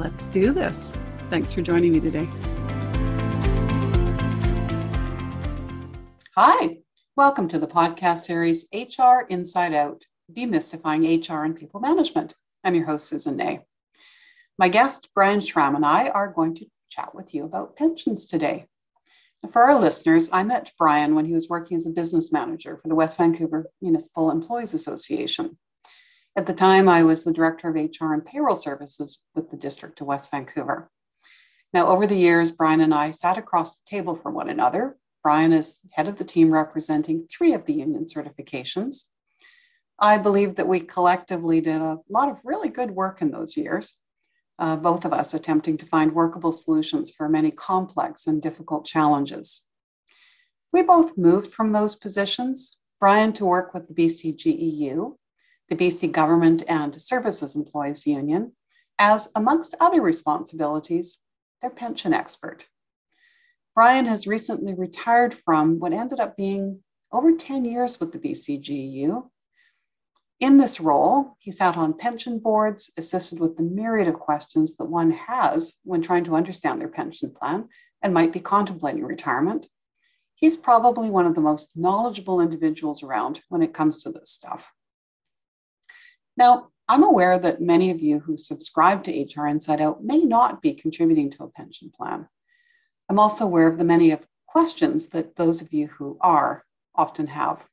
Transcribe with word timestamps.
Let's 0.00 0.24
do 0.26 0.54
this. 0.54 0.94
Thanks 1.28 1.52
for 1.52 1.60
joining 1.60 1.92
me 1.92 2.00
today. 2.00 2.26
Hi, 6.34 6.78
welcome 7.16 7.46
to 7.48 7.58
the 7.58 7.66
podcast 7.66 8.20
series 8.20 8.66
HR 8.72 9.26
Inside 9.28 9.74
Out 9.74 10.02
Demystifying 10.32 11.28
HR 11.28 11.44
and 11.44 11.54
People 11.54 11.80
Management. 11.80 12.34
I'm 12.64 12.74
your 12.74 12.86
host, 12.86 13.08
Susan 13.08 13.36
Ney. 13.36 13.60
My 14.58 14.70
guest, 14.70 15.10
Brian 15.14 15.42
Schramm, 15.42 15.76
and 15.76 15.84
I 15.84 16.08
are 16.08 16.32
going 16.32 16.54
to 16.54 16.66
chat 16.88 17.14
with 17.14 17.34
you 17.34 17.44
about 17.44 17.76
pensions 17.76 18.24
today. 18.24 18.64
For 19.52 19.64
our 19.64 19.78
listeners, 19.78 20.30
I 20.32 20.44
met 20.44 20.72
Brian 20.78 21.14
when 21.14 21.26
he 21.26 21.34
was 21.34 21.50
working 21.50 21.76
as 21.76 21.86
a 21.86 21.90
business 21.90 22.32
manager 22.32 22.78
for 22.78 22.88
the 22.88 22.94
West 22.94 23.18
Vancouver 23.18 23.66
Municipal 23.82 24.30
Employees 24.30 24.72
Association. 24.72 25.58
At 26.36 26.46
the 26.46 26.54
time, 26.54 26.88
I 26.88 27.02
was 27.02 27.24
the 27.24 27.32
director 27.32 27.68
of 27.68 27.74
HR 27.74 28.12
and 28.14 28.24
payroll 28.24 28.54
services 28.54 29.22
with 29.34 29.50
the 29.50 29.56
District 29.56 30.00
of 30.00 30.06
West 30.06 30.30
Vancouver. 30.30 30.88
Now, 31.72 31.88
over 31.88 32.06
the 32.06 32.16
years, 32.16 32.52
Brian 32.52 32.80
and 32.80 32.94
I 32.94 33.10
sat 33.10 33.36
across 33.36 33.76
the 33.76 33.88
table 33.88 34.14
from 34.14 34.34
one 34.34 34.48
another. 34.48 34.96
Brian 35.24 35.52
is 35.52 35.80
head 35.92 36.06
of 36.06 36.18
the 36.18 36.24
team 36.24 36.52
representing 36.52 37.26
three 37.26 37.52
of 37.52 37.66
the 37.66 37.74
union 37.74 38.06
certifications. 38.06 39.06
I 39.98 40.18
believe 40.18 40.54
that 40.54 40.68
we 40.68 40.80
collectively 40.80 41.60
did 41.60 41.82
a 41.82 41.98
lot 42.08 42.30
of 42.30 42.40
really 42.44 42.68
good 42.68 42.92
work 42.92 43.20
in 43.20 43.32
those 43.32 43.56
years, 43.56 43.98
uh, 44.58 44.76
both 44.76 45.04
of 45.04 45.12
us 45.12 45.34
attempting 45.34 45.76
to 45.78 45.86
find 45.86 46.12
workable 46.12 46.52
solutions 46.52 47.10
for 47.10 47.28
many 47.28 47.50
complex 47.50 48.26
and 48.26 48.40
difficult 48.40 48.86
challenges. 48.86 49.66
We 50.72 50.82
both 50.82 51.18
moved 51.18 51.52
from 51.52 51.72
those 51.72 51.96
positions, 51.96 52.78
Brian 53.00 53.32
to 53.34 53.44
work 53.44 53.74
with 53.74 53.88
the 53.88 53.94
BCGEU, 53.94 55.16
the 55.70 55.76
BC 55.76 56.10
Government 56.10 56.64
and 56.68 57.00
Services 57.00 57.54
Employees 57.54 58.06
Union, 58.06 58.52
as, 58.98 59.30
amongst 59.36 59.76
other 59.80 60.02
responsibilities, 60.02 61.18
their 61.62 61.70
pension 61.70 62.12
expert. 62.12 62.66
Brian 63.74 64.04
has 64.06 64.26
recently 64.26 64.74
retired 64.74 65.32
from 65.32 65.78
what 65.78 65.92
ended 65.92 66.18
up 66.18 66.36
being 66.36 66.80
over 67.12 67.32
10 67.32 67.64
years 67.64 68.00
with 68.00 68.12
the 68.12 68.18
BCGEU. 68.18 69.28
In 70.40 70.58
this 70.58 70.80
role, 70.80 71.36
he 71.38 71.50
sat 71.50 71.76
on 71.76 71.96
pension 71.96 72.40
boards, 72.40 72.90
assisted 72.96 73.38
with 73.38 73.56
the 73.56 73.62
myriad 73.62 74.08
of 74.08 74.14
questions 74.14 74.76
that 74.76 74.86
one 74.86 75.12
has 75.12 75.76
when 75.84 76.02
trying 76.02 76.24
to 76.24 76.34
understand 76.34 76.80
their 76.80 76.88
pension 76.88 77.30
plan 77.30 77.68
and 78.02 78.12
might 78.12 78.32
be 78.32 78.40
contemplating 78.40 79.04
retirement. 79.04 79.68
He's 80.34 80.56
probably 80.56 81.10
one 81.10 81.26
of 81.26 81.34
the 81.34 81.40
most 81.40 81.76
knowledgeable 81.76 82.40
individuals 82.40 83.02
around 83.02 83.42
when 83.48 83.62
it 83.62 83.74
comes 83.74 84.02
to 84.02 84.10
this 84.10 84.30
stuff. 84.30 84.72
Now, 86.36 86.68
I'm 86.88 87.02
aware 87.04 87.38
that 87.38 87.60
many 87.60 87.90
of 87.90 88.00
you 88.00 88.18
who 88.18 88.36
subscribe 88.36 89.04
to 89.04 89.12
HR 89.22 89.46
Inside 89.46 89.80
Out 89.80 90.02
may 90.02 90.18
not 90.18 90.60
be 90.60 90.74
contributing 90.74 91.30
to 91.30 91.44
a 91.44 91.48
pension 91.48 91.90
plan. 91.96 92.28
I'm 93.08 93.18
also 93.18 93.44
aware 93.44 93.68
of 93.68 93.78
the 93.78 93.84
many 93.84 94.10
of 94.10 94.26
questions 94.46 95.08
that 95.08 95.36
those 95.36 95.62
of 95.62 95.72
you 95.72 95.86
who 95.86 96.18
are 96.20 96.64
often 96.94 97.28
have. 97.28 97.64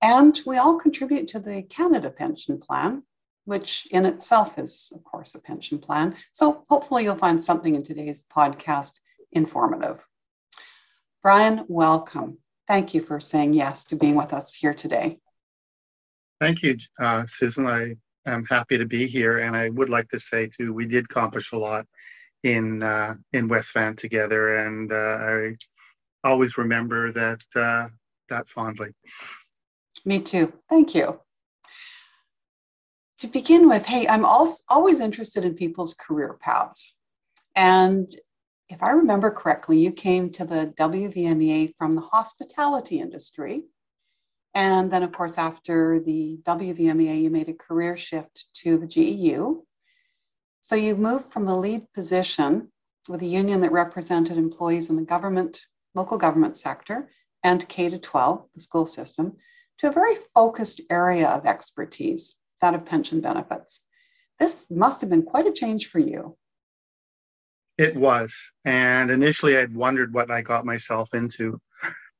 And 0.00 0.40
we 0.46 0.56
all 0.56 0.78
contribute 0.78 1.28
to 1.28 1.38
the 1.38 1.62
Canada 1.62 2.10
Pension 2.10 2.58
Plan, 2.58 3.02
which 3.44 3.86
in 3.90 4.06
itself 4.06 4.58
is, 4.58 4.92
of 4.94 5.02
course, 5.04 5.34
a 5.34 5.40
pension 5.40 5.78
plan. 5.78 6.16
So 6.32 6.62
hopefully 6.68 7.04
you'll 7.04 7.16
find 7.16 7.42
something 7.42 7.74
in 7.74 7.82
today's 7.82 8.24
podcast 8.34 9.00
informative. 9.32 10.04
Brian, 11.22 11.64
welcome. 11.68 12.38
Thank 12.66 12.94
you 12.94 13.00
for 13.00 13.18
saying 13.20 13.54
yes 13.54 13.84
to 13.86 13.96
being 13.96 14.14
with 14.14 14.32
us 14.32 14.54
here 14.54 14.74
today. 14.74 15.18
Thank 16.40 16.62
you, 16.62 16.76
uh, 17.00 17.24
Susan. 17.26 17.66
I 17.66 17.96
am 18.26 18.44
happy 18.44 18.78
to 18.78 18.86
be 18.86 19.06
here, 19.08 19.38
and 19.38 19.56
I 19.56 19.70
would 19.70 19.90
like 19.90 20.08
to 20.10 20.20
say 20.20 20.48
too, 20.48 20.72
we 20.72 20.86
did 20.86 21.06
accomplish 21.06 21.50
a 21.50 21.56
lot 21.56 21.84
in 22.44 22.82
uh, 22.82 23.14
in 23.32 23.48
West 23.48 23.72
Van 23.74 23.96
together, 23.96 24.58
and 24.64 24.92
uh, 24.92 24.94
I 24.94 25.56
always 26.22 26.56
remember 26.56 27.12
that 27.12 27.40
uh, 27.56 27.88
that 28.28 28.48
fondly. 28.48 28.90
Me 30.04 30.20
too. 30.20 30.52
Thank 30.68 30.94
you. 30.94 31.20
To 33.18 33.26
begin 33.26 33.68
with, 33.68 33.84
hey, 33.86 34.06
I'm 34.06 34.24
also 34.24 34.62
always 34.68 35.00
interested 35.00 35.44
in 35.44 35.54
people's 35.54 35.94
career 35.94 36.38
paths, 36.40 36.94
and 37.56 38.08
if 38.68 38.80
I 38.80 38.90
remember 38.90 39.32
correctly, 39.32 39.78
you 39.78 39.90
came 39.90 40.30
to 40.32 40.44
the 40.44 40.72
WVMEA 40.76 41.72
from 41.76 41.96
the 41.96 42.02
hospitality 42.02 43.00
industry 43.00 43.64
and 44.54 44.90
then, 44.90 45.02
of 45.02 45.12
course, 45.12 45.38
after 45.38 46.00
the 46.00 46.38
WVMEA, 46.42 47.22
you 47.22 47.30
made 47.30 47.48
a 47.48 47.54
career 47.54 47.96
shift 47.96 48.46
to 48.54 48.78
the 48.78 48.86
GEU. 48.86 49.62
So 50.60 50.74
you 50.74 50.96
moved 50.96 51.32
from 51.32 51.46
the 51.46 51.56
lead 51.56 51.86
position 51.94 52.72
with 53.08 53.22
a 53.22 53.26
union 53.26 53.60
that 53.60 53.72
represented 53.72 54.36
employees 54.36 54.90
in 54.90 54.96
the 54.96 55.02
government, 55.02 55.60
local 55.94 56.18
government 56.18 56.56
sector, 56.56 57.10
and 57.44 57.68
K 57.68 57.88
to 57.88 57.98
12, 57.98 58.44
the 58.54 58.60
school 58.60 58.86
system, 58.86 59.36
to 59.78 59.88
a 59.88 59.92
very 59.92 60.16
focused 60.34 60.80
area 60.90 61.28
of 61.28 61.46
expertise, 61.46 62.38
that 62.60 62.74
of 62.74 62.84
pension 62.84 63.20
benefits. 63.20 63.84
This 64.38 64.70
must 64.70 65.00
have 65.00 65.10
been 65.10 65.22
quite 65.22 65.46
a 65.46 65.52
change 65.52 65.86
for 65.86 65.98
you. 65.98 66.36
It 67.78 67.94
was. 67.94 68.34
And 68.64 69.10
initially, 69.10 69.56
I'd 69.56 69.74
wondered 69.74 70.12
what 70.12 70.30
I 70.30 70.42
got 70.42 70.66
myself 70.66 71.10
into. 71.14 71.60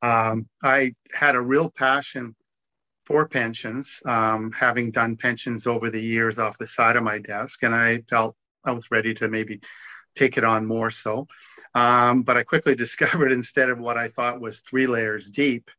Um, 0.03 0.49
I 0.63 0.95
had 1.13 1.35
a 1.35 1.41
real 1.41 1.71
passion 1.71 2.35
for 3.05 3.27
pensions, 3.27 4.03
um, 4.05 4.53
having 4.53 4.91
done 4.91 5.17
pensions 5.17 5.67
over 5.67 5.91
the 5.91 6.01
years 6.01 6.39
off 6.39 6.59
the 6.59 6.67
side 6.67 6.97
of 6.97 7.03
my 7.03 7.19
desk, 7.19 7.63
and 7.63 7.75
I 7.75 8.03
felt 8.09 8.37
I 8.65 8.73
was 8.73 8.91
ready 8.91 9.15
to 9.15 9.29
maybe 9.29 9.61
take 10.15 10.37
it 10.37 10.45
on 10.45 10.67
more 10.67 10.91
so. 10.91 11.27
Um, 11.75 12.23
but 12.23 12.37
I 12.37 12.43
quickly 12.43 12.75
discovered 12.77 13.33
instead 13.33 13.71
of 13.71 13.79
what 13.79 13.97
I 13.97 14.09
thought 14.09 14.41
was 14.41 14.61
three 14.61 14.87
layers 14.87 15.31
deep, 15.31 15.71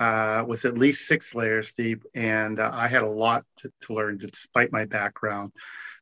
uh, 0.00 0.44
was 0.46 0.64
at 0.64 0.78
least 0.78 1.06
six 1.06 1.34
layers 1.34 1.72
deep, 1.72 2.04
and 2.14 2.58
uh, 2.58 2.70
I 2.72 2.88
had 2.88 3.02
a 3.02 3.08
lot 3.08 3.44
to, 3.58 3.72
to 3.82 3.94
learn 3.94 4.16
despite 4.18 4.72
my 4.72 4.84
background. 4.86 5.52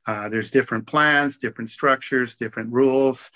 Uh, 0.06 0.28
there's 0.28 0.52
different 0.52 0.86
plans, 0.86 1.38
different 1.38 1.70
structures, 1.70 2.36
different 2.36 2.72
rules 2.72 3.30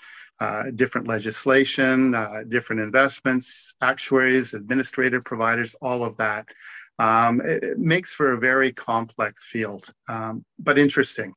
different 0.75 1.07
legislation, 1.07 2.15
uh, 2.15 2.41
different 2.47 2.81
investments, 2.81 3.75
actuaries, 3.81 4.53
administrative 4.55 5.23
providers, 5.23 5.75
all 5.81 6.03
of 6.03 6.17
that. 6.17 6.47
Um, 6.97 7.41
it, 7.41 7.63
it, 7.63 7.79
makes 7.79 8.11
for 8.13 8.33
a 8.33 8.39
very 8.39 8.71
complex 8.73 9.43
field, 9.45 9.91
um, 10.09 10.43
but 10.59 10.77
interesting. 10.77 11.33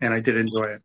And 0.00 0.12
I 0.12 0.20
did 0.20 0.36
enjoy 0.36 0.64
it. 0.64 0.82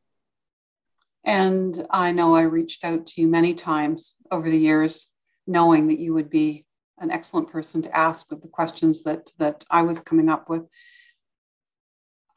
And 1.23 1.85
I 1.89 2.11
know 2.11 2.35
I 2.35 2.43
reached 2.43 2.83
out 2.83 3.07
to 3.07 3.21
you 3.21 3.27
many 3.27 3.53
times 3.53 4.15
over 4.31 4.49
the 4.49 4.57
years, 4.57 5.13
knowing 5.45 5.87
that 5.87 5.99
you 5.99 6.13
would 6.13 6.29
be 6.29 6.65
an 6.99 7.11
excellent 7.11 7.49
person 7.51 7.81
to 7.81 7.95
ask 7.95 8.29
the 8.29 8.37
questions 8.37 9.03
that 9.03 9.31
that 9.37 9.65
I 9.69 9.81
was 9.81 9.99
coming 9.99 10.29
up 10.29 10.49
with. 10.49 10.63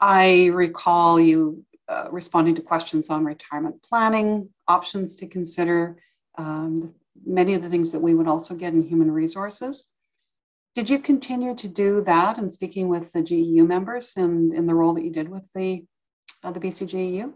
I 0.00 0.46
recall 0.46 1.20
you 1.20 1.64
uh, 1.90 2.06
responding 2.12 2.54
to 2.54 2.62
questions 2.62 3.10
on 3.10 3.24
retirement 3.24 3.82
planning, 3.82 4.48
options 4.68 5.16
to 5.16 5.26
consider, 5.26 6.00
um, 6.38 6.94
many 7.26 7.54
of 7.54 7.62
the 7.62 7.68
things 7.68 7.90
that 7.90 8.00
we 8.00 8.14
would 8.14 8.28
also 8.28 8.54
get 8.54 8.72
in 8.72 8.82
human 8.86 9.10
resources. 9.10 9.90
Did 10.76 10.88
you 10.88 11.00
continue 11.00 11.54
to 11.56 11.66
do 11.66 12.00
that 12.02 12.38
and 12.38 12.52
speaking 12.52 12.88
with 12.88 13.12
the 13.12 13.22
GEU 13.22 13.64
members 13.64 14.12
and 14.16 14.54
in 14.54 14.66
the 14.66 14.74
role 14.74 14.94
that 14.94 15.04
you 15.04 15.10
did 15.10 15.28
with 15.28 15.42
the, 15.52 15.84
uh, 16.44 16.52
the 16.52 16.60
BCGEU? 16.60 17.32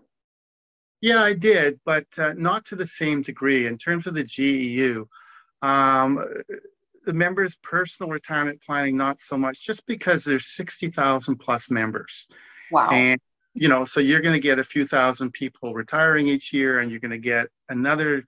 Yeah, 1.00 1.20
I 1.20 1.32
did, 1.34 1.80
but 1.84 2.06
uh, 2.16 2.34
not 2.36 2.64
to 2.66 2.76
the 2.76 2.86
same 2.86 3.22
degree. 3.22 3.66
In 3.66 3.76
terms 3.76 4.06
of 4.06 4.14
the 4.14 4.22
GEU, 4.22 5.06
um, 5.62 6.24
the 7.04 7.12
members' 7.12 7.56
personal 7.56 8.10
retirement 8.10 8.62
planning, 8.62 8.96
not 8.96 9.20
so 9.20 9.36
much, 9.36 9.66
just 9.66 9.84
because 9.86 10.22
there's 10.22 10.46
60,000 10.46 11.36
plus 11.36 11.70
members. 11.70 12.28
Wow. 12.70 12.90
And, 12.90 13.20
you 13.54 13.68
know, 13.68 13.84
so 13.84 14.00
you're 14.00 14.20
going 14.20 14.34
to 14.34 14.40
get 14.40 14.58
a 14.58 14.64
few 14.64 14.86
thousand 14.86 15.32
people 15.32 15.74
retiring 15.74 16.26
each 16.26 16.52
year, 16.52 16.80
and 16.80 16.90
you're 16.90 17.00
going 17.00 17.10
to 17.10 17.18
get 17.18 17.46
another, 17.68 18.24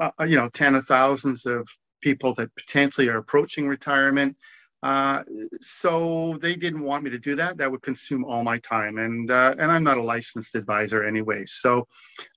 uh, 0.00 0.10
you 0.20 0.36
know, 0.36 0.48
ten 0.48 0.74
of 0.74 0.86
thousands 0.86 1.46
of 1.46 1.68
people 2.00 2.34
that 2.34 2.54
potentially 2.56 3.08
are 3.08 3.18
approaching 3.18 3.68
retirement. 3.68 4.36
Uh, 4.82 5.22
so 5.62 6.36
they 6.42 6.54
didn't 6.54 6.82
want 6.82 7.02
me 7.02 7.10
to 7.10 7.18
do 7.18 7.34
that. 7.34 7.56
That 7.56 7.70
would 7.70 7.80
consume 7.80 8.22
all 8.24 8.42
my 8.42 8.58
time, 8.58 8.98
and 8.98 9.30
uh, 9.30 9.54
and 9.58 9.72
I'm 9.72 9.84
not 9.84 9.96
a 9.96 10.02
licensed 10.02 10.54
advisor 10.54 11.04
anyway. 11.04 11.44
So 11.46 11.88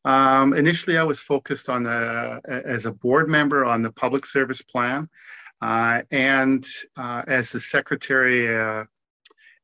um, 0.06 0.54
initially, 0.54 0.98
I 0.98 1.04
was 1.04 1.20
focused 1.20 1.68
on 1.68 1.84
the 1.84 2.42
as 2.66 2.86
a 2.86 2.94
board 2.94 3.30
member 3.30 3.66
on 3.66 3.82
the 3.82 3.92
public 3.92 4.26
service 4.26 4.62
plan, 4.62 5.10
uh, 5.62 6.04
and 6.12 6.66
uh, 6.96 7.24
as 7.28 7.52
the 7.52 7.60
secretary 7.60 8.54
uh, 8.54 8.86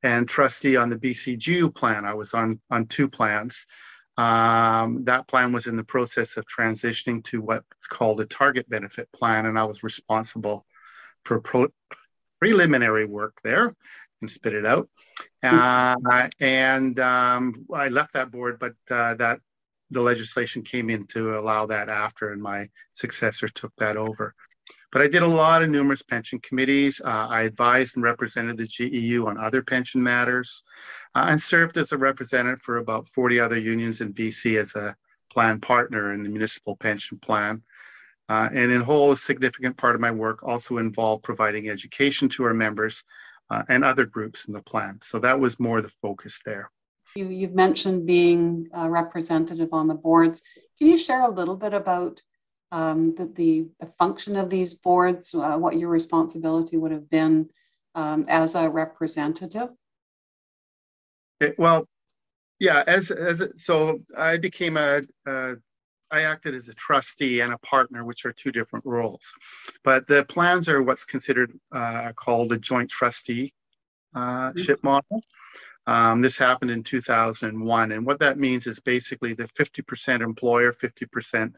and 0.04 0.28
trustee 0.28 0.76
on 0.76 0.90
the 0.90 0.98
BCGEU 0.98 1.74
plan. 1.74 2.06
I 2.06 2.14
was 2.14 2.34
on 2.34 2.60
on 2.70 2.88
two 2.88 3.10
plans. 3.10 3.66
Um, 4.16 5.06
that 5.06 5.28
plan 5.28 5.52
was 5.52 5.66
in 5.66 5.76
the 5.76 5.84
process 5.84 6.38
of 6.38 6.46
transitioning 6.46 7.24
to 7.26 7.42
what's 7.42 7.88
called 7.90 8.22
a 8.22 8.28
target 8.28 8.70
benefit 8.70 9.12
plan, 9.12 9.48
and 9.48 9.58
I 9.58 9.64
was 9.64 9.82
responsible 9.82 10.66
for 11.26 11.40
pro- 11.40 11.74
preliminary 12.40 13.06
work 13.06 13.40
there 13.44 13.74
and 14.22 14.30
spit 14.30 14.54
it 14.54 14.66
out. 14.66 14.90
Uh, 15.42 15.96
and 16.40 17.00
um, 17.00 17.66
I 17.74 17.88
left 17.88 18.14
that 18.14 18.32
board, 18.32 18.60
but 18.60 18.74
uh, 18.92 19.16
that 19.16 19.40
the 19.90 20.02
legislation 20.02 20.64
came 20.64 20.90
in 20.90 21.08
to 21.08 21.38
allow 21.38 21.66
that 21.68 21.90
after, 21.90 22.32
and 22.32 22.42
my 22.42 22.68
successor 22.94 23.48
took 23.48 23.74
that 23.78 23.98
over. 23.98 24.36
But 24.94 25.02
I 25.02 25.08
did 25.08 25.24
a 25.24 25.28
lot 25.28 25.64
of 25.64 25.72
numerous 25.72 26.04
pension 26.04 26.40
committees. 26.42 27.02
Uh, 27.04 27.28
I 27.28 27.42
advised 27.42 27.96
and 27.96 28.04
represented 28.04 28.58
the 28.58 28.68
GEU 28.68 29.26
on 29.26 29.40
other 29.40 29.64
pension 29.64 30.04
matters 30.04 30.64
uh, 31.16 31.26
and 31.30 31.42
served 31.42 31.78
as 31.78 31.92
a 31.92 31.98
representative 31.98 32.62
for 32.62 32.78
about 32.78 33.08
40 33.08 33.40
other 33.40 33.58
unions 33.58 34.02
in 34.02 34.14
BC 34.14 34.56
as 34.56 34.76
a 34.76 34.96
plan 35.32 35.60
partner 35.60 36.14
in 36.14 36.22
the 36.22 36.30
municipal 36.30 36.76
pension 36.76 37.18
plan. 37.18 37.64
Uh, 38.30 38.50
and 38.54 38.72
in 38.72 38.82
whole, 38.82 39.14
a 39.14 39.18
significant 39.18 39.76
part 39.78 39.96
of 39.96 40.02
my 40.02 40.12
work 40.12 40.44
also 40.44 40.78
involved 40.78 41.24
providing 41.24 41.70
education 41.70 42.30
to 42.30 42.44
our 42.44 42.54
members 42.54 43.04
uh, 43.50 43.64
and 43.70 43.84
other 43.84 44.06
groups 44.06 44.46
in 44.46 44.54
the 44.54 44.62
plan. 44.62 45.00
So 45.02 45.18
that 45.20 45.40
was 45.40 45.60
more 45.60 45.82
the 45.82 45.92
focus 46.04 46.40
there. 46.46 46.70
You, 47.16 47.30
you've 47.30 47.56
mentioned 47.56 48.06
being 48.06 48.70
a 48.74 48.88
representative 48.88 49.70
on 49.74 49.88
the 49.88 49.96
boards. 49.96 50.44
Can 50.78 50.86
you 50.86 51.00
share 51.00 51.22
a 51.22 51.32
little 51.32 51.56
bit 51.56 51.74
about 51.74 52.22
um, 52.74 53.14
the, 53.16 53.28
the, 53.28 53.68
the, 53.80 53.86
function 53.86 54.36
of 54.36 54.50
these 54.50 54.74
boards, 54.74 55.34
uh, 55.36 55.56
what 55.58 55.78
your 55.78 55.90
responsibility 55.90 56.76
would 56.76 56.92
have 56.92 57.08
been 57.08 57.48
um, 57.94 58.26
as 58.28 58.56
a 58.56 58.68
representative? 58.68 59.70
Okay, 61.42 61.54
well, 61.60 61.88
yeah, 62.60 62.84
as, 62.88 63.12
as 63.12 63.44
so 63.58 64.00
I 64.18 64.38
became 64.38 64.78
a, 64.78 65.02
a 65.28 65.54
I 66.12 66.22
acted 66.24 66.56
as 66.56 66.68
a 66.68 66.74
trustee 66.74 67.42
and 67.42 67.54
a 67.54 67.58
partner, 67.60 68.06
which 68.06 68.26
are 68.26 68.34
two 68.34 68.52
different 68.52 68.86
roles. 68.86 69.22
But 69.84 70.08
the 70.08 70.26
plans 70.26 70.68
are 70.68 70.82
what's 70.82 71.06
considered 71.06 71.52
uh, 71.72 72.12
called 72.16 72.54
a 72.54 72.58
joint 72.58 72.90
trusteeship 72.90 73.52
uh, 74.16 74.52
mm-hmm. 74.54 74.74
model. 74.82 75.22
Um, 75.86 76.22
this 76.22 76.38
happened 76.38 76.72
in 76.72 76.84
2001. 76.84 77.92
And 77.92 78.06
what 78.06 78.20
that 78.20 78.40
means 78.40 78.66
is 78.68 78.80
basically 78.80 79.34
the 79.34 79.48
50% 79.60 80.22
employer, 80.22 80.72
50% 80.72 81.46
uh, 81.46 81.58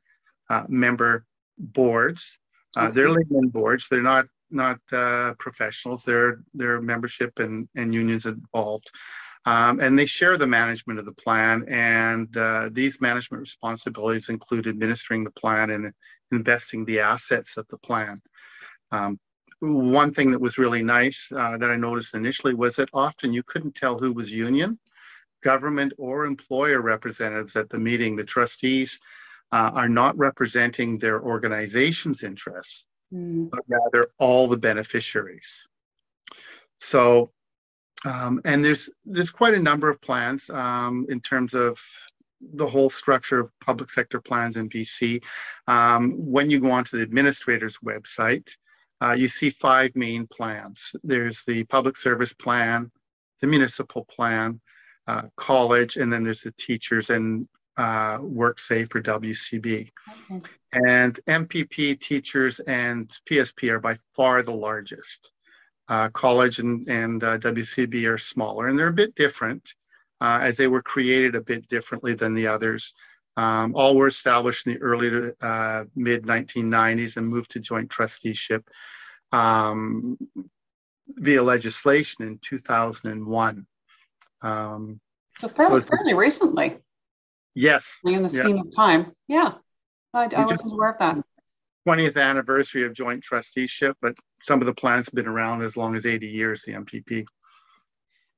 member 0.67 1.25
boards. 1.57 2.39
Uh, 2.77 2.85
okay. 2.85 2.93
They're 2.95 3.09
layman 3.09 3.49
boards. 3.49 3.87
They're 3.89 4.01
not 4.01 4.25
not 4.51 4.79
uh, 4.91 5.33
professionals. 5.39 6.03
They're 6.03 6.39
they're 6.53 6.81
membership 6.81 7.39
and, 7.39 7.67
and 7.75 7.93
unions 7.93 8.25
involved. 8.25 8.91
Um, 9.45 9.79
and 9.79 9.97
they 9.97 10.05
share 10.05 10.37
the 10.37 10.47
management 10.47 10.97
of 10.97 11.05
the 11.05 11.13
plan. 11.13 11.65
And 11.67 12.35
uh, 12.35 12.69
these 12.71 12.99
management 12.99 13.41
responsibilities 13.41 14.29
include 14.29 14.67
administering 14.67 15.23
the 15.23 15.31
plan 15.31 15.69
and 15.69 15.93
investing 16.31 16.83
the 16.83 16.99
assets 16.99 17.57
of 17.57 17.67
the 17.67 17.77
plan. 17.77 18.19
Um, 18.91 19.19
one 19.59 20.13
thing 20.13 20.31
that 20.31 20.41
was 20.41 20.57
really 20.57 20.81
nice 20.81 21.31
uh, 21.35 21.57
that 21.57 21.71
I 21.71 21.75
noticed 21.75 22.15
initially 22.15 22.53
was 22.53 22.75
that 22.75 22.89
often 22.93 23.33
you 23.33 23.43
couldn't 23.43 23.75
tell 23.75 23.97
who 23.97 24.11
was 24.11 24.31
union, 24.31 24.79
government, 25.43 25.93
or 25.97 26.25
employer 26.25 26.81
representatives 26.81 27.55
at 27.55 27.69
the 27.69 27.79
meeting. 27.79 28.15
The 28.15 28.23
trustees 28.23 28.99
uh, 29.51 29.71
are 29.73 29.89
not 29.89 30.17
representing 30.17 30.97
their 30.97 31.21
organization's 31.21 32.23
interests, 32.23 32.85
mm. 33.13 33.49
but 33.49 33.61
rather 33.67 34.09
all 34.17 34.47
the 34.47 34.57
beneficiaries. 34.57 35.67
So 36.77 37.31
um, 38.05 38.41
and 38.45 38.63
there's 38.63 38.89
there's 39.05 39.31
quite 39.31 39.53
a 39.53 39.59
number 39.59 39.89
of 39.89 40.01
plans 40.01 40.49
um, 40.49 41.05
in 41.09 41.19
terms 41.21 41.53
of 41.53 41.79
the 42.53 42.67
whole 42.67 42.89
structure 42.89 43.39
of 43.39 43.51
public 43.61 43.89
sector 43.89 44.21
plans 44.21 44.57
in 44.57 44.69
BC. 44.69 45.23
Um, 45.67 46.13
when 46.17 46.49
you 46.49 46.59
go 46.59 46.71
onto 46.71 46.97
the 46.97 47.03
administrator's 47.03 47.77
website, 47.77 48.49
uh, 49.01 49.13
you 49.13 49.27
see 49.27 49.49
five 49.49 49.95
main 49.95 50.27
plans. 50.27 50.95
There's 51.03 51.43
the 51.45 51.63
public 51.65 51.97
service 51.97 52.33
plan, 52.33 52.91
the 53.41 53.47
municipal 53.47 54.05
plan, 54.05 54.61
uh, 55.07 55.23
college, 55.37 55.97
and 55.97 56.11
then 56.11 56.23
there's 56.23 56.41
the 56.41 56.53
teachers 56.59 57.09
and 57.09 57.47
uh, 57.77 58.19
WorkSafe 58.19 58.91
for 58.91 59.01
WCB. 59.01 59.91
Okay. 60.31 60.45
And 60.73 61.19
MPP, 61.27 61.99
teachers, 61.99 62.59
and 62.61 63.09
PSP 63.29 63.69
are 63.69 63.79
by 63.79 63.97
far 64.15 64.43
the 64.43 64.53
largest. 64.53 65.31
Uh, 65.87 66.09
college 66.09 66.59
and, 66.59 66.87
and 66.87 67.23
uh, 67.23 67.37
WCB 67.37 68.11
are 68.11 68.17
smaller, 68.17 68.67
and 68.67 68.79
they're 68.79 68.87
a 68.87 68.93
bit 68.93 69.13
different 69.15 69.73
uh, 70.19 70.39
as 70.41 70.57
they 70.57 70.67
were 70.67 70.81
created 70.81 71.35
a 71.35 71.41
bit 71.41 71.67
differently 71.69 72.15
than 72.15 72.33
the 72.33 72.47
others. 72.47 72.93
Um, 73.37 73.73
all 73.75 73.95
were 73.95 74.07
established 74.07 74.65
in 74.65 74.73
the 74.73 74.79
early 74.79 75.09
to 75.09 75.35
uh, 75.45 75.83
mid 75.95 76.23
1990s 76.23 77.17
and 77.17 77.27
moved 77.27 77.51
to 77.51 77.59
joint 77.59 77.89
trusteeship 77.89 78.67
um, 79.31 80.17
via 81.09 81.43
legislation 81.43 82.25
in 82.25 82.39
2001. 82.39 83.67
Um, 84.41 84.99
so 85.37 85.49
fairly, 85.49 85.81
so 85.81 85.87
fairly 85.87 86.13
recently. 86.13 86.77
Yes. 87.55 87.99
In 88.03 88.21
the 88.21 88.29
scheme 88.29 88.57
yeah. 88.57 88.61
of 88.61 88.75
time. 88.75 89.11
Yeah. 89.27 89.53
I, 90.13 90.29
I 90.35 90.45
wasn't 90.45 90.73
aware 90.73 90.91
of 90.91 90.99
that. 90.99 91.23
20th 91.87 92.17
anniversary 92.17 92.85
of 92.85 92.93
joint 92.93 93.23
trusteeship, 93.23 93.95
but 94.01 94.15
some 94.41 94.59
of 94.59 94.65
the 94.65 94.73
plans 94.73 95.05
have 95.05 95.13
been 95.13 95.27
around 95.27 95.61
as 95.61 95.77
long 95.77 95.95
as 95.95 96.05
80 96.05 96.27
years, 96.27 96.63
the 96.63 96.73
MPP. 96.73 97.25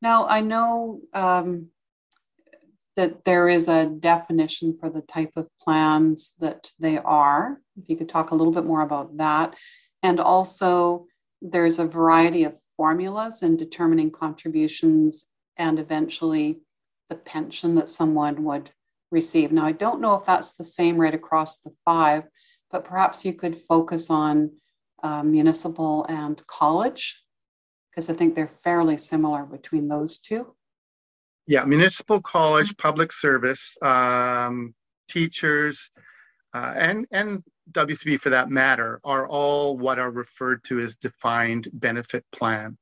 Now, 0.02 0.28
I 0.28 0.42
know 0.42 1.02
um, 1.14 1.68
that 2.98 3.24
there 3.24 3.48
is 3.48 3.68
a 3.68 3.86
definition 3.86 4.78
for 4.80 4.90
the 4.90 5.02
type 5.02 5.32
of 5.36 5.48
plans 5.62 6.34
that 6.40 6.72
they 6.80 6.98
are. 6.98 7.62
If 7.82 7.90
you 7.90 7.96
could 7.96 8.10
talk 8.10 8.32
a 8.32 8.36
little 8.36 8.54
bit 8.54 8.66
more 8.66 8.82
about 8.82 9.16
that. 9.18 9.56
And 10.04 10.20
also, 10.20 11.08
there's 11.42 11.80
a 11.80 11.88
variety 11.88 12.44
of 12.44 12.58
formulas 12.76 13.44
in 13.44 13.56
determining 13.56 14.12
contributions 14.12 15.30
and 15.58 15.80
eventually 15.80 16.60
the 17.10 17.16
pension 17.16 17.76
that 17.76 17.90
someone 17.90 18.44
would 18.44 18.72
receive. 19.12 19.52
Now, 19.52 19.66
I 19.66 19.72
don't 19.72 20.02
know 20.02 20.16
if 20.16 20.26
that's 20.26 20.54
the 20.54 20.66
same 20.66 20.98
right 20.98 21.14
across 21.14 21.60
the 21.60 21.72
five, 21.86 22.24
but 22.72 22.84
perhaps 22.84 23.26
you 23.26 23.34
could 23.34 23.58
focus 23.58 24.10
on 24.10 24.52
uh, 25.04 25.24
municipal 25.24 26.06
and 26.10 26.46
college, 26.48 27.22
because 27.90 28.10
I 28.10 28.14
think 28.14 28.36
they're 28.36 28.48
fairly 28.48 28.98
similar 28.98 29.44
between 29.44 29.88
those 29.88 30.18
two. 30.18 30.54
Yeah, 31.46 31.64
municipal 31.64 32.22
college, 32.22 32.76
public 32.78 33.14
service, 33.14 33.78
um, 33.82 34.76
teachers, 35.10 35.92
uh, 36.54 36.74
and 36.76 37.08
and 37.12 37.44
WCB 37.72 38.20
for 38.20 38.30
that 38.30 38.50
matter 38.50 39.00
are 39.04 39.28
all 39.28 39.78
what 39.78 40.00
are 40.00 40.12
referred 40.12 40.64
to 40.66 40.80
as 40.80 40.96
defined 40.96 41.70
benefit 41.74 42.26
plans. 42.32 42.78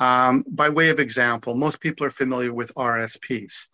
Um, 0.00 0.44
by 0.48 0.68
way 0.68 0.90
of 0.90 1.00
example, 1.00 1.54
most 1.54 1.80
people 1.80 2.06
are 2.06 2.10
familiar 2.10 2.52
with 2.52 2.72
RSPs, 2.74 3.68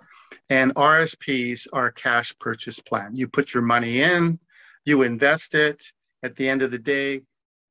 and 0.48 0.74
RSPs 0.74 1.66
are 1.72 1.90
cash 1.90 2.34
purchase 2.38 2.80
plan. 2.80 3.14
You 3.14 3.28
put 3.28 3.54
your 3.54 3.62
money 3.62 4.02
in, 4.02 4.38
you 4.84 5.02
invest 5.02 5.54
it. 5.54 5.82
At 6.22 6.36
the 6.36 6.48
end 6.48 6.62
of 6.62 6.70
the 6.70 6.78
day, 6.78 7.22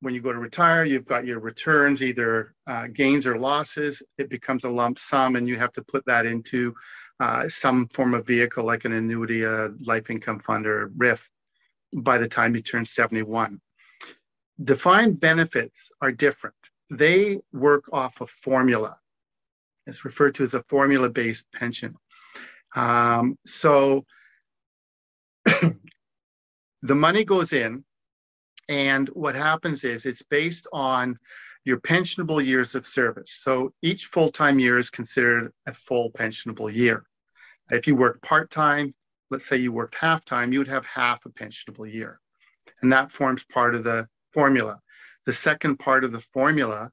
when 0.02 0.14
you 0.14 0.22
go 0.22 0.34
to 0.34 0.38
retire, 0.38 0.84
you've 0.84 1.06
got 1.06 1.26
your 1.26 1.40
returns, 1.40 2.04
either 2.04 2.54
uh, 2.68 2.88
gains 2.88 3.26
or 3.26 3.38
losses. 3.38 4.04
It 4.18 4.30
becomes 4.30 4.66
a 4.66 4.70
lump 4.70 5.00
sum, 5.00 5.36
and 5.38 5.48
you 5.48 5.58
have 5.58 5.72
to 5.74 5.82
put 5.82 6.06
that 6.06 6.26
into 6.26 6.76
uh, 7.20 7.48
some 7.48 7.88
form 7.88 8.14
of 8.14 8.28
vehicle 8.28 8.66
like 8.66 8.86
an 8.86 8.92
annuity, 8.92 9.44
a 9.44 9.70
life 9.82 10.10
income 10.10 10.40
fund, 10.40 10.68
or 10.68 10.90
RRIF 10.90 11.22
by 11.96 12.18
the 12.18 12.28
time 12.28 12.54
you 12.54 12.62
turn 12.62 12.86
71. 12.86 13.62
Defined 14.64 15.20
benefits 15.20 15.90
are 16.02 16.12
different. 16.12 16.56
They 16.90 17.40
work 17.54 17.86
off 17.92 18.22
a 18.22 18.28
formula. 18.28 18.98
It's 19.88 20.06
referred 20.06 20.36
to 20.36 20.44
as 20.44 20.54
a 20.54 20.64
formula 20.64 21.10
based 21.10 21.48
pension. 21.54 21.96
Um, 22.76 23.38
so 23.46 24.06
the 25.46 26.96
money 26.96 27.24
goes 27.24 27.54
in, 27.54 27.84
and 28.70 29.10
what 29.10 29.36
happens 29.36 29.84
is 29.84 30.06
it's 30.06 30.22
based 30.22 30.68
on 30.72 31.18
your 31.66 31.80
pensionable 31.80 32.44
years 32.44 32.76
of 32.76 32.86
service. 32.86 33.40
So 33.42 33.74
each 33.82 34.08
full 34.08 34.32
time 34.32 34.60
year 34.60 34.78
is 34.80 34.90
considered 34.90 35.52
a 35.68 35.74
full 35.74 36.12
pensionable 36.12 36.74
year. 36.74 37.06
If 37.72 37.88
you 37.88 37.96
work 37.96 38.22
part 38.22 38.50
time, 38.50 38.94
let's 39.30 39.46
say 39.46 39.58
you 39.58 39.72
worked 39.72 39.96
half 39.96 40.26
time, 40.26 40.52
you 40.52 40.60
would 40.60 40.68
have 40.68 40.86
half 40.86 41.26
a 41.26 41.30
pensionable 41.30 41.92
year. 41.92 42.20
And 42.82 42.92
that 42.92 43.12
forms 43.12 43.44
part 43.46 43.76
of 43.76 43.84
the 43.84 44.08
formula. 44.34 44.78
The 45.26 45.34
second 45.34 45.78
part 45.78 46.04
of 46.04 46.12
the 46.12 46.20
formula 46.20 46.92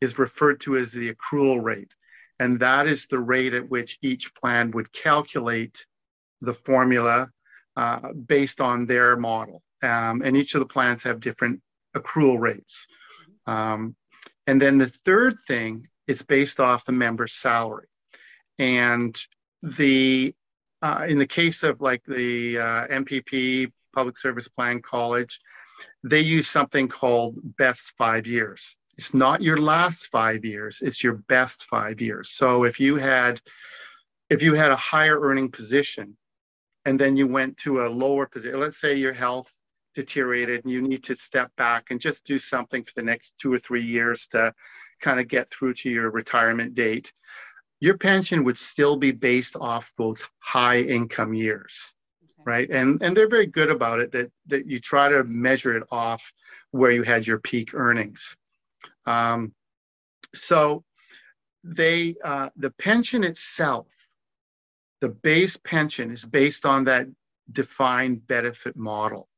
is 0.00 0.18
referred 0.18 0.60
to 0.60 0.76
as 0.76 0.92
the 0.92 1.12
accrual 1.12 1.62
rate. 1.62 1.92
And 2.40 2.58
that 2.60 2.86
is 2.86 3.06
the 3.06 3.20
rate 3.20 3.54
at 3.54 3.68
which 3.68 3.98
each 4.02 4.34
plan 4.34 4.70
would 4.72 4.92
calculate 4.92 5.86
the 6.40 6.54
formula 6.54 7.30
uh, 7.76 8.12
based 8.12 8.60
on 8.60 8.86
their 8.86 9.16
model. 9.16 9.62
Um, 9.82 10.22
and 10.22 10.36
each 10.36 10.54
of 10.54 10.60
the 10.60 10.66
plans 10.66 11.02
have 11.04 11.20
different 11.20 11.60
accrual 11.96 12.38
rates. 12.40 12.86
Um, 13.46 13.94
and 14.46 14.60
then 14.60 14.78
the 14.78 14.92
third 15.04 15.36
thing, 15.46 15.86
is 16.06 16.22
based 16.22 16.60
off 16.60 16.84
the 16.84 16.92
member's 16.92 17.32
salary. 17.32 17.86
And 18.58 19.16
the 19.62 20.34
uh, 20.82 21.06
in 21.08 21.18
the 21.18 21.26
case 21.26 21.62
of 21.62 21.80
like 21.80 22.02
the 22.06 22.58
uh, 22.58 22.86
MPP, 22.88 23.72
Public 23.94 24.18
Service 24.18 24.48
Plan 24.48 24.82
College, 24.82 25.40
they 26.02 26.20
use 26.20 26.46
something 26.46 26.88
called 26.88 27.36
best 27.56 27.94
five 27.96 28.26
years. 28.26 28.76
It's 28.96 29.14
not 29.14 29.42
your 29.42 29.58
last 29.58 30.06
five 30.06 30.44
years, 30.44 30.78
it's 30.80 31.02
your 31.02 31.14
best 31.28 31.64
five 31.64 32.00
years. 32.00 32.30
So 32.30 32.64
if 32.64 32.78
you 32.78 32.96
had 32.96 33.40
if 34.30 34.42
you 34.42 34.54
had 34.54 34.70
a 34.70 34.76
higher 34.76 35.20
earning 35.20 35.50
position 35.50 36.16
and 36.86 36.98
then 36.98 37.16
you 37.16 37.26
went 37.26 37.56
to 37.58 37.84
a 37.84 37.88
lower 37.88 38.26
position, 38.26 38.60
let's 38.60 38.80
say 38.80 38.94
your 38.94 39.12
health 39.12 39.50
deteriorated 39.94 40.64
and 40.64 40.72
you 40.72 40.82
need 40.82 41.04
to 41.04 41.16
step 41.16 41.50
back 41.56 41.86
and 41.90 42.00
just 42.00 42.24
do 42.24 42.38
something 42.38 42.82
for 42.82 42.92
the 42.96 43.02
next 43.02 43.38
two 43.38 43.52
or 43.52 43.58
three 43.58 43.84
years 43.84 44.26
to 44.28 44.52
kind 45.00 45.20
of 45.20 45.28
get 45.28 45.48
through 45.50 45.74
to 45.74 45.90
your 45.90 46.10
retirement 46.10 46.74
date, 46.74 47.12
your 47.80 47.96
pension 47.98 48.44
would 48.44 48.56
still 48.56 48.96
be 48.96 49.12
based 49.12 49.56
off 49.56 49.92
those 49.98 50.22
high 50.38 50.80
income 50.80 51.34
years. 51.34 51.94
Okay. 52.24 52.42
Right. 52.46 52.70
And 52.70 53.02
and 53.02 53.16
they're 53.16 53.28
very 53.28 53.46
good 53.46 53.70
about 53.70 54.00
it 54.00 54.12
that 54.12 54.30
that 54.46 54.66
you 54.66 54.78
try 54.78 55.08
to 55.08 55.24
measure 55.24 55.76
it 55.76 55.84
off 55.90 56.32
where 56.70 56.90
you 56.90 57.02
had 57.02 57.26
your 57.26 57.38
peak 57.38 57.74
earnings. 57.74 58.36
Um, 59.06 59.54
so 60.34 60.84
they 61.62 62.14
uh, 62.24 62.50
the 62.56 62.70
pension 62.72 63.24
itself, 63.24 63.88
the 65.00 65.08
base 65.08 65.56
pension 65.56 66.10
is 66.10 66.24
based 66.24 66.66
on 66.66 66.84
that 66.84 67.06
defined 67.52 68.26
benefit 68.26 68.76
model. 68.76 69.28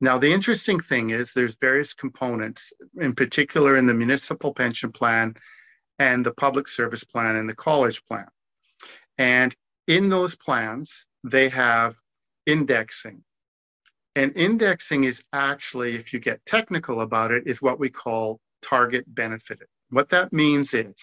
Now, 0.00 0.18
the 0.18 0.32
interesting 0.32 0.80
thing 0.80 1.10
is 1.10 1.32
there's 1.32 1.56
various 1.60 1.92
components, 1.92 2.72
in 3.00 3.14
particular 3.14 3.76
in 3.76 3.86
the 3.86 3.94
municipal 3.94 4.54
pension 4.54 4.92
plan 4.92 5.34
and 5.98 6.24
the 6.24 6.32
public 6.32 6.68
service 6.68 7.04
plan 7.04 7.36
and 7.36 7.48
the 7.48 7.54
college 7.54 8.02
plan. 8.06 8.26
And 9.18 9.54
in 9.86 10.08
those 10.08 10.34
plans, 10.34 11.06
they 11.24 11.50
have 11.50 11.94
indexing. 12.46 13.22
And 14.16 14.34
indexing 14.36 15.04
is 15.04 15.22
actually, 15.32 15.96
if 15.96 16.12
you 16.12 16.18
get 16.18 16.44
technical 16.46 17.02
about 17.02 17.30
it, 17.30 17.46
is 17.46 17.60
what 17.60 17.78
we 17.78 17.90
call 17.90 18.40
target 18.62 19.04
benefited. 19.08 19.68
What 19.90 20.10
that 20.10 20.32
means 20.32 20.74
is 20.74 20.94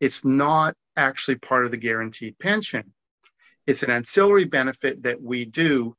it's 0.00 0.24
not 0.24 0.74
actually 0.96 1.36
part 1.36 1.64
of 1.64 1.70
the 1.70 1.76
guaranteed 1.76 2.38
pension. 2.38 2.92
It's 3.66 3.82
an 3.82 3.90
ancillary 3.90 4.46
benefit 4.46 5.02
that 5.02 5.20
we 5.20 5.44
do 5.44 5.96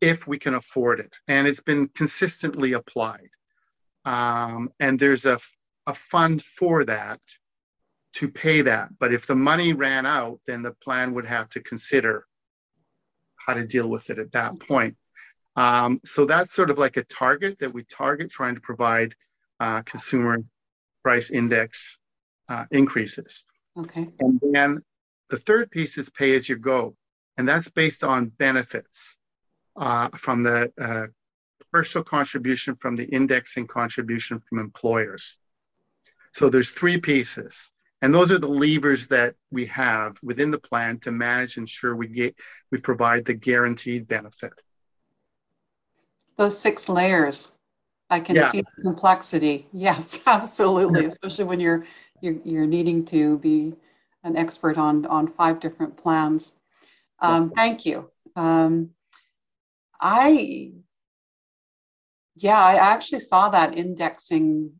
if 0.00 0.26
we 0.26 0.38
can 0.38 0.54
afford 0.54 1.00
it. 1.00 1.14
And 1.28 1.46
it's 1.46 1.60
been 1.60 1.88
consistently 1.88 2.72
applied. 2.72 3.28
Um, 4.04 4.70
and 4.80 4.98
there's 4.98 5.26
a, 5.26 5.38
a 5.86 5.94
fund 5.94 6.42
for 6.42 6.84
that 6.84 7.20
to 8.14 8.28
pay 8.28 8.62
that. 8.62 8.88
But 8.98 9.12
if 9.12 9.26
the 9.26 9.36
money 9.36 9.72
ran 9.72 10.06
out, 10.06 10.40
then 10.46 10.62
the 10.62 10.72
plan 10.72 11.14
would 11.14 11.26
have 11.26 11.48
to 11.50 11.60
consider 11.60 12.26
how 13.36 13.54
to 13.54 13.66
deal 13.66 13.88
with 13.88 14.10
it 14.10 14.18
at 14.18 14.32
that 14.32 14.58
point. 14.60 14.96
Um, 15.56 16.00
so 16.04 16.24
that's 16.24 16.52
sort 16.52 16.70
of 16.70 16.78
like 16.78 16.96
a 16.96 17.04
target 17.04 17.58
that 17.58 17.72
we 17.72 17.84
target 17.84 18.30
trying 18.30 18.54
to 18.54 18.60
provide 18.60 19.14
uh, 19.60 19.82
consumer 19.82 20.38
price 21.02 21.30
index 21.30 21.98
uh, 22.48 22.64
increases. 22.70 23.46
Okay. 23.78 24.08
And 24.18 24.40
then 24.52 24.82
the 25.28 25.38
third 25.38 25.70
piece 25.70 25.96
is 25.98 26.10
pay 26.10 26.34
as 26.34 26.48
you 26.48 26.56
go, 26.56 26.96
and 27.36 27.48
that's 27.48 27.70
based 27.70 28.02
on 28.02 28.32
benefits 28.38 29.18
uh, 29.76 30.08
from 30.16 30.42
the 30.42 30.72
uh, 30.80 31.06
partial 31.72 32.02
contribution 32.02 32.74
from 32.74 32.96
the 32.96 33.04
indexing 33.04 33.66
contribution 33.66 34.42
from 34.48 34.58
employers. 34.58 35.38
So 36.32 36.48
there's 36.48 36.70
three 36.70 36.98
pieces. 36.98 37.72
And 38.02 38.14
those 38.14 38.32
are 38.32 38.38
the 38.38 38.48
levers 38.48 39.08
that 39.08 39.34
we 39.50 39.66
have 39.66 40.16
within 40.22 40.50
the 40.50 40.58
plan 40.58 40.98
to 41.00 41.12
manage 41.12 41.56
and 41.56 41.64
ensure 41.64 41.94
we 41.94 42.08
get 42.08 42.34
we 42.70 42.78
provide 42.78 43.26
the 43.26 43.34
guaranteed 43.34 44.08
benefit. 44.08 44.52
Those 46.36 46.58
six 46.58 46.88
layers. 46.88 47.52
I 48.10 48.20
can 48.20 48.36
yeah. 48.36 48.48
see 48.48 48.62
the 48.62 48.82
complexity. 48.82 49.68
Yes, 49.72 50.20
absolutely. 50.26 51.04
Especially 51.12 51.44
when 51.44 51.60
you're, 51.60 51.84
you're 52.20 52.36
you're 52.44 52.66
needing 52.66 53.04
to 53.06 53.38
be 53.38 53.72
an 54.24 54.36
expert 54.36 54.76
on 54.76 55.06
on 55.06 55.28
five 55.28 55.60
different 55.60 55.96
plans. 55.96 56.52
Um, 57.20 57.50
thank 57.50 57.86
you. 57.86 58.10
Um, 58.36 58.90
I, 60.00 60.72
yeah, 62.36 62.58
I 62.58 62.74
actually 62.76 63.20
saw 63.20 63.50
that 63.50 63.76
indexing 63.76 64.72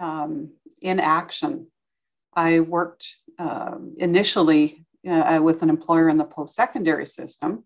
um, 0.00 0.52
in 0.80 0.98
action. 0.98 1.66
I 2.34 2.60
worked 2.60 3.06
uh, 3.38 3.76
initially 3.98 4.86
uh, 5.08 5.40
with 5.42 5.62
an 5.62 5.68
employer 5.68 6.08
in 6.08 6.16
the 6.16 6.24
post 6.24 6.54
secondary 6.54 7.06
system. 7.06 7.64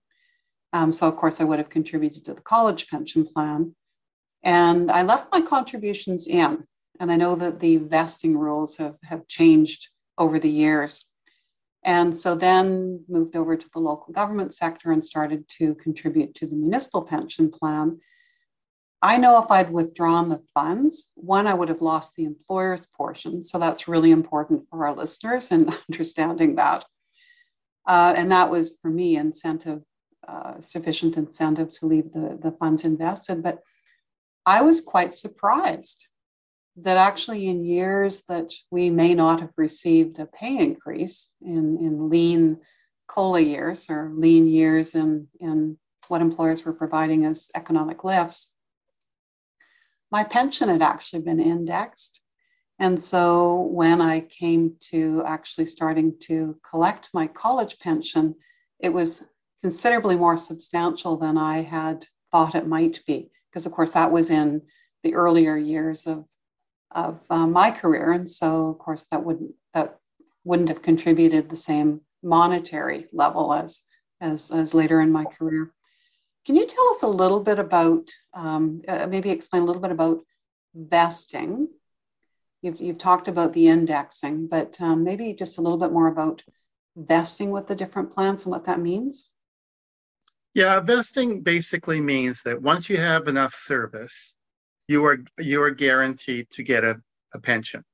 Um, 0.72 0.92
so, 0.92 1.08
of 1.08 1.16
course, 1.16 1.40
I 1.40 1.44
would 1.44 1.58
have 1.58 1.70
contributed 1.70 2.24
to 2.26 2.34
the 2.34 2.40
college 2.40 2.88
pension 2.88 3.26
plan. 3.26 3.74
And 4.48 4.90
I 4.90 5.02
left 5.02 5.30
my 5.30 5.42
contributions 5.42 6.26
in. 6.26 6.64
And 6.98 7.12
I 7.12 7.16
know 7.16 7.36
that 7.36 7.60
the 7.60 7.76
vesting 7.76 8.34
rules 8.34 8.78
have, 8.78 8.96
have 9.02 9.28
changed 9.28 9.90
over 10.16 10.38
the 10.38 10.48
years. 10.48 11.04
And 11.84 12.16
so 12.16 12.34
then 12.34 13.04
moved 13.10 13.36
over 13.36 13.58
to 13.58 13.68
the 13.74 13.78
local 13.78 14.10
government 14.14 14.54
sector 14.54 14.90
and 14.90 15.04
started 15.04 15.46
to 15.58 15.74
contribute 15.74 16.34
to 16.36 16.46
the 16.46 16.54
municipal 16.54 17.02
pension 17.02 17.50
plan. 17.50 18.00
I 19.02 19.18
know 19.18 19.42
if 19.42 19.50
I'd 19.50 19.70
withdrawn 19.70 20.30
the 20.30 20.42
funds, 20.54 21.10
one, 21.14 21.46
I 21.46 21.52
would 21.52 21.68
have 21.68 21.82
lost 21.82 22.16
the 22.16 22.24
employer's 22.24 22.86
portion. 22.86 23.42
So 23.42 23.58
that's 23.58 23.86
really 23.86 24.12
important 24.12 24.66
for 24.70 24.86
our 24.86 24.96
listeners 24.96 25.52
and 25.52 25.78
understanding 25.92 26.56
that. 26.56 26.86
Uh, 27.86 28.14
and 28.16 28.32
that 28.32 28.48
was 28.48 28.78
for 28.80 28.88
me 28.88 29.18
incentive, 29.18 29.82
uh, 30.26 30.58
sufficient 30.60 31.18
incentive 31.18 31.70
to 31.72 31.86
leave 31.86 32.14
the, 32.14 32.38
the 32.40 32.52
funds 32.52 32.84
invested. 32.84 33.42
But 33.42 33.58
I 34.48 34.62
was 34.62 34.80
quite 34.80 35.12
surprised 35.12 36.08
that 36.76 36.96
actually 36.96 37.48
in 37.48 37.66
years 37.66 38.22
that 38.28 38.50
we 38.70 38.88
may 38.88 39.12
not 39.14 39.40
have 39.40 39.52
received 39.58 40.18
a 40.18 40.24
pay 40.24 40.56
increase 40.56 41.34
in, 41.42 41.76
in 41.82 42.08
lean 42.08 42.56
COLA 43.08 43.40
years 43.40 43.90
or 43.90 44.10
lean 44.14 44.46
years 44.46 44.94
in, 44.94 45.28
in 45.38 45.76
what 46.08 46.22
employers 46.22 46.64
were 46.64 46.72
providing 46.72 47.26
as 47.26 47.50
economic 47.54 48.04
lifts, 48.04 48.54
my 50.10 50.24
pension 50.24 50.70
had 50.70 50.80
actually 50.80 51.20
been 51.20 51.40
indexed. 51.40 52.22
And 52.78 53.04
so 53.04 53.68
when 53.70 54.00
I 54.00 54.20
came 54.20 54.76
to 54.92 55.24
actually 55.26 55.66
starting 55.66 56.14
to 56.20 56.58
collect 56.66 57.10
my 57.12 57.26
college 57.26 57.78
pension, 57.80 58.34
it 58.80 58.94
was 58.94 59.26
considerably 59.60 60.16
more 60.16 60.38
substantial 60.38 61.18
than 61.18 61.36
I 61.36 61.60
had 61.60 62.06
thought 62.32 62.54
it 62.54 62.66
might 62.66 63.02
be. 63.06 63.30
Because, 63.58 63.66
of 63.66 63.72
course, 63.72 63.94
that 63.94 64.12
was 64.12 64.30
in 64.30 64.62
the 65.02 65.16
earlier 65.16 65.56
years 65.56 66.06
of 66.06 66.24
of 66.92 67.18
uh, 67.28 67.44
my 67.44 67.72
career, 67.72 68.12
and 68.12 68.30
so 68.30 68.68
of 68.68 68.78
course 68.78 69.06
that 69.06 69.24
wouldn't 69.24 69.50
that 69.74 69.98
wouldn't 70.44 70.68
have 70.68 70.80
contributed 70.80 71.48
the 71.48 71.56
same 71.56 72.02
monetary 72.22 73.06
level 73.12 73.52
as 73.52 73.82
as 74.20 74.52
as 74.52 74.74
later 74.74 75.00
in 75.00 75.10
my 75.10 75.24
career. 75.24 75.72
Can 76.46 76.54
you 76.54 76.68
tell 76.68 76.88
us 76.90 77.02
a 77.02 77.08
little 77.08 77.40
bit 77.40 77.58
about 77.58 78.08
um, 78.32 78.82
uh, 78.86 79.08
maybe 79.08 79.30
explain 79.30 79.62
a 79.62 79.66
little 79.66 79.82
bit 79.82 79.90
about 79.90 80.20
vesting? 80.72 81.66
You've 82.62 82.80
you've 82.80 82.98
talked 82.98 83.26
about 83.26 83.54
the 83.54 83.66
indexing, 83.66 84.46
but 84.46 84.80
um, 84.80 85.02
maybe 85.02 85.34
just 85.34 85.58
a 85.58 85.62
little 85.62 85.78
bit 85.78 85.90
more 85.90 86.06
about 86.06 86.44
vesting 86.94 87.50
with 87.50 87.66
the 87.66 87.74
different 87.74 88.14
plans 88.14 88.44
and 88.44 88.52
what 88.52 88.66
that 88.66 88.78
means. 88.78 89.32
Yeah, 90.58 90.80
vesting 90.80 91.42
basically 91.42 92.00
means 92.00 92.42
that 92.42 92.60
once 92.60 92.90
you 92.90 92.96
have 92.96 93.28
enough 93.28 93.54
service, 93.54 94.34
you 94.88 95.04
are 95.04 95.18
you 95.38 95.62
are 95.62 95.70
guaranteed 95.70 96.50
to 96.50 96.64
get 96.64 96.82
a, 96.82 97.00
a 97.32 97.38
pension. 97.38 97.84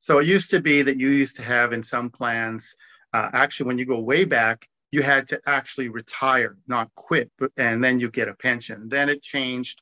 So 0.00 0.18
it 0.18 0.26
used 0.26 0.50
to 0.50 0.60
be 0.60 0.82
that 0.82 0.98
you 0.98 1.10
used 1.10 1.36
to 1.36 1.44
have 1.44 1.72
in 1.72 1.84
some 1.84 2.10
plans, 2.10 2.74
uh, 3.12 3.30
actually, 3.32 3.68
when 3.68 3.78
you 3.78 3.86
go 3.86 4.00
way 4.00 4.24
back, 4.24 4.66
you 4.90 5.00
had 5.00 5.28
to 5.28 5.40
actually 5.46 5.90
retire, 5.90 6.56
not 6.66 6.92
quit, 6.96 7.30
but, 7.38 7.52
and 7.56 7.84
then 7.84 8.00
you 8.00 8.10
get 8.10 8.26
a 8.26 8.34
pension. 8.34 8.88
Then 8.88 9.08
it 9.08 9.22
changed. 9.22 9.80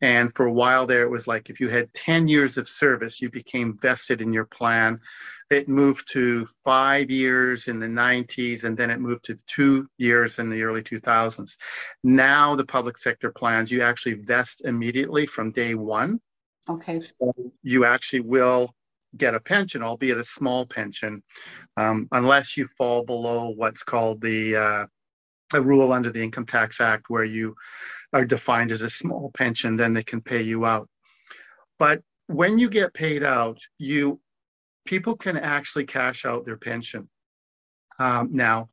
And 0.00 0.34
for 0.34 0.46
a 0.46 0.52
while 0.52 0.86
there, 0.86 1.02
it 1.02 1.10
was 1.10 1.26
like 1.26 1.50
if 1.50 1.60
you 1.60 1.68
had 1.68 1.92
10 1.94 2.28
years 2.28 2.58
of 2.58 2.68
service, 2.68 3.20
you 3.20 3.30
became 3.30 3.74
vested 3.74 4.20
in 4.20 4.32
your 4.32 4.46
plan. 4.46 5.00
It 5.50 5.68
moved 5.68 6.10
to 6.12 6.46
five 6.64 7.10
years 7.10 7.68
in 7.68 7.78
the 7.78 7.86
90s, 7.86 8.64
and 8.64 8.76
then 8.76 8.90
it 8.90 9.00
moved 9.00 9.24
to 9.26 9.38
two 9.46 9.86
years 9.98 10.38
in 10.38 10.48
the 10.48 10.62
early 10.62 10.82
2000s. 10.82 11.56
Now, 12.02 12.56
the 12.56 12.64
public 12.64 12.96
sector 12.96 13.30
plans, 13.30 13.70
you 13.70 13.82
actually 13.82 14.14
vest 14.14 14.62
immediately 14.64 15.26
from 15.26 15.52
day 15.52 15.74
one. 15.74 16.20
Okay. 16.68 17.00
So 17.00 17.32
you 17.62 17.84
actually 17.84 18.20
will 18.20 18.74
get 19.16 19.34
a 19.34 19.40
pension, 19.40 19.82
albeit 19.82 20.18
a 20.18 20.24
small 20.24 20.66
pension, 20.66 21.22
um, 21.76 22.08
unless 22.12 22.56
you 22.56 22.66
fall 22.78 23.04
below 23.04 23.50
what's 23.50 23.82
called 23.82 24.20
the 24.20 24.56
uh, 24.56 24.86
a 25.54 25.62
rule 25.62 25.92
under 25.92 26.10
the 26.10 26.22
Income 26.22 26.46
Tax 26.46 26.80
Act 26.80 27.06
where 27.08 27.24
you 27.24 27.54
are 28.12 28.24
defined 28.24 28.72
as 28.72 28.82
a 28.82 28.90
small 28.90 29.30
pension, 29.34 29.76
then 29.76 29.94
they 29.94 30.02
can 30.02 30.20
pay 30.20 30.42
you 30.42 30.64
out. 30.64 30.88
But 31.78 32.02
when 32.26 32.58
you 32.58 32.70
get 32.70 32.94
paid 32.94 33.22
out, 33.22 33.58
you 33.78 34.20
people 34.84 35.16
can 35.16 35.36
actually 35.36 35.86
cash 35.86 36.24
out 36.24 36.44
their 36.44 36.56
pension 36.56 37.08
um, 37.98 38.30
now, 38.32 38.70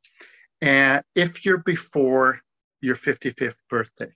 and 0.60 1.02
if 1.14 1.44
you're 1.44 1.58
before 1.58 2.40
your 2.80 2.96
55th 2.96 3.56
birthday, 3.68 4.12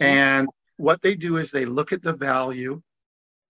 and 0.00 0.48
what 0.76 1.02
they 1.02 1.14
do 1.14 1.36
is 1.36 1.50
they 1.50 1.64
look 1.64 1.92
at 1.92 2.02
the 2.02 2.12
value 2.12 2.80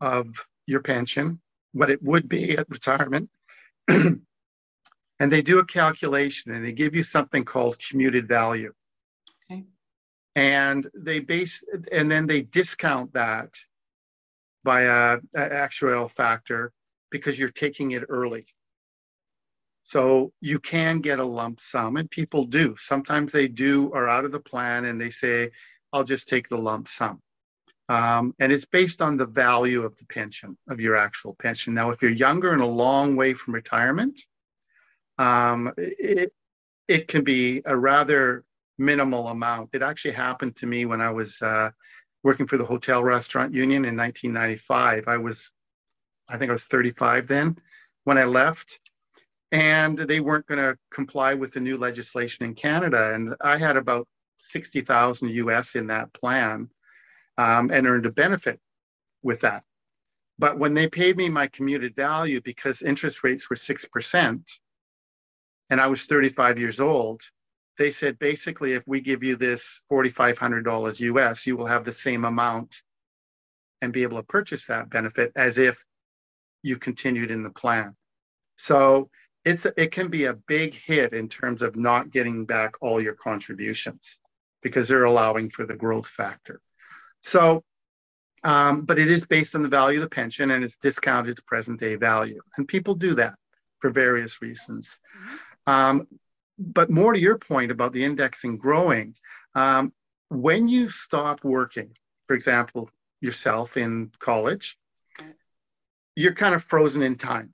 of 0.01 0.27
your 0.67 0.81
pension, 0.81 1.41
what 1.73 1.91
it 1.91 2.03
would 2.03 2.29
be 2.29 2.57
at 2.57 2.69
retirement, 2.71 3.31
they 5.33 5.43
do 5.43 5.59
a 5.59 5.65
calculation 5.65 6.53
and 6.53 6.65
they 6.65 6.73
give 6.73 6.95
you 6.95 7.03
something 7.03 7.45
called 7.45 7.79
commuted 7.79 8.29
value. 8.29 8.73
Okay. 9.51 9.65
And 10.37 10.89
they 10.95 11.21
base 11.21 11.65
and 11.91 12.11
then 12.11 12.27
they 12.27 12.43
discount 12.43 13.13
that 13.15 13.51
by 14.65 14.83
a, 14.83 15.19
a 15.35 15.49
actuarial 15.51 16.11
factor 16.11 16.73
because 17.11 17.39
you're 17.39 17.49
taking 17.49 17.93
it 17.93 18.05
early. 18.09 18.47
So 19.85 20.33
you 20.43 20.59
can 20.59 21.01
get 21.01 21.19
a 21.19 21.25
lump 21.25 21.61
sum, 21.61 21.97
and 21.97 22.11
people 22.11 22.45
do. 22.45 22.77
Sometimes 22.77 23.33
they 23.33 23.49
do 23.49 23.91
are 23.95 24.07
out 24.07 24.27
of 24.27 24.33
the 24.33 24.41
plan 24.41 24.85
and 24.85 25.01
they 25.01 25.09
say, 25.09 25.51
I'll 25.95 26.05
just 26.05 26.29
take 26.29 26.47
the 26.49 26.59
lump 26.59 26.89
sum. 26.89 27.23
Um, 27.89 28.35
and 28.39 28.53
it's 28.53 28.67
based 28.67 29.01
on 29.01 29.17
the 29.17 29.27
value 29.27 29.83
of 29.83 29.97
the 29.97 30.05
pension, 30.05 30.59
of 30.69 30.79
your 30.79 30.95
actual 30.95 31.35
pension. 31.37 31.73
Now, 31.73 31.91
if 31.91 32.03
you're 32.03 32.11
younger 32.11 32.53
and 32.53 32.61
a 32.61 32.67
long 32.67 33.17
way 33.17 33.33
from 33.33 33.55
retirement, 33.55 34.21
um, 35.19 35.73
it, 35.77 36.33
it 36.87 37.09
can 37.09 37.25
be 37.25 37.63
a 37.67 37.77
rather 37.77 38.45
minimal 38.79 39.29
amount. 39.29 39.71
It 39.73 39.83
actually 39.83 40.15
happened 40.15 40.57
to 40.57 40.67
me 40.67 40.85
when 40.87 41.01
I 41.01 41.11
was 41.11 41.41
uh, 41.43 41.71
working 42.23 42.47
for 42.47 42.57
the 42.57 42.65
Hotel 42.65 43.03
Restaurant 43.03 43.53
Union 43.53 43.85
in 43.85 43.97
1995. 43.97 45.09
I 45.09 45.17
was, 45.17 45.53
I 46.29 46.39
think 46.39 46.51
I 46.51 46.53
was 46.53 46.65
35 46.65 47.27
then 47.27 47.59
when 48.05 48.19
I 48.19 48.25
left. 48.25 48.81
And 49.51 49.99
they 49.99 50.21
weren't 50.21 50.47
going 50.47 50.61
to 50.61 50.77
comply 50.93 51.35
with 51.35 51.53
the 51.53 51.61
new 51.61 51.79
legislation 51.79 52.45
in 52.45 52.55
Canada. 52.55 53.15
And 53.15 53.35
I 53.41 53.57
had 53.57 53.77
about 53.77 54.07
60,000 54.39 55.31
US 55.31 55.75
in 55.75 55.87
that 55.87 56.13
plan 56.13 56.69
um, 57.39 57.71
and 57.73 57.87
earned 57.87 58.07
a 58.07 58.11
benefit 58.11 58.61
with 59.23 59.41
that. 59.41 59.65
But 60.39 60.59
when 60.59 60.75
they 60.75 60.89
paid 60.89 61.17
me 61.17 61.29
my 61.29 61.49
commuted 61.49 61.97
value 61.97 62.41
because 62.43 62.83
interest 62.83 63.25
rates 63.25 63.49
were 63.51 63.57
6% 63.57 64.59
and 65.71 65.81
I 65.81 65.87
was 65.87 66.05
35 66.05 66.59
years 66.59 66.81
old, 66.81 67.23
they 67.79 67.91
said 67.91 68.19
basically 68.19 68.73
if 68.73 68.83
we 68.87 69.01
give 69.01 69.23
you 69.23 69.37
this 69.37 69.83
$4,500 69.91 71.01
US, 71.01 71.47
you 71.47 71.57
will 71.57 71.67
have 71.67 71.85
the 71.85 71.93
same 71.93 72.25
amount 72.25 72.83
and 73.81 73.93
be 73.93 74.03
able 74.03 74.19
to 74.19 74.25
purchase 74.25 74.67
that 74.67 74.91
benefit 74.91 75.33
as 75.37 75.59
if 75.59 75.85
you 76.63 76.77
continued 76.77 77.31
in 77.31 77.43
the 77.43 77.51
plan. 77.51 77.95
So 78.57 79.11
it's 79.45 79.67
it 79.77 79.93
can 79.93 80.09
be 80.09 80.25
a 80.25 80.35
big 80.35 80.75
hit 80.75 81.13
in 81.13 81.29
terms 81.29 81.63
of 81.63 81.77
not 81.77 82.11
getting 82.11 82.45
back 82.45 82.75
all 82.81 83.01
your 83.01 83.15
contributions 83.15 84.21
because 84.63 84.89
they're 84.89 85.05
allowing 85.05 85.49
for 85.49 85.65
the 85.65 85.77
growth 85.77 86.09
factor. 86.09 86.61
So, 87.23 87.63
um, 88.43 88.85
but 88.85 88.99
it 88.99 89.09
is 89.09 89.25
based 89.27 89.55
on 89.55 89.63
the 89.63 89.69
value 89.69 89.99
of 89.99 90.03
the 90.03 90.15
pension 90.15 90.51
and 90.51 90.65
it's 90.65 90.77
discounted 90.77 91.37
to 91.37 91.43
present 91.45 91.79
day 91.79 91.95
value. 91.95 92.41
And 92.57 92.67
people 92.67 92.97
do 92.97 93.15
that 93.15 93.37
for 93.79 93.91
various 93.91 94.43
reasons. 94.43 94.99
Mm-hmm. 95.17 95.37
Um, 95.69 96.09
but 96.59 96.91
more 96.91 97.13
to 97.13 97.21
your 97.21 97.37
point 97.37 97.71
about 97.71 97.93
the 97.93 98.03
indexing 98.03 98.57
growing, 98.57 99.15
um, 99.55 99.93
when 100.31 100.67
you 100.67 100.89
stop 100.89 101.45
working, 101.45 101.95
for 102.27 102.35
example, 102.35 102.89
yourself 103.21 103.77
in 103.77 104.11
college, 104.19 104.79
you're 106.17 106.35
kind 106.35 106.55
of 106.55 106.65
frozen 106.65 107.03
in 107.03 107.17
time. 107.17 107.53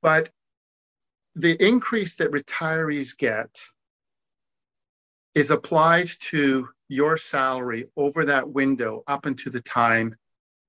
But 0.00 0.30
the 1.34 1.60
increase 1.60 2.14
that 2.16 2.30
retirees 2.30 3.18
get 3.18 3.50
is 5.34 5.50
applied 5.50 6.10
to 6.20 6.68
your 6.86 7.16
salary 7.16 7.88
over 7.96 8.26
that 8.26 8.48
window 8.48 9.02
up 9.08 9.26
until 9.26 9.50
the 9.50 9.60
time 9.60 10.14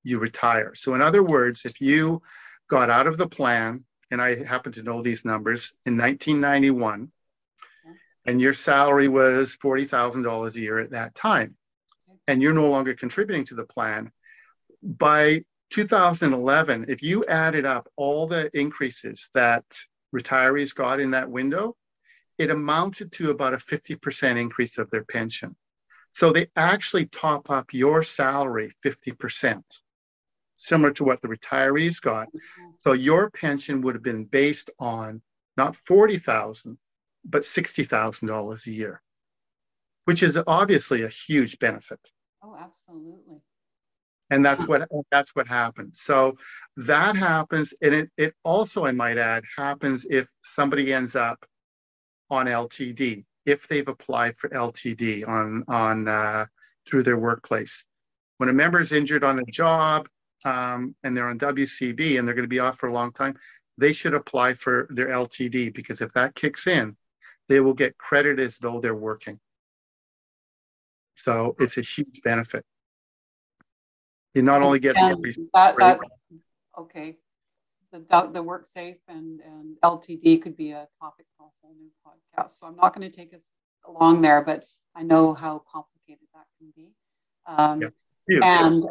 you 0.03 0.17
retire. 0.17 0.73
So, 0.73 0.95
in 0.95 1.01
other 1.03 1.23
words, 1.23 1.65
if 1.65 1.79
you 1.79 2.23
got 2.69 2.89
out 2.89 3.05
of 3.05 3.17
the 3.17 3.29
plan, 3.29 3.85
and 4.11 4.21
I 4.21 4.43
happen 4.43 4.71
to 4.73 4.83
know 4.83 5.01
these 5.01 5.25
numbers, 5.25 5.73
in 5.85 5.97
1991, 5.97 7.11
and 8.25 8.41
your 8.41 8.53
salary 8.53 9.07
was 9.07 9.57
$40,000 9.63 10.55
a 10.55 10.59
year 10.59 10.79
at 10.79 10.91
that 10.91 11.15
time, 11.15 11.55
and 12.27 12.41
you're 12.41 12.53
no 12.53 12.69
longer 12.69 12.93
contributing 12.93 13.45
to 13.45 13.55
the 13.55 13.65
plan, 13.65 14.11
by 14.81 15.43
2011, 15.71 16.85
if 16.87 17.03
you 17.03 17.23
added 17.25 17.65
up 17.65 17.89
all 17.95 18.27
the 18.27 18.49
increases 18.57 19.29
that 19.33 19.63
retirees 20.15 20.73
got 20.73 20.99
in 20.99 21.11
that 21.11 21.29
window, 21.29 21.75
it 22.37 22.49
amounted 22.49 23.11
to 23.11 23.29
about 23.31 23.53
a 23.53 23.57
50% 23.57 24.39
increase 24.39 24.77
of 24.77 24.89
their 24.89 25.03
pension. 25.03 25.55
So 26.13 26.31
they 26.31 26.47
actually 26.55 27.05
top 27.05 27.49
up 27.49 27.73
your 27.73 28.01
salary 28.01 28.71
50%, 28.83 29.61
similar 30.59 30.91
to 30.91 31.05
what 31.05 31.21
the 31.21 31.27
retirees 31.27 32.01
got. 32.01 32.27
So 32.75 32.91
your 32.91 33.29
pension 33.29 33.81
would 33.81 33.95
have 33.95 34.03
been 34.03 34.25
based 34.25 34.69
on 34.77 35.21
not 35.55 35.75
40,000, 35.75 36.77
but 37.23 37.43
$60,000 37.43 38.67
a 38.67 38.71
year, 38.71 39.01
which 40.05 40.21
is 40.21 40.37
obviously 40.47 41.03
a 41.03 41.07
huge 41.07 41.57
benefit. 41.59 41.99
Oh, 42.43 42.55
absolutely. 42.59 43.37
And 44.31 44.45
that's 44.45 44.67
what 44.67 44.87
that's 45.11 45.35
what 45.35 45.47
happens. 45.47 46.01
So 46.03 46.37
that 46.77 47.15
happens, 47.15 47.73
and 47.81 47.95
it, 47.95 48.09
it 48.15 48.35
also, 48.43 48.85
I 48.85 48.91
might 48.91 49.17
add, 49.17 49.43
happens 49.57 50.05
if 50.07 50.27
somebody 50.43 50.93
ends 50.93 51.15
up 51.15 51.43
on 52.29 52.45
LTD 52.45 53.25
if 53.47 53.67
they've 53.67 53.87
applied 53.87 54.37
for 54.37 54.49
LTD 54.49 55.27
on 55.27 55.63
on 55.67 56.07
uh, 56.07 56.45
through 56.85 57.03
their 57.03 57.17
workplace. 57.17 57.85
When 58.37 58.49
a 58.49 58.53
member 58.53 58.79
is 58.79 58.91
injured 58.91 59.23
on 59.23 59.39
a 59.39 59.45
job 59.45 60.07
um, 60.45 60.95
and 61.03 61.15
they're 61.15 61.27
on 61.27 61.37
WCB 61.37 62.17
and 62.17 62.27
they're 62.27 62.35
going 62.35 62.43
to 62.43 62.49
be 62.49 62.59
off 62.59 62.77
for 62.77 62.87
a 62.87 62.93
long 62.93 63.11
time, 63.11 63.37
they 63.77 63.91
should 63.91 64.13
apply 64.13 64.53
for 64.53 64.87
their 64.89 65.07
LTD 65.07 65.73
because 65.73 66.01
if 66.01 66.11
that 66.13 66.35
kicks 66.35 66.67
in, 66.67 66.95
they 67.47 67.59
will 67.59 67.73
get 67.73 67.97
credit 67.97 68.39
as 68.39 68.57
though 68.57 68.79
they're 68.79 68.95
working. 68.95 69.39
So 71.15 71.55
it's 71.59 71.77
a 71.77 71.81
huge 71.81 72.21
benefit. 72.23 72.63
You 74.33 74.43
not 74.43 74.61
only 74.61 74.79
get 74.79 74.93
the 74.93 75.49
that, 75.53 75.75
that, 75.77 75.99
okay, 76.77 77.17
the, 77.91 78.29
the 78.31 78.43
work 78.43 78.67
safe 78.67 78.97
and, 79.07 79.41
and 79.41 79.75
LTD 79.83 80.41
could 80.41 80.55
be 80.55 80.71
a 80.71 80.87
topic 81.01 81.25
for 81.37 81.47
a 81.47 81.49
whole 81.61 81.75
new 81.75 81.89
podcast. 82.05 82.51
So 82.51 82.67
I'm 82.67 82.75
not 82.75 82.95
going 82.95 83.09
to 83.09 83.15
take 83.15 83.33
us 83.33 83.51
along 83.87 84.21
there, 84.21 84.41
but 84.41 84.65
I 84.95 85.03
know 85.03 85.33
how 85.33 85.63
complicated 85.71 86.27
that 86.33 86.45
can 86.57 86.71
be. 86.75 86.91
Um, 87.47 87.91
yeah. 88.27 88.67
And 88.67 88.85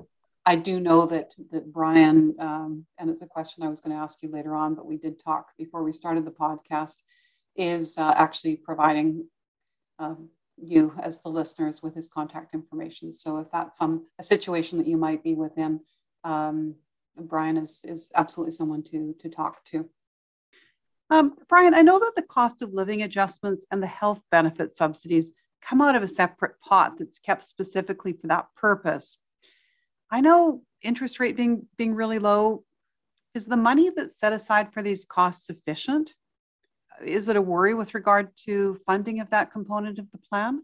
I 0.48 0.54
do 0.54 0.80
know 0.80 1.04
that 1.04 1.34
that 1.50 1.70
Brian, 1.74 2.34
um, 2.38 2.87
and 2.96 3.11
it's 3.11 3.20
a 3.20 3.26
question 3.26 3.62
I 3.62 3.68
was 3.68 3.80
going 3.80 3.94
to 3.94 4.02
ask 4.02 4.22
you 4.22 4.30
later 4.30 4.54
on, 4.54 4.74
but 4.74 4.87
we 4.87 4.96
did 4.96 5.22
talk 5.22 5.48
before 5.58 5.82
we 5.84 5.92
started 5.92 6.24
the 6.24 6.30
podcast, 6.30 7.02
is 7.54 7.98
uh, 7.98 8.14
actually 8.16 8.56
providing 8.56 9.26
um, 9.98 10.30
you 10.56 10.94
as 11.02 11.20
the 11.20 11.28
listeners 11.28 11.82
with 11.82 11.94
his 11.94 12.08
contact 12.08 12.54
information. 12.54 13.12
So 13.12 13.37
if 13.40 13.50
that's 13.52 13.78
some 13.78 14.06
a 14.18 14.22
situation 14.22 14.78
that 14.78 14.87
you 14.87 14.96
might 14.96 15.22
be 15.22 15.34
within, 15.34 15.80
um, 16.24 16.74
Brian 17.18 17.58
is, 17.58 17.82
is 17.84 18.11
absolutely 18.14 18.52
someone 18.52 18.82
to, 18.84 19.14
to 19.20 19.28
talk 19.28 19.62
to. 19.66 19.87
Um, 21.11 21.37
Brian, 21.50 21.74
I 21.74 21.82
know 21.82 21.98
that 21.98 22.16
the 22.16 22.22
cost 22.22 22.62
of 22.62 22.72
living 22.72 23.02
adjustments 23.02 23.66
and 23.70 23.82
the 23.82 23.87
health 23.87 24.22
benefit 24.30 24.74
subsidies 24.74 25.30
come 25.61 25.82
out 25.82 25.94
of 25.94 26.02
a 26.02 26.08
separate 26.08 26.58
pot 26.62 26.94
that's 26.98 27.18
kept 27.18 27.44
specifically 27.44 28.14
for 28.14 28.28
that 28.28 28.46
purpose. 28.56 29.18
I 30.10 30.20
know 30.20 30.62
interest 30.82 31.20
rate 31.20 31.36
being 31.36 31.66
being 31.76 31.94
really 31.94 32.18
low. 32.18 32.64
Is 33.34 33.46
the 33.46 33.56
money 33.56 33.90
that's 33.94 34.18
set 34.18 34.32
aside 34.32 34.72
for 34.72 34.82
these 34.82 35.04
costs 35.04 35.46
sufficient? 35.46 36.14
is 37.04 37.28
it 37.28 37.36
a 37.36 37.42
worry 37.42 37.74
with 37.74 37.94
regard 37.94 38.30
to 38.44 38.78
funding 38.86 39.20
of 39.20 39.30
that 39.30 39.52
component 39.52 39.98
of 39.98 40.10
the 40.12 40.18
plan? 40.18 40.62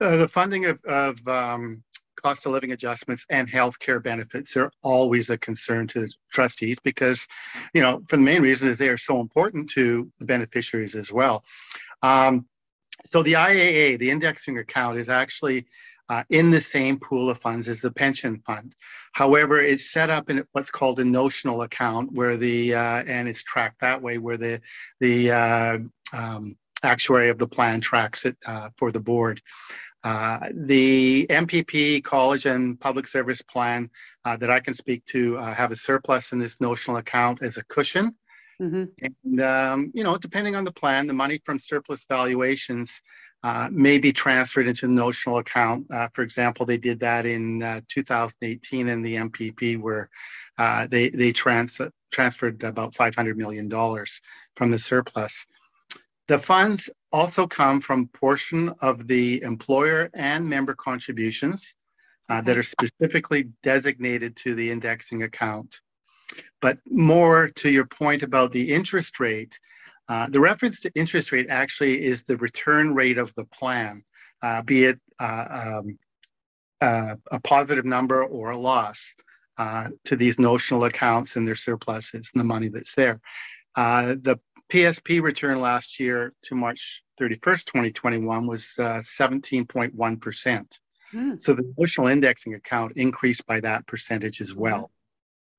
Uh, 0.00 0.16
the 0.16 0.28
funding 0.28 0.66
of, 0.66 0.78
of 0.84 1.16
um, 1.26 1.82
cost 2.20 2.44
of 2.46 2.52
living 2.52 2.72
adjustments 2.72 3.24
and 3.30 3.48
health 3.48 3.78
care 3.78 4.00
benefits 4.00 4.56
are 4.56 4.70
always 4.82 5.30
a 5.30 5.38
concern 5.38 5.86
to 5.86 6.06
trustees 6.32 6.78
because, 6.84 7.26
you 7.72 7.80
know, 7.80 8.02
for 8.08 8.16
the 8.16 8.22
main 8.22 8.42
reason 8.42 8.68
is 8.68 8.78
they 8.78 8.88
are 8.88 8.98
so 8.98 9.20
important 9.20 9.70
to 9.70 10.10
the 10.18 10.26
beneficiaries 10.26 10.94
as 10.94 11.10
well. 11.10 11.42
Um, 12.02 12.46
so 13.06 13.22
the 13.22 13.34
IAA, 13.34 13.98
the 13.98 14.10
indexing 14.10 14.58
account, 14.58 14.98
is 14.98 15.08
actually 15.08 15.66
uh, 16.08 16.22
in 16.30 16.50
the 16.50 16.60
same 16.60 16.98
pool 16.98 17.30
of 17.30 17.40
funds 17.40 17.68
as 17.68 17.80
the 17.80 17.90
pension 17.90 18.42
fund. 18.46 18.74
However, 19.12 19.60
it's 19.60 19.90
set 19.90 20.10
up 20.10 20.30
in 20.30 20.44
what's 20.52 20.70
called 20.70 21.00
a 21.00 21.04
notional 21.04 21.62
account, 21.62 22.12
where 22.12 22.36
the 22.36 22.74
uh, 22.74 23.02
and 23.06 23.28
it's 23.28 23.42
tracked 23.42 23.80
that 23.80 24.00
way, 24.00 24.18
where 24.18 24.36
the 24.36 24.60
the 25.00 25.30
uh, 25.30 25.78
um, 26.12 26.56
actuary 26.82 27.28
of 27.28 27.38
the 27.38 27.48
plan 27.48 27.80
tracks 27.80 28.24
it 28.24 28.36
uh, 28.46 28.70
for 28.76 28.92
the 28.92 29.00
board. 29.00 29.40
Uh, 30.04 30.50
the 30.54 31.26
MPP 31.30 32.04
college 32.04 32.46
and 32.46 32.78
public 32.78 33.08
service 33.08 33.42
plan 33.42 33.90
uh, 34.24 34.36
that 34.36 34.50
I 34.50 34.60
can 34.60 34.74
speak 34.74 35.04
to 35.06 35.34
have 35.36 35.72
a 35.72 35.76
surplus 35.76 36.30
in 36.30 36.38
this 36.38 36.60
notional 36.60 36.98
account 36.98 37.42
as 37.42 37.56
a 37.56 37.64
cushion. 37.64 38.14
Mm-hmm. 38.60 38.84
And, 39.02 39.40
um, 39.40 39.90
you 39.94 40.04
know, 40.04 40.16
depending 40.16 40.54
on 40.54 40.64
the 40.64 40.72
plan, 40.72 41.06
the 41.06 41.12
money 41.12 41.40
from 41.44 41.58
surplus 41.58 42.06
valuations 42.08 43.02
uh, 43.46 43.68
may 43.70 43.96
be 43.96 44.12
transferred 44.12 44.66
into 44.66 44.88
the 44.88 44.92
notional 44.92 45.38
account. 45.38 45.86
Uh, 45.88 46.08
for 46.14 46.22
example, 46.22 46.66
they 46.66 46.76
did 46.76 46.98
that 46.98 47.24
in 47.24 47.62
uh, 47.62 47.80
2018 47.88 48.88
in 48.88 49.02
the 49.02 49.14
MPP, 49.14 49.80
where 49.80 50.10
uh, 50.58 50.88
they 50.88 51.10
they 51.10 51.30
trans- 51.30 51.80
transferred 52.10 52.60
about 52.64 52.96
500 52.96 53.38
million 53.38 53.68
dollars 53.68 54.20
from 54.56 54.72
the 54.72 54.78
surplus. 54.80 55.46
The 56.26 56.40
funds 56.40 56.90
also 57.12 57.46
come 57.46 57.80
from 57.80 58.08
portion 58.08 58.74
of 58.80 59.06
the 59.06 59.40
employer 59.42 60.10
and 60.14 60.48
member 60.48 60.74
contributions 60.74 61.76
uh, 62.28 62.40
that 62.40 62.58
are 62.58 62.64
specifically 62.64 63.44
designated 63.62 64.34
to 64.38 64.56
the 64.56 64.72
indexing 64.72 65.22
account. 65.22 65.72
But 66.60 66.78
more 66.90 67.48
to 67.58 67.70
your 67.70 67.86
point 67.86 68.24
about 68.24 68.50
the 68.50 68.74
interest 68.74 69.20
rate, 69.20 69.56
uh, 70.08 70.28
the 70.30 70.40
reference 70.40 70.80
to 70.80 70.90
interest 70.94 71.32
rate 71.32 71.46
actually 71.50 72.04
is 72.04 72.24
the 72.24 72.36
return 72.36 72.94
rate 72.94 73.18
of 73.18 73.32
the 73.36 73.44
plan, 73.46 74.04
uh, 74.42 74.62
be 74.62 74.84
it 74.84 75.00
uh, 75.18 75.46
um, 75.50 75.98
uh, 76.80 77.14
a 77.32 77.40
positive 77.40 77.84
number 77.84 78.24
or 78.24 78.50
a 78.50 78.56
loss 78.56 79.14
uh, 79.58 79.88
to 80.04 80.14
these 80.16 80.38
notional 80.38 80.84
accounts 80.84 81.36
and 81.36 81.46
their 81.46 81.56
surpluses 81.56 82.30
and 82.34 82.40
the 82.40 82.44
money 82.44 82.68
that's 82.68 82.94
there. 82.94 83.20
the 83.74 84.38
PSP 84.72 85.22
return 85.22 85.60
last 85.60 86.00
year 86.00 86.32
to 86.42 86.54
March 86.54 87.02
31st, 87.20 87.66
2021 87.66 88.46
was 88.46 88.64
17.1%. 88.78 90.66
Mm. 91.14 91.40
So 91.40 91.54
the 91.54 91.72
notional 91.78 92.08
indexing 92.08 92.54
account 92.54 92.96
increased 92.96 93.46
by 93.46 93.60
that 93.60 93.86
percentage 93.86 94.40
as 94.40 94.54
well. 94.54 94.90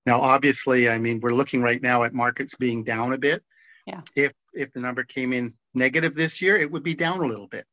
Now, 0.05 0.21
obviously, 0.21 0.89
I 0.89 0.97
mean, 0.97 1.19
we're 1.21 1.33
looking 1.33 1.61
right 1.61 1.81
now 1.81 2.03
at 2.03 2.13
markets 2.13 2.55
being 2.55 2.83
down 2.83 3.13
a 3.13 3.17
bit. 3.17 3.43
Yeah. 3.87 4.01
If 4.15 4.33
if 4.53 4.71
the 4.73 4.81
number 4.81 5.03
came 5.03 5.31
in 5.31 5.53
negative 5.73 6.13
this 6.13 6.41
year, 6.41 6.57
it 6.57 6.69
would 6.69 6.83
be 6.83 6.93
down 6.93 7.21
a 7.21 7.25
little 7.25 7.47
bit. 7.47 7.65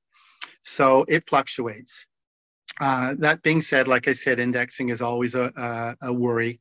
So 0.62 1.04
it 1.08 1.28
fluctuates. 1.28 2.06
Uh, 2.80 3.14
that 3.18 3.42
being 3.42 3.60
said, 3.60 3.88
like 3.88 4.08
I 4.08 4.12
said, 4.12 4.38
indexing 4.38 4.88
is 4.88 5.02
always 5.02 5.34
a, 5.34 5.52
a, 5.56 6.08
a 6.08 6.12
worry. 6.12 6.60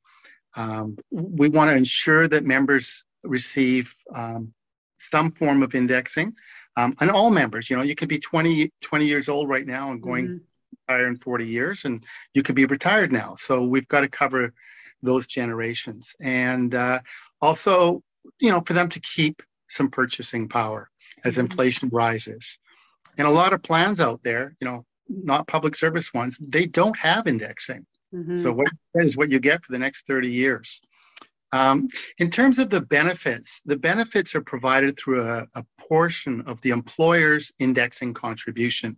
Um, 0.55 0.97
we 1.11 1.49
want 1.49 1.69
to 1.69 1.75
ensure 1.75 2.27
that 2.27 2.43
members 2.43 3.05
receive 3.23 3.93
um, 4.13 4.53
some 4.99 5.31
form 5.31 5.63
of 5.63 5.75
indexing. 5.75 6.33
Um, 6.75 6.95
and 6.99 7.11
all 7.11 7.29
members, 7.29 7.69
you 7.69 7.77
know, 7.77 7.83
you 7.83 7.95
could 7.95 8.09
be 8.09 8.19
20, 8.19 8.71
20 8.81 9.05
years 9.05 9.29
old 9.29 9.49
right 9.49 9.65
now 9.65 9.91
and 9.91 10.01
going 10.01 10.25
mm-hmm. 10.25 10.75
retire 10.87 11.07
in 11.07 11.17
40 11.19 11.45
years, 11.45 11.85
and 11.85 12.03
you 12.33 12.41
could 12.41 12.55
be 12.55 12.65
retired 12.65 13.11
now. 13.11 13.35
So 13.37 13.63
we've 13.63 13.87
got 13.87 14.01
to 14.01 14.09
cover 14.09 14.53
those 15.03 15.27
generations. 15.27 16.15
And 16.21 16.73
uh, 16.73 16.99
also, 17.41 18.01
you 18.39 18.51
know, 18.51 18.62
for 18.62 18.73
them 18.73 18.89
to 18.89 18.99
keep 18.99 19.41
some 19.69 19.89
purchasing 19.89 20.47
power 20.47 20.89
as 21.25 21.33
mm-hmm. 21.33 21.41
inflation 21.41 21.89
rises. 21.91 22.59
And 23.17 23.27
a 23.27 23.31
lot 23.31 23.53
of 23.53 23.63
plans 23.63 23.99
out 23.99 24.21
there, 24.23 24.55
you 24.59 24.67
know, 24.67 24.86
not 25.07 25.47
public 25.47 25.75
service 25.75 26.13
ones, 26.13 26.38
they 26.39 26.65
don't 26.65 26.97
have 26.97 27.27
indexing. 27.27 27.86
Mm-hmm. 28.13 28.43
So 28.43 28.53
what 28.53 28.67
is 28.95 29.17
what 29.17 29.29
you 29.29 29.39
get 29.39 29.63
for 29.63 29.71
the 29.71 29.79
next 29.79 30.07
30 30.07 30.29
years. 30.29 30.81
Um, 31.51 31.88
in 32.17 32.31
terms 32.31 32.57
of 32.57 32.71
the 32.71 32.81
benefits, 32.81 33.62
the 33.65 33.77
benefits 33.77 34.33
are 34.33 34.41
provided 34.41 34.97
through 34.97 35.23
a, 35.23 35.47
a 35.53 35.63
portion 35.88 36.41
of 36.47 36.59
the 36.62 36.71
employer's 36.71 37.53
indexing 37.59 38.15
contribution 38.15 38.97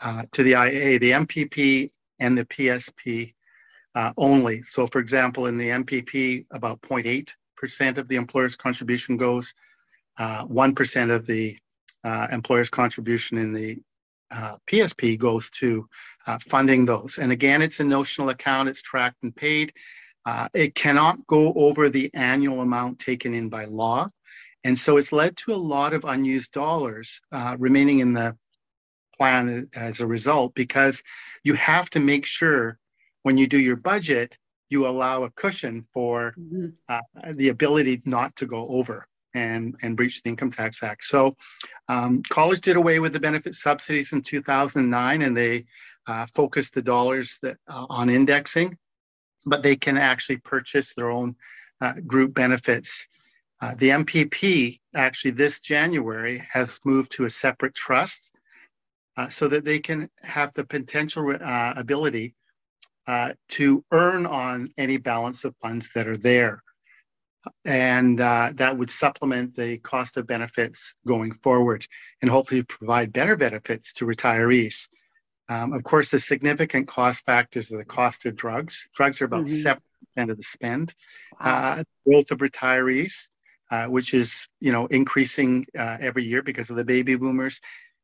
uh, 0.00 0.22
to 0.32 0.42
the 0.42 0.50
IA, 0.50 0.98
the 0.98 1.12
MPP 1.12 1.90
and 2.20 2.36
the 2.36 2.44
PSP 2.44 3.34
uh, 3.94 4.12
only. 4.18 4.62
So, 4.64 4.86
for 4.86 4.98
example, 4.98 5.46
in 5.46 5.56
the 5.56 5.68
MPP, 5.68 6.46
about 6.52 6.80
0.8 6.82 7.28
percent 7.58 7.98
of 7.98 8.08
the 8.08 8.16
employer's 8.16 8.56
contribution 8.56 9.16
goes. 9.16 9.54
Uh, 10.18 10.44
one 10.44 10.74
uh, 10.78 11.00
of 11.10 11.26
the 11.26 11.56
uh, 12.04 12.26
employer's 12.32 12.70
contribution 12.70 13.38
in 13.38 13.52
the 13.52 13.78
uh, 14.30 14.56
PSP 14.70 15.18
goes 15.18 15.50
to 15.50 15.88
uh, 16.26 16.38
funding 16.50 16.84
those. 16.84 17.18
And 17.18 17.32
again, 17.32 17.62
it's 17.62 17.80
a 17.80 17.84
notional 17.84 18.30
account. 18.30 18.68
It's 18.68 18.82
tracked 18.82 19.22
and 19.22 19.34
paid. 19.34 19.72
Uh, 20.26 20.48
it 20.54 20.74
cannot 20.74 21.26
go 21.26 21.52
over 21.54 21.88
the 21.88 22.10
annual 22.14 22.60
amount 22.60 22.98
taken 22.98 23.32
in 23.32 23.48
by 23.48 23.64
law. 23.64 24.08
And 24.64 24.78
so 24.78 24.96
it's 24.96 25.12
led 25.12 25.36
to 25.38 25.52
a 25.52 25.64
lot 25.74 25.94
of 25.94 26.04
unused 26.04 26.52
dollars 26.52 27.20
remaining 27.58 28.00
in 28.00 28.12
the 28.12 28.36
plan 29.16 29.68
as 29.74 30.00
a 30.00 30.06
result 30.06 30.54
because 30.54 31.02
you 31.44 31.54
have 31.54 31.88
to 31.90 32.00
make 32.00 32.26
sure 32.26 32.78
when 33.22 33.38
you 33.38 33.46
do 33.46 33.58
your 33.58 33.76
budget 33.76 34.36
you 34.70 34.86
allow 34.86 35.24
a 35.24 35.30
cushion 35.30 35.86
for 35.92 36.34
mm-hmm. 36.38 36.68
uh, 36.88 37.00
the 37.34 37.48
ability 37.48 38.02
not 38.04 38.34
to 38.36 38.46
go 38.46 38.68
over 38.68 39.06
and, 39.34 39.76
and 39.82 39.96
breach 39.96 40.22
the 40.22 40.30
Income 40.30 40.52
Tax 40.52 40.82
Act. 40.82 41.04
So, 41.04 41.34
um, 41.88 42.22
college 42.28 42.60
did 42.60 42.76
away 42.76 42.98
with 42.98 43.12
the 43.12 43.20
benefit 43.20 43.54
subsidies 43.54 44.12
in 44.12 44.22
2009 44.22 45.22
and 45.22 45.36
they 45.36 45.64
uh, 46.06 46.26
focused 46.34 46.74
the 46.74 46.82
dollars 46.82 47.38
that, 47.42 47.56
uh, 47.68 47.86
on 47.88 48.10
indexing, 48.10 48.76
but 49.46 49.62
they 49.62 49.76
can 49.76 49.96
actually 49.96 50.38
purchase 50.38 50.94
their 50.94 51.10
own 51.10 51.36
uh, 51.80 51.94
group 52.06 52.34
benefits. 52.34 53.06
Uh, 53.60 53.74
the 53.78 53.90
MPP 53.90 54.80
actually 54.94 55.32
this 55.32 55.60
January 55.60 56.42
has 56.50 56.78
moved 56.84 57.12
to 57.12 57.24
a 57.24 57.30
separate 57.30 57.74
trust 57.74 58.30
uh, 59.16 59.28
so 59.28 59.48
that 59.48 59.64
they 59.64 59.80
can 59.80 60.08
have 60.22 60.52
the 60.54 60.64
potential 60.64 61.36
ability 61.76 62.34
uh, 63.08 63.32
to 63.48 63.82
earn 63.90 64.26
on 64.26 64.68
any 64.76 64.98
balance 64.98 65.44
of 65.44 65.56
funds 65.62 65.88
that 65.94 66.06
are 66.06 66.18
there. 66.18 66.62
And 67.64 68.20
uh, 68.20 68.50
that 68.56 68.76
would 68.76 68.90
supplement 68.90 69.56
the 69.56 69.78
cost 69.78 70.18
of 70.18 70.26
benefits 70.26 70.94
going 71.06 71.32
forward 71.42 71.86
and 72.20 72.30
hopefully 72.30 72.64
provide 72.64 73.12
better 73.12 73.34
benefits 73.34 73.94
to 73.94 74.04
retirees. 74.04 74.88
Um, 75.48 75.72
of 75.72 75.82
course, 75.84 76.10
the 76.10 76.20
significant 76.20 76.86
cost 76.86 77.24
factors 77.24 77.72
are 77.72 77.78
the 77.78 77.84
cost 77.84 78.26
of 78.26 78.36
drugs. 78.36 78.86
Drugs 78.94 79.22
are 79.22 79.24
about 79.24 79.46
mm-hmm. 79.46 80.18
7% 80.18 80.30
of 80.30 80.36
the 80.36 80.42
spend. 80.42 80.92
Wow. 81.40 81.78
Uh, 81.78 81.84
growth 82.06 82.30
of 82.30 82.40
retirees, 82.40 83.14
uh, 83.70 83.86
which 83.86 84.12
is 84.12 84.48
you 84.60 84.72
know 84.72 84.86
increasing 84.86 85.66
uh, 85.78 85.96
every 86.00 86.24
year 86.24 86.42
because 86.42 86.68
of 86.68 86.76
the 86.76 86.84
baby 86.84 87.14
boomers, 87.14 87.60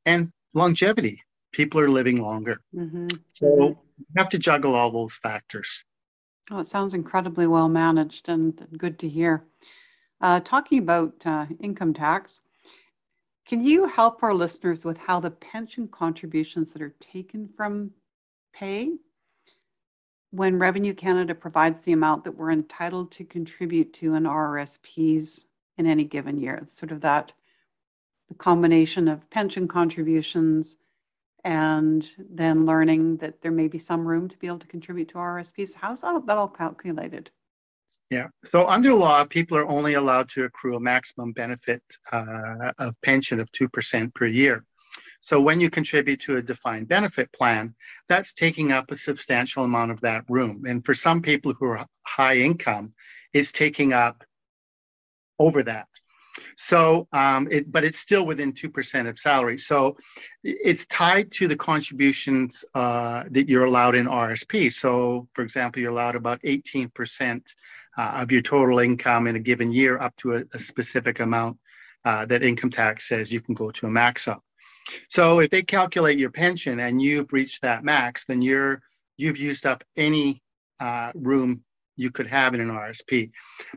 and 0.07 0.33
longevity 0.55 1.21
people 1.53 1.81
are 1.81 1.88
living 1.88 2.21
longer. 2.21 2.59
Mm-hmm. 2.75 3.09
So 3.33 3.47
mm-hmm. 3.47 3.81
You 3.99 4.05
have 4.17 4.29
to 4.31 4.39
juggle 4.39 4.75
all 4.75 4.91
those 4.91 5.15
factors. 5.15 5.85
Oh, 6.51 6.59
it 6.59 6.67
sounds 6.67 6.95
incredibly 6.95 7.47
well 7.47 7.69
managed 7.69 8.29
and 8.29 8.67
good 8.77 8.99
to 8.99 9.09
hear. 9.09 9.45
Uh, 10.21 10.41
talking 10.41 10.79
about 10.79 11.15
uh, 11.25 11.47
income 11.61 11.95
tax, 11.95 12.41
can 13.47 13.65
you 13.65 13.87
help 13.87 14.23
our 14.23 14.35
listeners 14.35 14.85
with 14.85 14.97
how 14.97 15.21
the 15.21 15.31
pension 15.31 15.89
contributions 15.89 16.73
that 16.73 16.83
are 16.83 16.95
taken 17.01 17.49
from 17.57 17.91
pay 18.55 18.93
when 20.31 20.59
Revenue 20.59 20.95
Canada 20.95 21.35
provides 21.35 21.83
the 21.83 21.93
amount 21.93 22.25
that 22.25 22.37
we're 22.37 22.51
entitled 22.51 23.13
to 23.13 23.25
contribute 23.25 23.93
to 23.95 24.15
an 24.15 24.25
RRSPs 24.25 25.45
in 25.77 25.87
any 25.87 26.05
given 26.05 26.39
year? 26.39 26.57
It's 26.63 26.79
sort 26.79 26.93
of 26.93 27.01
that 27.03 27.33
the 28.29 28.35
combination 28.35 29.09
of 29.09 29.29
pension 29.31 29.69
contributions, 29.69 30.77
and 31.45 32.09
then 32.31 32.65
learning 32.65 33.19
that 33.19 33.43
there 33.43 33.53
may 33.53 33.69
be 33.69 33.79
some 33.79 34.07
room 34.07 34.29
to 34.29 34.37
be 34.39 34.47
able 34.47 34.59
to 34.59 34.67
contribute 34.67 35.09
to 35.11 35.15
RSPs. 35.15 35.75
How's 35.75 36.01
that, 36.01 36.27
that 36.27 36.39
all 36.39 36.49
calculated? 36.49 37.31
Yeah. 38.11 38.29
So 38.45 38.67
under 38.67 38.95
law, 38.95 39.25
people 39.25 39.57
are 39.57 39.69
only 39.69 39.95
allowed 39.95 40.29
to 40.31 40.45
accrue 40.45 40.77
a 40.77 40.81
maximum 40.81 41.33
benefit 41.33 41.83
uh, 42.13 42.73
of 42.79 42.95
pension 43.03 43.41
of 43.41 43.51
2% 43.53 44.15
per 44.15 44.27
year. 44.27 44.65
So 45.21 45.41
when 45.41 45.61
you 45.61 45.71
contribute 45.71 46.21
to 46.23 46.37
a 46.37 46.43
defined 46.43 46.89
benefit 46.89 47.33
plan, 47.33 47.75
that's 48.09 48.35
taking 48.35 48.73
up 48.73 48.91
a 48.91 48.97
substantial 48.97 49.65
amount 49.65 49.91
of 49.91 50.01
that 50.03 50.25
room. 50.29 50.65
And 50.67 50.85
for 50.85 50.95
some 50.95 51.23
people 51.23 51.55
who 51.55 51.67
are 51.67 51.87
high 52.03 52.37
income, 52.37 52.95
it's 53.33 53.51
taking 53.51 53.93
up 53.93 54.23
over 55.39 55.63
that. 55.63 55.89
So, 56.57 57.07
um, 57.12 57.49
it, 57.51 57.70
but 57.70 57.85
it's 57.85 57.99
still 57.99 58.27
within 58.27 58.53
2% 58.53 59.09
of 59.09 59.18
salary. 59.18 59.59
So 59.59 59.97
it's 60.42 60.85
tied 60.87 61.31
to 61.33 61.49
the 61.49 61.57
contributions 61.57 62.64
uh, 62.75 63.25
that 63.31 63.49
you're 63.49 63.64
allowed 63.64 63.94
in 63.94 64.07
RSP. 64.07 64.73
So, 64.73 65.29
for 65.35 65.42
example, 65.42 65.81
you're 65.81 65.92
allowed 65.92 66.16
about 66.16 66.42
18% 66.42 67.40
uh, 67.97 68.01
of 68.01 68.33
your 68.33 68.42
total 68.42 68.81
income 68.81 69.27
in 69.27 69.37
a 69.37 69.40
given 69.40 69.73
year 69.73 69.99
up 69.99 70.16
to 70.16 70.35
a, 70.35 70.42
a 70.53 70.59
specific 70.59 71.20
amount 71.20 71.59
uh, 72.05 72.27
that 72.27 72.42
income 72.42 72.70
tax 72.70 73.09
says 73.09 73.33
you 73.33 73.40
can 73.40 73.55
go 73.55 73.70
to 73.70 73.87
a 73.87 73.90
max 73.90 74.29
of. 74.29 74.40
So 75.09 75.40
if 75.40 75.51
they 75.51 75.62
calculate 75.62 76.18
your 76.18 76.31
pension 76.31 76.81
and 76.81 77.01
you've 77.01 77.33
reached 77.33 77.62
that 77.62 77.85
max, 77.85 78.25
then 78.27 78.42
you're 78.42 78.83
you've 79.16 79.38
used 79.38 79.64
up 79.64 79.85
any 79.97 80.42
uh, 80.81 81.12
room 81.14 81.62
you 81.97 82.11
could 82.11 82.27
have 82.27 82.55
in 82.55 82.61
an 82.61 82.68
RSP. 82.68 83.31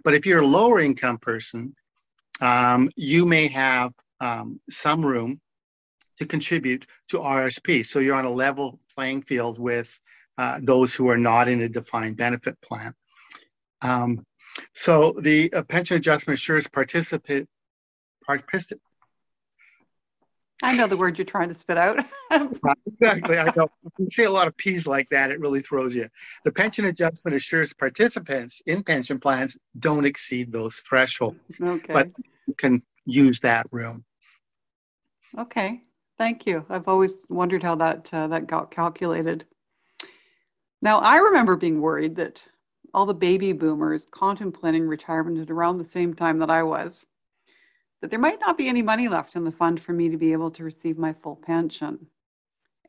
But 0.03 0.15
if 0.15 0.25
you're 0.25 0.41
a 0.41 0.45
lower 0.45 0.79
income 0.79 1.19
person, 1.19 1.75
um, 2.41 2.89
you 2.95 3.25
may 3.25 3.47
have 3.47 3.93
um, 4.19 4.59
some 4.69 5.05
room 5.05 5.39
to 6.17 6.25
contribute 6.25 6.85
to 7.09 7.17
RSP. 7.17 7.85
So 7.85 7.99
you're 7.99 8.15
on 8.15 8.25
a 8.25 8.31
level 8.31 8.79
playing 8.95 9.23
field 9.23 9.59
with 9.59 9.89
uh, 10.37 10.59
those 10.61 10.93
who 10.93 11.09
are 11.09 11.17
not 11.17 11.47
in 11.47 11.61
a 11.61 11.69
defined 11.69 12.17
benefit 12.17 12.59
plan. 12.61 12.93
Um, 13.81 14.25
so 14.73 15.15
the 15.21 15.51
uh, 15.53 15.63
pension 15.63 15.97
adjustment 15.97 16.39
participant, 16.73 17.47
participant 18.25 18.81
I 20.63 20.75
know 20.75 20.87
the 20.87 20.97
word 20.97 21.17
you're 21.17 21.25
trying 21.25 21.49
to 21.49 21.53
spit 21.53 21.77
out. 21.77 22.03
exactly. 22.31 23.37
I 23.37 23.51
know. 23.55 23.67
You 23.97 24.09
say 24.09 24.23
a 24.23 24.31
lot 24.31 24.47
of 24.47 24.57
P's 24.57 24.87
like 24.87 25.07
that, 25.09 25.29
it 25.29 25.39
really 25.39 25.61
throws 25.61 25.95
you. 25.95 26.09
The 26.45 26.51
pension 26.51 26.85
adjustment 26.85 27.35
assures 27.35 27.73
participants 27.73 28.61
in 28.65 28.83
pension 28.83 29.19
plans 29.19 29.57
don't 29.79 30.05
exceed 30.05 30.51
those 30.51 30.75
thresholds. 30.87 31.61
Okay. 31.61 31.93
But 31.93 32.09
you 32.47 32.55
can 32.55 32.81
use 33.05 33.39
that 33.41 33.67
room. 33.71 34.03
Okay. 35.37 35.81
Thank 36.17 36.47
you. 36.47 36.65
I've 36.69 36.87
always 36.87 37.13
wondered 37.29 37.61
how 37.61 37.75
that 37.75 38.09
uh, 38.11 38.27
that 38.27 38.47
got 38.47 38.71
calculated. 38.71 39.45
Now, 40.81 40.99
I 40.99 41.17
remember 41.17 41.55
being 41.55 41.81
worried 41.81 42.15
that 42.15 42.41
all 42.93 43.05
the 43.05 43.13
baby 43.13 43.51
boomers 43.51 44.07
contemplating 44.09 44.87
retirement 44.87 45.39
at 45.39 45.51
around 45.51 45.77
the 45.77 45.85
same 45.85 46.15
time 46.15 46.39
that 46.39 46.49
I 46.49 46.63
was 46.63 47.05
that 48.01 48.09
there 48.09 48.19
might 48.19 48.39
not 48.39 48.57
be 48.57 48.67
any 48.67 48.81
money 48.81 49.07
left 49.07 49.35
in 49.35 49.43
the 49.43 49.51
fund 49.51 49.81
for 49.81 49.93
me 49.93 50.09
to 50.09 50.17
be 50.17 50.31
able 50.31 50.51
to 50.51 50.63
receive 50.63 50.97
my 50.97 51.13
full 51.13 51.35
pension. 51.35 52.07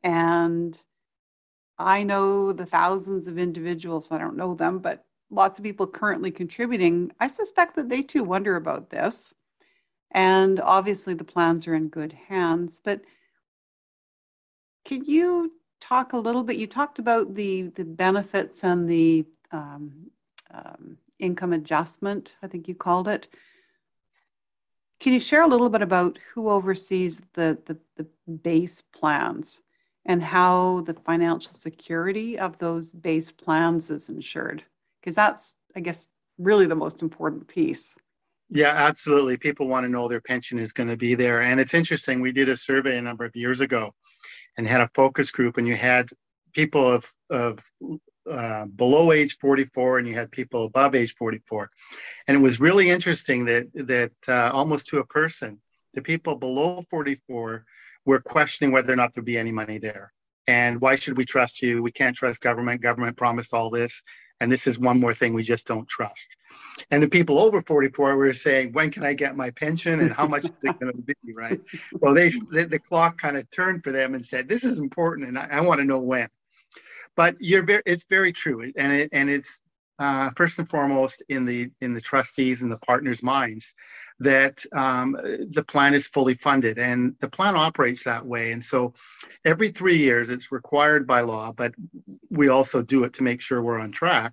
And 0.02 0.78
I 1.78 2.02
know 2.02 2.52
the 2.52 2.66
thousands 2.66 3.26
of 3.26 3.38
individuals, 3.38 4.08
I 4.10 4.18
don't 4.18 4.36
know 4.36 4.54
them, 4.54 4.80
but 4.80 5.04
lots 5.30 5.58
of 5.58 5.62
people 5.62 5.86
currently 5.86 6.30
contributing. 6.30 7.12
I 7.20 7.28
suspect 7.28 7.76
that 7.76 7.88
they 7.88 8.02
too 8.02 8.24
wonder 8.24 8.56
about 8.56 8.90
this. 8.90 9.34
And 10.10 10.60
obviously, 10.60 11.14
the 11.14 11.24
plans 11.24 11.66
are 11.66 11.74
in 11.74 11.88
good 11.88 12.12
hands. 12.12 12.80
But 12.82 13.02
can 14.84 15.04
you 15.04 15.52
talk 15.80 16.12
a 16.12 16.18
little 16.18 16.42
bit? 16.42 16.56
You 16.56 16.66
talked 16.66 16.98
about 16.98 17.34
the, 17.34 17.64
the 17.76 17.84
benefits 17.84 18.64
and 18.64 18.88
the 18.88 19.26
um, 19.52 20.10
um, 20.50 20.96
income 21.18 21.52
adjustment, 21.52 22.32
I 22.42 22.46
think 22.46 22.68
you 22.68 22.74
called 22.74 23.08
it. 23.08 23.28
Can 25.00 25.12
you 25.12 25.20
share 25.20 25.42
a 25.42 25.48
little 25.48 25.68
bit 25.68 25.82
about 25.82 26.18
who 26.32 26.50
oversees 26.50 27.22
the, 27.34 27.58
the, 27.66 27.76
the 27.96 28.06
base 28.28 28.82
plans 28.92 29.60
and 30.04 30.22
how 30.22 30.82
the 30.86 30.94
financial 30.94 31.54
security 31.54 32.38
of 32.38 32.58
those 32.58 32.88
base 32.90 33.30
plans 33.30 33.90
is 33.90 34.08
insured? 34.08 34.64
Because 35.00 35.14
that's, 35.14 35.54
I 35.76 35.80
guess, 35.80 36.08
really 36.38 36.66
the 36.66 36.74
most 36.74 37.02
important 37.02 37.46
piece. 37.46 37.94
Yeah, 38.50 38.72
absolutely. 38.74 39.36
People 39.36 39.68
want 39.68 39.84
to 39.84 39.90
know 39.90 40.08
their 40.08 40.20
pension 40.20 40.58
is 40.58 40.72
going 40.72 40.88
to 40.88 40.96
be 40.96 41.14
there. 41.14 41.42
And 41.42 41.60
it's 41.60 41.74
interesting. 41.74 42.20
We 42.20 42.32
did 42.32 42.48
a 42.48 42.56
survey 42.56 42.98
a 42.98 43.02
number 43.02 43.24
of 43.24 43.36
years 43.36 43.60
ago 43.60 43.94
and 44.56 44.66
had 44.66 44.80
a 44.80 44.90
focus 44.94 45.30
group, 45.30 45.58
and 45.58 45.68
you 45.68 45.76
had 45.76 46.08
people 46.54 46.90
of, 46.90 47.04
of 47.30 47.58
uh, 48.30 48.64
below 48.66 49.12
age 49.12 49.38
44 49.40 49.98
and 49.98 50.08
you 50.08 50.14
had 50.14 50.30
people 50.30 50.66
above 50.66 50.94
age 50.94 51.14
44 51.16 51.70
and 52.26 52.36
it 52.36 52.40
was 52.40 52.60
really 52.60 52.90
interesting 52.90 53.44
that 53.46 53.68
that 53.74 54.12
uh, 54.28 54.50
almost 54.52 54.86
to 54.88 54.98
a 54.98 55.06
person 55.06 55.60
the 55.94 56.02
people 56.02 56.36
below 56.36 56.84
44 56.90 57.64
were 58.04 58.20
questioning 58.20 58.72
whether 58.72 58.92
or 58.92 58.96
not 58.96 59.14
there'd 59.14 59.24
be 59.24 59.36
any 59.36 59.52
money 59.52 59.78
there. 59.78 60.12
And 60.46 60.80
why 60.80 60.94
should 60.94 61.16
we 61.16 61.24
trust 61.24 61.60
you? 61.60 61.82
We 61.82 61.92
can't 61.92 62.16
trust 62.16 62.40
government. 62.40 62.80
Government 62.80 63.16
promised 63.16 63.52
all 63.52 63.68
this 63.68 64.02
and 64.40 64.52
this 64.52 64.66
is 64.66 64.78
one 64.78 65.00
more 65.00 65.14
thing 65.14 65.34
we 65.34 65.42
just 65.42 65.66
don't 65.66 65.88
trust. 65.88 66.36
And 66.90 67.02
the 67.02 67.08
people 67.08 67.38
over 67.38 67.60
44 67.60 68.16
were 68.16 68.32
saying 68.32 68.72
when 68.72 68.90
can 68.90 69.04
i 69.04 69.12
get 69.12 69.36
my 69.36 69.50
pension 69.50 70.00
and 70.00 70.12
how 70.12 70.26
much 70.26 70.44
is 70.44 70.50
it 70.62 70.78
going 70.78 70.92
to 70.92 70.98
be? 70.98 71.14
Right? 71.34 71.60
Well 72.00 72.14
they 72.14 72.30
the, 72.50 72.66
the 72.70 72.78
clock 72.78 73.18
kind 73.18 73.36
of 73.36 73.50
turned 73.50 73.82
for 73.82 73.92
them 73.92 74.14
and 74.14 74.24
said 74.24 74.48
this 74.48 74.64
is 74.64 74.78
important 74.78 75.28
and 75.28 75.38
i, 75.38 75.48
I 75.50 75.60
want 75.60 75.80
to 75.80 75.84
know 75.84 75.98
when 75.98 76.28
but 77.18 77.34
you're 77.40 77.64
very, 77.64 77.82
it's 77.84 78.04
very 78.08 78.32
true, 78.32 78.72
and 78.76 78.92
it, 78.92 79.08
and 79.12 79.28
it's 79.28 79.58
uh, 79.98 80.30
first 80.36 80.56
and 80.60 80.68
foremost 80.68 81.20
in 81.28 81.44
the 81.44 81.68
in 81.80 81.92
the 81.92 82.00
trustees 82.00 82.62
and 82.62 82.70
the 82.70 82.78
partners' 82.78 83.24
minds 83.24 83.74
that 84.20 84.64
um, 84.72 85.16
the 85.50 85.64
plan 85.66 85.94
is 85.94 86.06
fully 86.06 86.34
funded, 86.34 86.78
and 86.78 87.16
the 87.20 87.28
plan 87.28 87.56
operates 87.56 88.04
that 88.04 88.24
way. 88.24 88.52
And 88.52 88.64
so, 88.64 88.94
every 89.44 89.72
three 89.72 89.98
years, 89.98 90.30
it's 90.30 90.52
required 90.52 91.08
by 91.08 91.22
law, 91.22 91.52
but 91.52 91.74
we 92.30 92.50
also 92.50 92.82
do 92.82 93.02
it 93.02 93.14
to 93.14 93.24
make 93.24 93.40
sure 93.40 93.60
we're 93.62 93.80
on 93.80 93.90
track. 93.90 94.32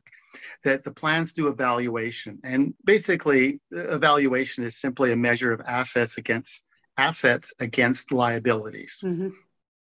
That 0.63 0.83
the 0.83 0.91
plans 0.91 1.33
do 1.33 1.47
evaluation, 1.47 2.37
and 2.43 2.75
basically, 2.83 3.61
evaluation 3.71 4.63
is 4.63 4.79
simply 4.79 5.11
a 5.11 5.15
measure 5.15 5.51
of 5.51 5.59
assets 5.61 6.19
against 6.19 6.61
assets 6.99 7.51
against 7.59 8.13
liabilities. 8.13 8.99
Mm-hmm. 9.03 9.29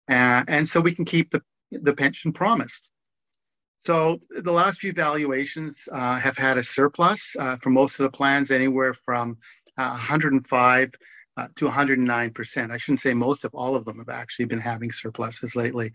Uh, 0.09 0.45
and 0.49 0.67
so 0.67 0.81
we 0.81 0.95
can 0.95 1.05
keep 1.05 1.31
the 1.31 1.43
the 1.71 1.95
pension 1.95 2.33
promised. 2.33 2.91
So 3.85 4.21
the 4.31 4.53
last 4.53 4.81
few 4.81 4.93
valuations 4.93 5.89
uh, 5.93 6.19
have 6.19 6.37
had 6.37 6.57
a 6.57 6.65
surplus 6.65 7.37
uh, 7.39 7.57
for 7.57 7.71
most 7.71 8.01
of 8.01 8.05
the 8.05 8.17
plans, 8.17 8.51
anywhere 8.51 8.95
from 8.95 9.37
uh, 9.77 9.91
105 9.91 10.91
uh, 11.37 11.49
to 11.57 11.65
109 11.67 12.33
percent. 12.33 12.73
I 12.73 12.79
shouldn't 12.79 13.01
say 13.01 13.13
most 13.13 13.45
of 13.45 13.55
all 13.55 13.77
of 13.77 13.85
them 13.85 13.99
have 13.99 14.09
actually 14.09 14.47
been 14.47 14.61
having 14.61 14.91
surpluses 14.91 15.55
lately, 15.55 15.93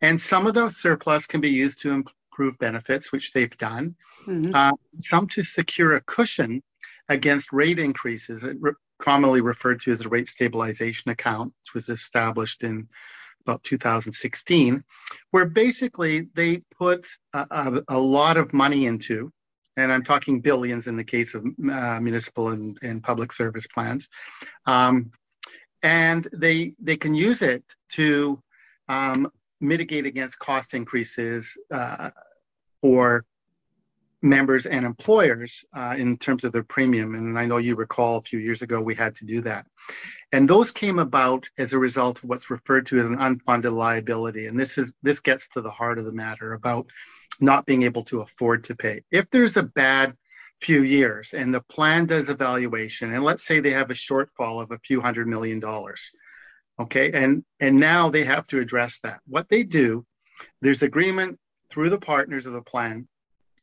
and 0.00 0.20
some 0.20 0.46
of 0.46 0.54
those 0.54 0.76
surplus 0.76 1.26
can 1.26 1.40
be 1.40 1.50
used 1.50 1.80
to 1.80 1.90
improve 1.90 2.58
benefits, 2.58 3.10
which 3.10 3.32
they've 3.32 3.56
done. 3.58 3.96
Mm-hmm. 4.26 4.54
Uh, 4.54 4.72
some 4.98 5.26
to 5.28 5.42
secure 5.42 5.94
a 5.94 6.00
cushion 6.02 6.62
against 7.08 7.52
rate 7.52 7.78
increases, 7.78 8.44
re- 8.60 8.72
commonly 9.00 9.40
referred 9.40 9.80
to 9.82 9.92
as 9.92 10.00
the 10.00 10.08
rate 10.08 10.28
stabilization 10.28 11.10
account, 11.10 11.52
which 11.62 11.74
was 11.74 11.88
established 11.88 12.62
in 12.62 12.88
about 13.46 13.62
2016, 13.62 14.82
where 15.30 15.46
basically 15.46 16.28
they 16.34 16.62
put 16.76 17.06
a, 17.32 17.46
a, 17.50 17.82
a, 17.88 17.98
lot 17.98 18.36
of 18.36 18.52
money 18.52 18.86
into, 18.86 19.30
and 19.76 19.92
I'm 19.92 20.02
talking 20.02 20.40
billions 20.40 20.86
in 20.88 20.96
the 20.96 21.04
case 21.04 21.34
of 21.34 21.44
uh, 21.44 22.00
municipal 22.00 22.48
and, 22.48 22.76
and 22.82 23.02
public 23.02 23.32
service 23.32 23.66
plans, 23.72 24.08
um, 24.66 25.10
and 25.82 26.28
they 26.32 26.72
they 26.80 26.96
can 26.96 27.14
use 27.14 27.42
it 27.42 27.62
to 27.90 28.42
um, 28.88 29.30
mitigate 29.60 30.06
against 30.06 30.38
cost 30.38 30.74
increases 30.74 31.56
uh, 31.70 32.10
for 32.80 33.24
members 34.22 34.66
and 34.66 34.84
employers 34.84 35.64
uh, 35.74 35.94
in 35.96 36.16
terms 36.16 36.44
of 36.44 36.52
their 36.52 36.62
premium. 36.62 37.14
And 37.14 37.38
I 37.38 37.46
know 37.46 37.58
you 37.58 37.76
recall 37.76 38.18
a 38.18 38.22
few 38.22 38.38
years 38.38 38.62
ago 38.62 38.80
we 38.80 38.94
had 38.94 39.14
to 39.16 39.24
do 39.24 39.40
that. 39.42 39.66
And 40.32 40.48
those 40.48 40.70
came 40.70 40.98
about 40.98 41.48
as 41.58 41.72
a 41.72 41.78
result 41.78 42.22
of 42.22 42.28
what's 42.28 42.50
referred 42.50 42.86
to 42.86 42.98
as 42.98 43.06
an 43.06 43.16
unfunded 43.16 43.72
liability. 43.72 44.46
And 44.46 44.58
this 44.58 44.78
is 44.78 44.94
this 45.02 45.20
gets 45.20 45.48
to 45.50 45.60
the 45.60 45.70
heart 45.70 45.98
of 45.98 46.04
the 46.04 46.12
matter 46.12 46.54
about 46.54 46.86
not 47.40 47.66
being 47.66 47.82
able 47.82 48.04
to 48.04 48.20
afford 48.20 48.64
to 48.64 48.74
pay. 48.74 49.02
If 49.10 49.30
there's 49.30 49.56
a 49.56 49.62
bad 49.62 50.16
few 50.60 50.82
years 50.82 51.34
and 51.34 51.52
the 51.52 51.62
plan 51.70 52.06
does 52.06 52.30
evaluation, 52.30 53.12
and 53.12 53.22
let's 53.22 53.44
say 53.44 53.60
they 53.60 53.72
have 53.72 53.90
a 53.90 53.94
shortfall 53.94 54.62
of 54.62 54.70
a 54.70 54.78
few 54.78 55.00
hundred 55.00 55.28
million 55.28 55.60
dollars, 55.60 56.10
okay, 56.80 57.12
and 57.12 57.44
and 57.60 57.76
now 57.76 58.10
they 58.10 58.24
have 58.24 58.46
to 58.48 58.60
address 58.60 58.98
that. 59.02 59.20
What 59.26 59.48
they 59.48 59.62
do, 59.62 60.06
there's 60.62 60.82
agreement 60.82 61.38
through 61.70 61.90
the 61.90 62.00
partners 62.00 62.46
of 62.46 62.54
the 62.54 62.62
plan 62.62 63.06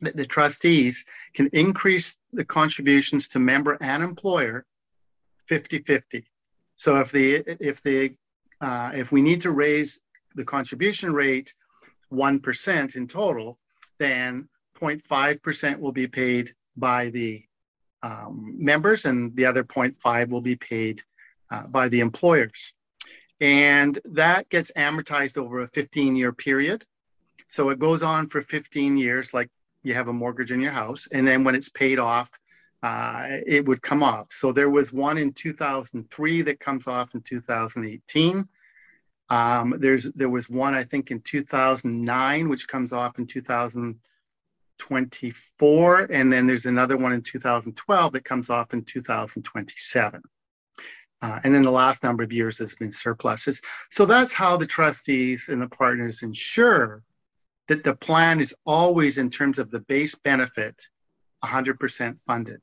that 0.04 0.16
the 0.16 0.26
trustees 0.26 1.06
can 1.34 1.48
increase 1.54 2.18
the 2.32 2.46
contributions 2.46 3.28
to 3.30 3.40
member 3.40 3.78
and 3.82 4.04
employer 4.04 4.66
50-50 5.50 6.24
so 6.76 6.98
if 6.98 7.12
the 7.12 7.36
if 7.66 7.82
the 7.84 8.16
uh, 8.62 8.92
if 8.94 9.12
we 9.12 9.22
need 9.22 9.42
to 9.42 9.52
raise 9.52 10.02
the 10.36 10.44
contribution 10.44 11.14
rate 11.14 11.54
one 12.10 12.40
percent 12.40 12.96
in 12.96 13.08
total, 13.08 13.58
then 14.00 14.50
0.5 14.82 15.42
percent 15.42 15.80
will 15.80 15.92
be 15.92 16.08
paid 16.08 16.54
by 16.76 17.10
the 17.10 17.44
um, 18.02 18.56
members, 18.58 19.06
and 19.06 19.34
the 19.36 19.46
other 19.46 19.64
0.5 19.64 20.30
will 20.30 20.42
be 20.42 20.58
paid 20.58 21.02
uh, 21.52 21.68
by 21.68 21.88
the 21.88 22.02
employers. 22.02 22.74
And 23.40 24.00
that 24.06 24.50
gets 24.50 24.72
amortized 24.76 25.38
over 25.38 25.62
a 25.62 25.68
15 25.70 26.16
year 26.16 26.34
period. 26.34 26.86
So 27.50 27.70
it 27.70 27.80
goes 27.80 28.04
on 28.04 28.28
for 28.28 28.42
15 28.42 28.98
years, 28.98 29.34
like 29.34 29.50
you 29.84 29.94
have 29.94 30.08
a 30.08 30.14
mortgage 30.14 30.52
in 30.52 30.62
your 30.62 30.72
house. 30.72 31.08
And 31.12 31.28
then 31.28 31.44
when 31.44 31.56
it's 31.56 31.70
paid 31.70 32.00
off, 32.00 32.32
uh, 32.82 33.28
it 33.46 33.66
would 33.66 33.82
come 33.82 34.04
off. 34.04 34.28
So 34.32 34.52
there 34.52 34.70
was 34.70 34.92
one 34.92 35.18
in 35.18 35.32
2003 35.34 36.42
that 36.44 36.60
comes 36.60 36.88
off 36.88 37.16
in 37.16 37.22
2018. 37.22 38.48
Um, 39.30 39.76
there's 39.80 40.12
there 40.16 40.30
was 40.30 40.50
one 40.50 40.74
I 40.74 40.84
think 40.84 41.10
in 41.10 41.22
2009 41.22 42.50
which 42.50 42.68
comes 42.68 42.92
off 42.92 43.20
in 43.20 43.26
2024, 43.26 46.00
and 46.12 46.30
then 46.32 46.46
there's 46.46 46.66
another 46.66 46.98
one 46.98 47.14
in 47.14 47.22
2012 47.22 48.14
that 48.14 48.26
comes 48.26 48.50
off 48.50 48.74
in 48.74 48.84
2027. 48.84 50.22
Uh, 51.22 51.40
and 51.46 51.56
then 51.56 51.64
the 51.64 51.72
last 51.72 52.04
number 52.04 52.22
of 52.22 52.34
years 52.34 52.58
has 52.58 52.76
been 52.76 52.92
surpluses. 52.92 53.62
So 53.92 54.06
that's 54.06 54.34
how 54.34 54.58
the 54.58 54.68
trustees 54.68 55.48
and 55.48 55.62
the 55.62 55.70
partners 55.70 56.22
ensure 56.22 57.02
that 57.68 57.84
the 57.84 57.96
plan 57.96 58.42
is 58.42 58.54
always 58.66 59.18
in 59.18 59.30
terms 59.30 59.60
of 59.60 59.72
the 59.72 59.80
base 59.82 60.16
benefit 60.24 60.76
100% 61.44 62.18
funded. 62.26 62.62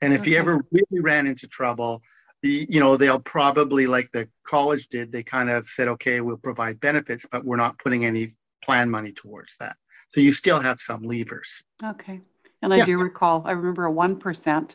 And 0.00 0.12
if 0.12 0.20
okay. 0.20 0.30
you 0.30 0.36
ever 0.36 0.64
really 0.70 1.00
ran 1.00 1.26
into 1.26 1.48
trouble, 1.48 2.00
you 2.42 2.80
know, 2.80 2.96
they'll 2.96 3.20
probably, 3.20 3.86
like 3.86 4.08
the 4.12 4.28
college 4.46 4.88
did, 4.88 5.10
they 5.10 5.22
kind 5.22 5.50
of 5.50 5.68
said, 5.68 5.88
okay, 5.88 6.20
we'll 6.20 6.36
provide 6.36 6.80
benefits, 6.80 7.26
but 7.30 7.44
we're 7.44 7.56
not 7.56 7.78
putting 7.78 8.04
any 8.04 8.34
plan 8.64 8.88
money 8.88 9.12
towards 9.12 9.54
that. 9.58 9.76
So 10.10 10.20
you 10.20 10.32
still 10.32 10.60
have 10.60 10.78
some 10.78 11.02
levers. 11.02 11.64
Okay. 11.84 12.20
And 12.62 12.72
I 12.72 12.78
yeah. 12.78 12.86
do 12.86 12.98
recall, 12.98 13.42
I 13.44 13.52
remember 13.52 13.86
a 13.86 13.92
1%. 13.92 14.70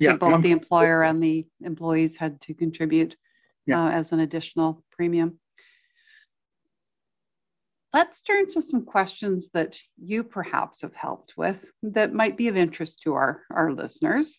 Yeah. 0.00 0.16
Both 0.16 0.40
1%. 0.40 0.42
the 0.42 0.50
employer 0.50 1.02
and 1.02 1.22
the 1.22 1.46
employees 1.62 2.16
had 2.16 2.40
to 2.42 2.54
contribute 2.54 3.16
yeah. 3.66 3.84
uh, 3.84 3.90
as 3.90 4.12
an 4.12 4.20
additional 4.20 4.84
premium. 4.90 5.38
Let's 7.94 8.22
turn 8.22 8.46
to 8.48 8.60
some 8.60 8.84
questions 8.84 9.50
that 9.54 9.78
you 9.96 10.24
perhaps 10.24 10.82
have 10.82 10.94
helped 10.94 11.34
with 11.36 11.64
that 11.84 12.12
might 12.12 12.36
be 12.36 12.48
of 12.48 12.56
interest 12.56 13.02
to 13.04 13.14
our, 13.14 13.42
our 13.52 13.72
listeners. 13.72 14.36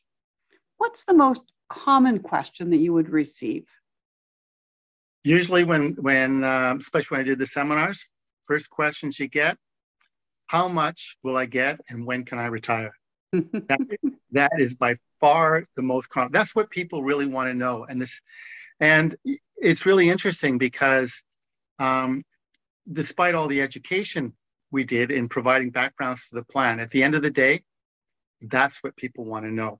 What's 0.77 1.05
the 1.05 1.13
most 1.13 1.53
common 1.69 2.19
question 2.19 2.69
that 2.71 2.79
you 2.79 2.91
would 2.91 3.07
receive? 3.07 3.65
Usually, 5.23 5.63
when, 5.63 5.95
when 6.01 6.43
uh, 6.43 6.75
especially 6.77 7.15
when 7.15 7.21
I 7.21 7.29
do 7.29 7.37
the 7.37 7.47
seminars, 7.47 8.05
first 8.45 8.69
questions 8.69 9.19
you 9.19 9.29
get 9.29 9.57
how 10.47 10.67
much 10.67 11.17
will 11.23 11.37
I 11.37 11.45
get 11.45 11.79
and 11.89 12.05
when 12.05 12.25
can 12.25 12.37
I 12.37 12.47
retire? 12.47 12.91
that, 13.31 13.79
that 14.31 14.51
is 14.59 14.75
by 14.75 14.95
far 15.19 15.65
the 15.77 15.81
most 15.81 16.09
common. 16.09 16.31
That's 16.31 16.53
what 16.55 16.69
people 16.69 17.03
really 17.03 17.25
want 17.25 17.49
to 17.49 17.53
know. 17.53 17.85
And 17.89 18.01
this, 18.01 18.19
and 18.81 19.15
it's 19.55 19.85
really 19.85 20.09
interesting 20.09 20.57
because 20.57 21.23
um, 21.79 22.23
despite 22.91 23.35
all 23.35 23.47
the 23.47 23.61
education 23.61 24.33
we 24.71 24.83
did 24.83 25.11
in 25.11 25.29
providing 25.29 25.71
backgrounds 25.71 26.27
to 26.29 26.35
the 26.35 26.43
plan, 26.43 26.79
at 26.79 26.91
the 26.91 27.03
end 27.03 27.15
of 27.15 27.21
the 27.21 27.31
day, 27.31 27.63
that's 28.41 28.83
what 28.83 28.95
people 28.95 29.25
want 29.25 29.45
to 29.45 29.51
know. 29.51 29.79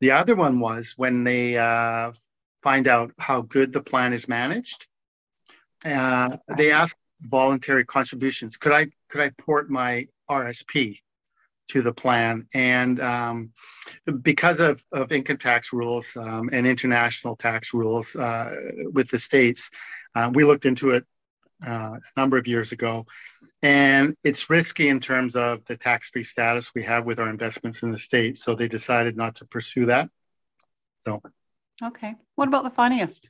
The 0.00 0.10
other 0.10 0.34
one 0.34 0.60
was 0.60 0.94
when 0.96 1.24
they 1.24 1.56
uh, 1.56 2.12
find 2.62 2.88
out 2.88 3.12
how 3.18 3.42
good 3.42 3.72
the 3.72 3.82
plan 3.82 4.12
is 4.12 4.28
managed. 4.28 4.86
Uh, 5.84 6.36
they 6.56 6.70
ask 6.70 6.96
voluntary 7.20 7.84
contributions. 7.84 8.56
Could 8.56 8.72
I 8.72 8.88
could 9.08 9.20
I 9.20 9.30
port 9.38 9.70
my 9.70 10.08
RSP 10.30 10.98
to 11.68 11.82
the 11.82 11.92
plan? 11.92 12.48
And 12.54 13.00
um, 13.00 13.52
because 14.22 14.60
of, 14.60 14.82
of 14.92 15.12
income 15.12 15.38
tax 15.38 15.72
rules 15.72 16.06
um, 16.16 16.50
and 16.52 16.66
international 16.66 17.36
tax 17.36 17.74
rules 17.74 18.14
uh, 18.16 18.54
with 18.92 19.08
the 19.08 19.18
states, 19.18 19.70
uh, 20.14 20.30
we 20.32 20.44
looked 20.44 20.66
into 20.66 20.90
it 20.90 21.04
uh, 21.66 21.94
a 21.94 22.20
number 22.20 22.36
of 22.38 22.46
years 22.46 22.72
ago. 22.72 23.06
And 23.62 24.16
it's 24.24 24.50
risky 24.50 24.88
in 24.88 25.00
terms 25.00 25.36
of 25.36 25.64
the 25.66 25.76
tax 25.76 26.10
free 26.10 26.24
status 26.24 26.72
we 26.74 26.82
have 26.82 27.04
with 27.04 27.20
our 27.20 27.28
investments 27.28 27.82
in 27.82 27.90
the 27.90 27.98
state. 27.98 28.38
So 28.38 28.54
they 28.54 28.68
decided 28.68 29.16
not 29.16 29.36
to 29.36 29.44
pursue 29.44 29.86
that. 29.86 30.08
So, 31.06 31.22
okay. 31.82 32.14
What 32.34 32.48
about 32.48 32.64
the 32.64 32.70
funniest? 32.70 33.28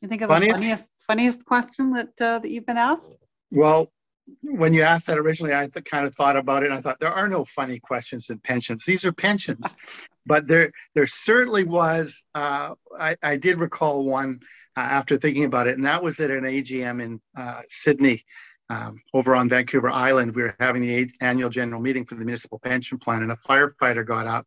You 0.00 0.08
think 0.08 0.22
of 0.22 0.28
funniest? 0.28 0.48
the 0.48 0.54
funniest, 0.54 0.84
funniest 1.06 1.44
question 1.44 1.92
that, 1.92 2.20
uh, 2.20 2.38
that 2.40 2.50
you've 2.50 2.66
been 2.66 2.78
asked? 2.78 3.12
Well, 3.50 3.92
when 4.42 4.74
you 4.74 4.82
asked 4.82 5.06
that 5.06 5.18
originally, 5.18 5.54
I 5.54 5.68
th- 5.68 5.84
kind 5.84 6.06
of 6.06 6.14
thought 6.14 6.36
about 6.36 6.62
it. 6.62 6.70
And 6.70 6.74
I 6.74 6.80
thought 6.80 7.00
there 7.00 7.12
are 7.12 7.28
no 7.28 7.44
funny 7.44 7.78
questions 7.78 8.30
in 8.30 8.38
pensions. 8.38 8.84
These 8.84 9.04
are 9.04 9.12
pensions, 9.12 9.64
but 10.26 10.46
there 10.46 10.72
there 10.94 11.06
certainly 11.06 11.64
was. 11.64 12.22
Uh, 12.34 12.74
I, 12.98 13.16
I 13.22 13.36
did 13.36 13.58
recall 13.58 14.04
one 14.04 14.40
uh, 14.76 14.80
after 14.80 15.18
thinking 15.18 15.44
about 15.44 15.66
it, 15.66 15.76
and 15.76 15.86
that 15.86 16.02
was 16.02 16.20
at 16.20 16.30
an 16.30 16.44
AGM 16.44 17.02
in 17.02 17.20
uh, 17.36 17.62
Sidney, 17.68 18.24
um, 18.70 19.02
over 19.12 19.34
on 19.34 19.48
Vancouver 19.48 19.90
Island. 19.90 20.34
We 20.34 20.42
were 20.42 20.56
having 20.60 20.82
the 20.82 21.10
annual 21.20 21.50
general 21.50 21.82
meeting 21.82 22.06
for 22.06 22.14
the 22.14 22.24
municipal 22.24 22.60
pension 22.60 22.98
plan, 22.98 23.22
and 23.22 23.32
a 23.32 23.36
firefighter 23.36 24.06
got 24.06 24.26
up 24.26 24.46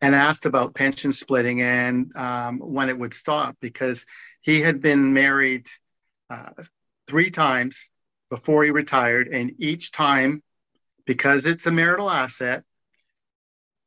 and 0.00 0.14
asked 0.14 0.46
about 0.46 0.74
pension 0.74 1.12
splitting 1.12 1.60
and 1.62 2.10
um, 2.16 2.58
when 2.58 2.88
it 2.88 2.98
would 2.98 3.14
stop 3.14 3.56
because 3.60 4.04
he 4.40 4.60
had 4.60 4.80
been 4.80 5.12
married 5.12 5.66
uh, 6.30 6.50
three 7.06 7.30
times 7.30 7.76
before 8.30 8.64
he 8.64 8.70
retired, 8.70 9.28
and 9.28 9.52
each 9.58 9.92
time, 9.92 10.42
because 11.04 11.44
it's 11.44 11.66
a 11.66 11.70
marital 11.70 12.08
asset, 12.08 12.64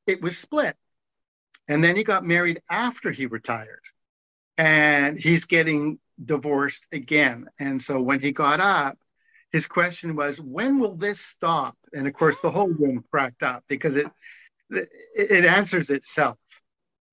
it 0.05 0.21
was 0.21 0.37
split. 0.37 0.75
And 1.67 1.83
then 1.83 1.95
he 1.95 2.03
got 2.03 2.23
married 2.23 2.61
after 2.69 3.11
he 3.11 3.25
retired 3.25 3.81
and 4.57 5.19
he's 5.19 5.45
getting 5.45 5.99
divorced 6.23 6.85
again. 6.91 7.47
And 7.59 7.81
so 7.81 8.01
when 8.01 8.19
he 8.19 8.31
got 8.31 8.59
up, 8.59 8.97
his 9.51 9.67
question 9.67 10.15
was, 10.15 10.39
"When 10.39 10.79
will 10.79 10.95
this 10.95 11.19
stop?" 11.19 11.77
And 11.93 12.07
of 12.07 12.13
course, 12.13 12.39
the 12.39 12.51
whole 12.51 12.67
room 12.69 13.03
cracked 13.11 13.43
up 13.43 13.63
because 13.67 13.95
it 13.95 14.07
it, 14.69 14.89
it 15.15 15.45
answers 15.45 15.89
itself. 15.89 16.37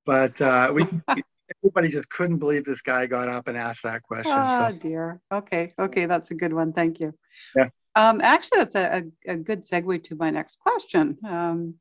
But 0.04 0.40
uh, 0.40 0.72
we 0.74 0.86
everybody 1.62 1.88
just 1.88 2.10
couldn't 2.10 2.38
believe 2.38 2.64
this 2.64 2.80
guy 2.80 3.06
got 3.06 3.28
up 3.28 3.48
and 3.48 3.56
asked 3.56 3.82
that 3.84 4.02
question. 4.02 4.32
Oh 4.34 4.70
so. 4.70 4.78
dear. 4.78 5.20
Okay. 5.32 5.74
Okay, 5.78 6.06
that's 6.06 6.30
a 6.30 6.34
good 6.34 6.52
one. 6.52 6.72
Thank 6.72 7.00
you. 7.00 7.14
Yeah. 7.54 7.68
Um, 7.94 8.20
actually, 8.22 8.58
that's 8.58 8.74
a, 8.74 9.04
a, 9.26 9.32
a, 9.32 9.36
good 9.36 9.64
segue 9.64 10.04
to 10.04 10.16
my 10.16 10.30
next 10.30 10.58
question. 10.58 11.18
Um, 11.26 11.74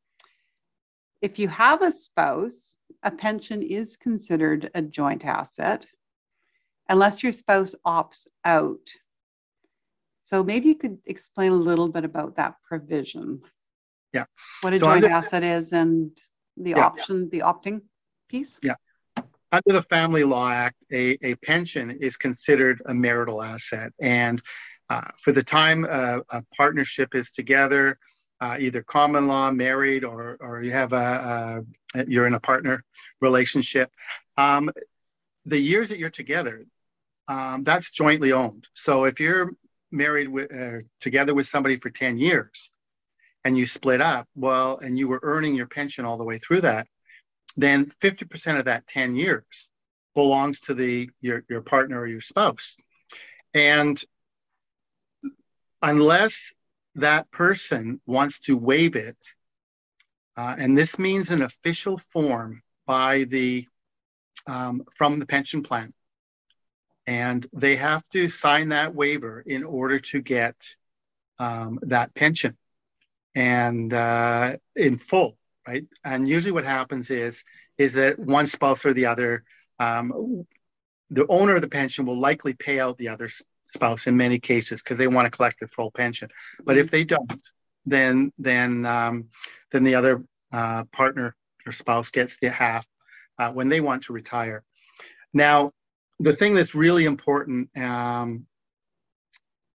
if 1.21 1.39
you 1.39 1.47
have 1.47 1.81
a 1.81 1.91
spouse, 1.91 2.75
a 3.03 3.11
pension 3.11 3.61
is 3.61 3.97
considered 3.97 4.69
a 4.75 4.81
joint 4.81 5.25
asset 5.25 5.85
unless 6.89 7.23
your 7.23 7.31
spouse 7.31 7.73
opts 7.85 8.27
out. 8.45 8.87
So 10.25 10.43
maybe 10.43 10.67
you 10.67 10.75
could 10.75 10.97
explain 11.05 11.51
a 11.51 11.55
little 11.55 11.89
bit 11.89 12.05
about 12.05 12.35
that 12.35 12.55
provision. 12.67 13.41
Yeah. 14.13 14.25
What 14.61 14.73
a 14.73 14.79
so 14.79 14.85
joint 14.85 15.03
under, 15.03 15.15
asset 15.15 15.43
is 15.43 15.73
and 15.73 16.11
the 16.57 16.71
yeah, 16.71 16.85
option, 16.85 17.29
yeah. 17.31 17.39
the 17.39 17.45
opting 17.45 17.81
piece. 18.29 18.59
Yeah. 18.61 18.75
Under 19.51 19.79
the 19.79 19.83
Family 19.89 20.23
Law 20.23 20.49
Act, 20.49 20.77
a, 20.93 21.17
a 21.23 21.35
pension 21.43 21.91
is 21.91 22.15
considered 22.15 22.81
a 22.85 22.93
marital 22.93 23.41
asset. 23.41 23.91
And 24.01 24.41
uh, 24.89 25.09
for 25.21 25.33
the 25.33 25.43
time 25.43 25.85
uh, 25.89 26.19
a 26.29 26.43
partnership 26.55 27.15
is 27.15 27.31
together, 27.31 27.97
uh, 28.41 28.57
either 28.59 28.81
common 28.81 29.27
law, 29.27 29.51
married, 29.51 30.03
or, 30.03 30.37
or 30.41 30.63
you 30.63 30.71
have 30.71 30.93
a, 30.93 31.63
a 31.95 32.05
you're 32.07 32.27
in 32.27 32.33
a 32.33 32.39
partner 32.39 32.83
relationship. 33.21 33.91
Um, 34.35 34.71
the 35.45 35.59
years 35.59 35.89
that 35.89 35.99
you're 35.99 36.09
together, 36.09 36.65
um, 37.27 37.63
that's 37.63 37.91
jointly 37.91 38.31
owned. 38.31 38.67
So 38.73 39.05
if 39.05 39.19
you're 39.19 39.51
married 39.91 40.27
with, 40.27 40.51
uh, 40.51 40.79
together 40.99 41.35
with 41.35 41.47
somebody 41.47 41.77
for 41.77 41.89
10 41.91 42.17
years 42.17 42.71
and 43.45 43.57
you 43.57 43.65
split 43.65 44.01
up, 44.01 44.27
well, 44.35 44.79
and 44.79 44.97
you 44.97 45.07
were 45.07 45.19
earning 45.21 45.55
your 45.55 45.67
pension 45.67 46.03
all 46.03 46.17
the 46.17 46.23
way 46.23 46.39
through 46.39 46.61
that, 46.61 46.87
then 47.57 47.91
50% 48.01 48.59
of 48.59 48.65
that 48.65 48.87
10 48.87 49.15
years 49.15 49.71
belongs 50.15 50.59
to 50.61 50.73
the 50.73 51.09
your, 51.21 51.43
your 51.49 51.61
partner 51.61 51.99
or 51.99 52.07
your 52.07 52.21
spouse. 52.21 52.75
And 53.53 54.01
unless 55.81 56.51
that 56.95 57.31
person 57.31 58.01
wants 58.05 58.39
to 58.41 58.57
waive 58.57 58.95
it, 58.95 59.17
uh, 60.37 60.55
and 60.57 60.77
this 60.77 60.97
means 60.97 61.29
an 61.29 61.41
official 61.41 61.97
form 62.11 62.61
by 62.85 63.25
the 63.25 63.67
um, 64.47 64.83
from 64.97 65.19
the 65.19 65.25
pension 65.25 65.63
plan, 65.63 65.93
and 67.05 67.47
they 67.53 67.75
have 67.75 68.07
to 68.09 68.29
sign 68.29 68.69
that 68.69 68.95
waiver 68.95 69.41
in 69.41 69.63
order 69.63 69.99
to 69.99 70.21
get 70.21 70.55
um, 71.39 71.79
that 71.83 72.13
pension 72.15 72.57
and 73.35 73.93
uh, 73.93 74.57
in 74.75 74.97
full, 74.97 75.37
right? 75.67 75.85
And 76.03 76.27
usually, 76.27 76.51
what 76.51 76.65
happens 76.65 77.09
is 77.09 77.43
is 77.77 77.93
that 77.93 78.19
one 78.19 78.47
spouse 78.47 78.85
or 78.85 78.93
the 78.93 79.07
other, 79.07 79.43
um, 79.79 80.45
the 81.09 81.25
owner 81.27 81.55
of 81.55 81.61
the 81.61 81.67
pension 81.67 82.05
will 82.05 82.19
likely 82.19 82.53
pay 82.53 82.79
out 82.79 82.97
the 82.97 83.07
other 83.07 83.29
spouse 83.73 84.07
in 84.07 84.17
many 84.17 84.39
cases 84.39 84.81
because 84.81 84.97
they 84.97 85.07
want 85.07 85.25
to 85.25 85.35
collect 85.35 85.59
their 85.59 85.67
full 85.69 85.91
pension. 85.91 86.29
But 86.63 86.77
if 86.77 86.91
they 86.91 87.03
don't, 87.03 87.31
then 87.85 88.31
then 88.37 88.85
um, 88.85 89.29
then 89.71 89.83
the 89.83 89.95
other 89.95 90.23
uh, 90.51 90.83
partner 90.85 91.35
or 91.65 91.71
spouse 91.71 92.09
gets 92.09 92.37
the 92.39 92.49
half 92.49 92.85
uh, 93.39 93.51
when 93.51 93.69
they 93.69 93.81
want 93.81 94.03
to 94.03 94.13
retire. 94.13 94.63
Now, 95.33 95.71
the 96.19 96.35
thing 96.35 96.55
that's 96.55 96.75
really 96.75 97.05
important 97.05 97.69
um, 97.77 98.45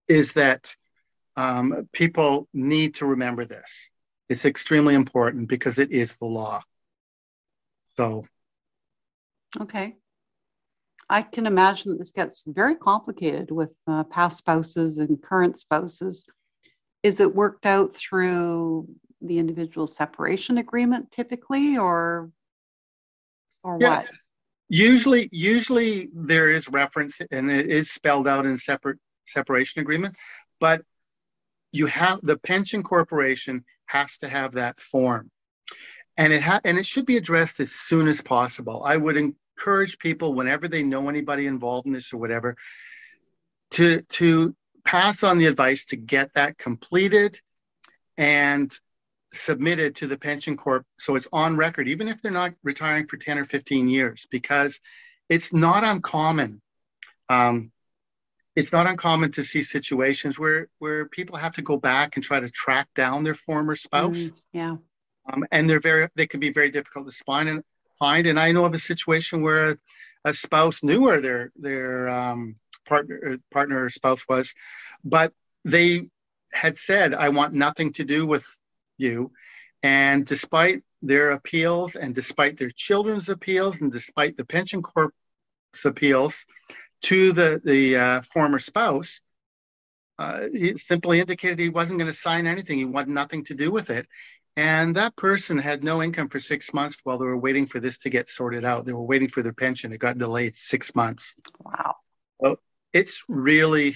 is 0.07 0.33
that 0.33 0.73
um, 1.35 1.87
people 1.91 2.47
need 2.53 2.95
to 2.95 3.05
remember 3.05 3.45
this. 3.45 3.89
It's 4.29 4.45
extremely 4.45 4.95
important 4.95 5.49
because 5.49 5.79
it 5.79 5.91
is 5.91 6.15
the 6.17 6.25
law. 6.25 6.61
So, 7.95 8.25
okay. 9.59 9.95
I 11.09 11.21
can 11.21 11.45
imagine 11.45 11.91
that 11.91 11.99
this 11.99 12.11
gets 12.11 12.43
very 12.45 12.75
complicated 12.75 13.51
with 13.51 13.71
uh, 13.87 14.03
past 14.03 14.39
spouses 14.39 14.97
and 14.97 15.21
current 15.21 15.57
spouses. 15.57 16.25
Is 17.03 17.19
it 17.19 17.33
worked 17.33 17.65
out 17.65 17.95
through 17.95 18.87
the 19.21 19.39
individual 19.39 19.87
separation 19.87 20.57
agreement 20.57 21.11
typically, 21.11 21.77
or 21.77 22.29
or 23.63 23.77
yeah, 23.79 23.97
what? 23.97 24.11
Usually, 24.69 25.29
usually 25.31 26.09
there 26.13 26.51
is 26.51 26.67
reference 26.67 27.17
and 27.31 27.49
it 27.49 27.69
is 27.69 27.91
spelled 27.91 28.27
out 28.27 28.45
in 28.45 28.57
separate 28.57 28.99
separation 29.27 29.81
agreement, 29.81 30.15
but 30.59 30.81
you 31.71 31.85
have 31.85 32.19
the 32.23 32.37
pension 32.39 32.83
corporation 32.83 33.63
has 33.85 34.17
to 34.17 34.27
have 34.27 34.53
that 34.53 34.79
form 34.79 35.31
and 36.17 36.33
it 36.33 36.41
ha- 36.41 36.61
and 36.63 36.77
it 36.77 36.85
should 36.85 37.05
be 37.05 37.17
addressed 37.17 37.59
as 37.59 37.71
soon 37.71 38.07
as 38.07 38.21
possible 38.21 38.81
i 38.85 38.97
would 38.97 39.17
encourage 39.57 39.97
people 39.99 40.33
whenever 40.33 40.67
they 40.67 40.83
know 40.83 41.09
anybody 41.09 41.45
involved 41.45 41.87
in 41.87 41.93
this 41.93 42.13
or 42.13 42.17
whatever 42.17 42.55
to 43.71 44.01
to 44.03 44.55
pass 44.85 45.23
on 45.23 45.37
the 45.37 45.45
advice 45.45 45.85
to 45.85 45.95
get 45.97 46.33
that 46.35 46.57
completed 46.57 47.39
and 48.17 48.77
submitted 49.33 49.95
to 49.95 50.07
the 50.07 50.17
pension 50.17 50.55
corp 50.55 50.85
so 50.97 51.15
it's 51.15 51.27
on 51.33 51.57
record 51.57 51.87
even 51.87 52.07
if 52.07 52.21
they're 52.21 52.31
not 52.31 52.53
retiring 52.63 53.05
for 53.07 53.17
10 53.17 53.39
or 53.39 53.45
15 53.45 53.89
years 53.89 54.25
because 54.31 54.79
it's 55.27 55.51
not 55.51 55.83
uncommon 55.83 56.61
um, 57.29 57.71
it's 58.55 58.71
not 58.71 58.87
uncommon 58.87 59.31
to 59.33 59.43
see 59.43 59.61
situations 59.61 60.39
where 60.39 60.67
where 60.79 61.05
people 61.05 61.37
have 61.37 61.53
to 61.53 61.61
go 61.61 61.77
back 61.77 62.15
and 62.15 62.23
try 62.23 62.39
to 62.39 62.49
track 62.49 62.87
down 62.95 63.23
their 63.23 63.35
former 63.35 63.75
spouse. 63.75 64.17
Mm, 64.17 64.33
yeah. 64.51 64.75
Um, 65.31 65.45
and 65.51 65.69
they're 65.69 65.81
very 65.81 66.07
they 66.15 66.25
can 66.25 66.39
be 66.39 66.51
very 66.51 66.71
difficult 66.71 67.11
to 67.11 67.23
find 67.25 67.49
and 67.49 67.63
And 68.25 68.39
I 68.39 68.51
know 68.51 68.65
of 68.65 68.73
a 68.73 68.79
situation 68.79 69.41
where 69.41 69.77
a 70.25 70.33
spouse 70.33 70.83
knew 70.83 71.01
where 71.01 71.21
their 71.21 71.51
their 71.55 72.09
um, 72.09 72.55
partner 72.85 73.33
uh, 73.33 73.37
partner 73.51 73.85
or 73.85 73.89
spouse 73.89 74.21
was, 74.27 74.53
but 75.03 75.33
they 75.65 76.09
had 76.51 76.77
said, 76.77 77.13
"I 77.13 77.29
want 77.29 77.53
nothing 77.53 77.93
to 77.93 78.03
do 78.03 78.25
with 78.25 78.45
you." 78.97 79.31
And 79.83 80.25
despite 80.25 80.83
their 81.01 81.31
appeals, 81.31 81.95
and 81.95 82.15
despite 82.15 82.57
their 82.57 82.71
children's 82.71 83.29
appeals, 83.29 83.81
and 83.81 83.91
despite 83.91 84.37
the 84.37 84.45
pension 84.45 84.81
corp's 84.81 85.13
appeals, 85.85 86.45
to 87.03 87.31
the 87.31 87.61
the 87.63 87.95
uh, 87.95 88.21
former 88.33 88.59
spouse, 88.59 89.21
uh, 90.19 90.47
he 90.51 90.77
simply 90.77 91.19
indicated 91.19 91.59
he 91.59 91.69
wasn't 91.69 91.99
going 91.99 92.11
to 92.11 92.17
sign 92.17 92.47
anything. 92.47 92.77
He 92.79 92.85
wanted 92.85 93.09
nothing 93.09 93.45
to 93.45 93.53
do 93.53 93.71
with 93.71 93.89
it. 93.89 94.07
And 94.57 94.95
that 94.95 95.15
person 95.15 95.59
had 95.59 95.83
no 95.83 96.01
income 96.01 96.29
for 96.29 96.39
six 96.39 96.73
months 96.73 96.97
while 97.03 97.19
they 97.19 97.25
were 97.25 97.37
waiting 97.37 97.67
for 97.67 97.79
this 97.79 97.99
to 97.99 98.09
get 98.09 98.27
sorted 98.27 98.65
out. 98.65 98.85
They 98.85 98.91
were 98.91 99.03
waiting 99.03 99.29
for 99.29 99.43
their 99.43 99.53
pension. 99.53 99.93
It 99.93 99.99
got 99.99 100.17
delayed 100.17 100.55
six 100.55 100.95
months. 100.95 101.35
Wow. 101.63 101.95
So 102.41 102.59
it's 102.91 103.21
really, 103.27 103.95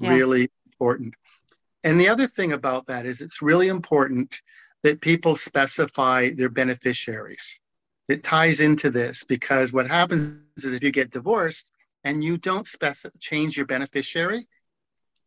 yeah. 0.00 0.10
really 0.10 0.50
important. 0.66 1.14
And 1.84 2.00
the 2.00 2.08
other 2.08 2.26
thing 2.26 2.52
about 2.52 2.88
that 2.88 3.06
is 3.06 3.20
it's 3.20 3.40
really 3.40 3.68
important 3.68 4.34
that 4.82 5.00
people 5.00 5.36
specify 5.36 6.30
their 6.34 6.48
beneficiaries. 6.48 7.60
It 8.08 8.24
ties 8.24 8.58
into 8.58 8.90
this 8.90 9.22
because 9.22 9.72
what 9.72 9.86
happens 9.86 10.42
is 10.56 10.64
if 10.64 10.82
you 10.82 10.90
get 10.90 11.12
divorced, 11.12 11.70
and 12.04 12.24
you 12.24 12.36
don't 12.36 12.66
specify 12.66 13.14
change 13.20 13.56
your 13.56 13.66
beneficiary, 13.66 14.48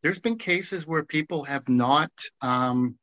there's 0.01 0.19
been 0.19 0.37
cases 0.37 0.85
where 0.85 1.03
people 1.03 1.45
have 1.45 1.69
not 1.69 2.11
um, 2.41 2.97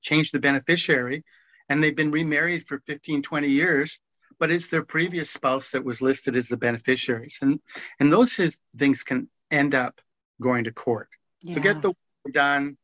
changed 0.00 0.32
the 0.32 0.38
beneficiary 0.38 1.24
and 1.68 1.82
they've 1.82 1.96
been 1.96 2.10
remarried 2.10 2.66
for 2.66 2.80
15, 2.86 3.22
20 3.22 3.48
years, 3.48 4.00
but 4.38 4.50
it's 4.50 4.68
their 4.68 4.84
previous 4.84 5.30
spouse 5.30 5.70
that 5.70 5.84
was 5.84 6.00
listed 6.00 6.36
as 6.36 6.48
the 6.48 6.56
beneficiaries. 6.56 7.38
And, 7.42 7.60
and 8.00 8.12
those 8.12 8.38
things 8.78 9.02
can 9.02 9.28
end 9.50 9.74
up 9.74 10.00
going 10.40 10.64
to 10.64 10.72
court. 10.72 11.08
Yeah. 11.42 11.54
So 11.54 11.60
get 11.60 11.82
the 11.82 11.88
work 11.88 12.34
done, 12.34 12.76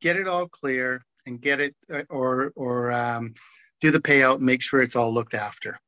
get 0.00 0.16
it 0.16 0.26
all 0.26 0.48
clear, 0.48 1.04
and 1.26 1.40
get 1.40 1.60
it 1.60 1.74
uh, 1.92 2.02
or, 2.10 2.52
or 2.56 2.92
um, 2.92 3.34
do 3.80 3.90
the 3.90 4.00
payout, 4.00 4.40
make 4.40 4.62
sure 4.62 4.82
it's 4.82 4.96
all 4.96 5.12
looked 5.12 5.34
after. 5.34 5.78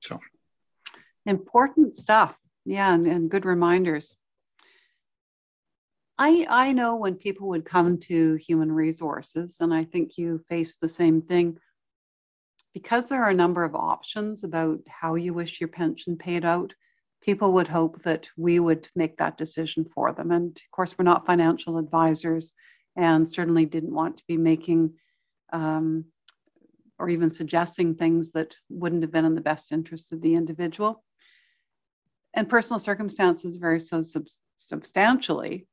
So 0.00 0.18
important 1.26 1.96
stuff 1.96 2.34
yeah 2.64 2.92
and, 2.94 3.06
and 3.06 3.30
good 3.30 3.44
reminders 3.44 4.16
I, 6.24 6.46
I 6.48 6.72
know 6.72 6.94
when 6.94 7.16
people 7.16 7.48
would 7.48 7.64
come 7.64 7.98
to 7.98 8.36
human 8.36 8.70
resources, 8.70 9.56
and 9.58 9.74
I 9.74 9.82
think 9.82 10.16
you 10.16 10.40
face 10.48 10.76
the 10.80 10.88
same 10.88 11.20
thing, 11.20 11.58
because 12.72 13.08
there 13.08 13.24
are 13.24 13.30
a 13.30 13.34
number 13.34 13.64
of 13.64 13.74
options 13.74 14.44
about 14.44 14.78
how 14.86 15.16
you 15.16 15.34
wish 15.34 15.60
your 15.60 15.66
pension 15.66 16.16
paid 16.16 16.44
out, 16.44 16.74
people 17.22 17.52
would 17.54 17.66
hope 17.66 18.04
that 18.04 18.28
we 18.36 18.60
would 18.60 18.86
make 18.94 19.16
that 19.16 19.36
decision 19.36 19.84
for 19.92 20.12
them. 20.12 20.30
And 20.30 20.56
of 20.56 20.70
course, 20.70 20.96
we're 20.96 21.02
not 21.04 21.26
financial 21.26 21.76
advisors 21.76 22.52
and 22.94 23.28
certainly 23.28 23.66
didn't 23.66 23.92
want 23.92 24.18
to 24.18 24.24
be 24.28 24.36
making 24.36 24.94
um, 25.52 26.04
or 27.00 27.08
even 27.08 27.30
suggesting 27.30 27.96
things 27.96 28.30
that 28.30 28.54
wouldn't 28.70 29.02
have 29.02 29.10
been 29.10 29.24
in 29.24 29.34
the 29.34 29.40
best 29.40 29.72
interest 29.72 30.12
of 30.12 30.22
the 30.22 30.34
individual 30.34 31.02
and 32.34 32.48
personal 32.48 32.78
circumstances 32.78 33.56
vary 33.56 33.80
so 33.80 34.02
sub- 34.02 34.26
substantially. 34.56 35.66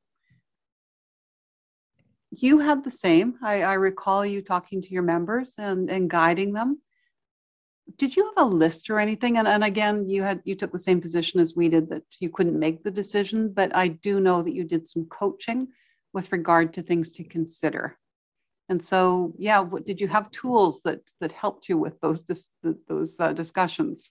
You 2.30 2.60
had 2.60 2.84
the 2.84 2.90
same. 2.90 3.36
I, 3.42 3.62
I 3.62 3.72
recall 3.74 4.24
you 4.24 4.40
talking 4.40 4.80
to 4.82 4.90
your 4.90 5.02
members 5.02 5.54
and, 5.58 5.90
and 5.90 6.08
guiding 6.08 6.52
them. 6.52 6.80
Did 7.96 8.14
you 8.14 8.24
have 8.24 8.46
a 8.46 8.48
list 8.48 8.88
or 8.88 9.00
anything? 9.00 9.36
And, 9.38 9.48
and 9.48 9.64
again, 9.64 10.08
you 10.08 10.22
had 10.22 10.40
you 10.44 10.54
took 10.54 10.70
the 10.70 10.78
same 10.78 11.00
position 11.00 11.40
as 11.40 11.56
we 11.56 11.68
did 11.68 11.90
that 11.90 12.04
you 12.20 12.30
couldn't 12.30 12.58
make 12.58 12.84
the 12.84 12.90
decision, 12.90 13.52
but 13.52 13.74
I 13.74 13.88
do 13.88 14.20
know 14.20 14.42
that 14.42 14.54
you 14.54 14.62
did 14.62 14.88
some 14.88 15.06
coaching 15.06 15.68
with 16.12 16.30
regard 16.30 16.72
to 16.74 16.82
things 16.82 17.10
to 17.12 17.24
consider. 17.24 17.98
And 18.68 18.84
so, 18.84 19.34
yeah, 19.36 19.58
what, 19.58 19.84
did 19.84 20.00
you 20.00 20.06
have 20.06 20.30
tools 20.30 20.80
that 20.82 21.00
that 21.20 21.32
helped 21.32 21.68
you 21.68 21.76
with 21.76 22.00
those 22.00 22.20
dis, 22.20 22.48
those 22.88 23.18
uh, 23.18 23.32
discussions? 23.32 24.08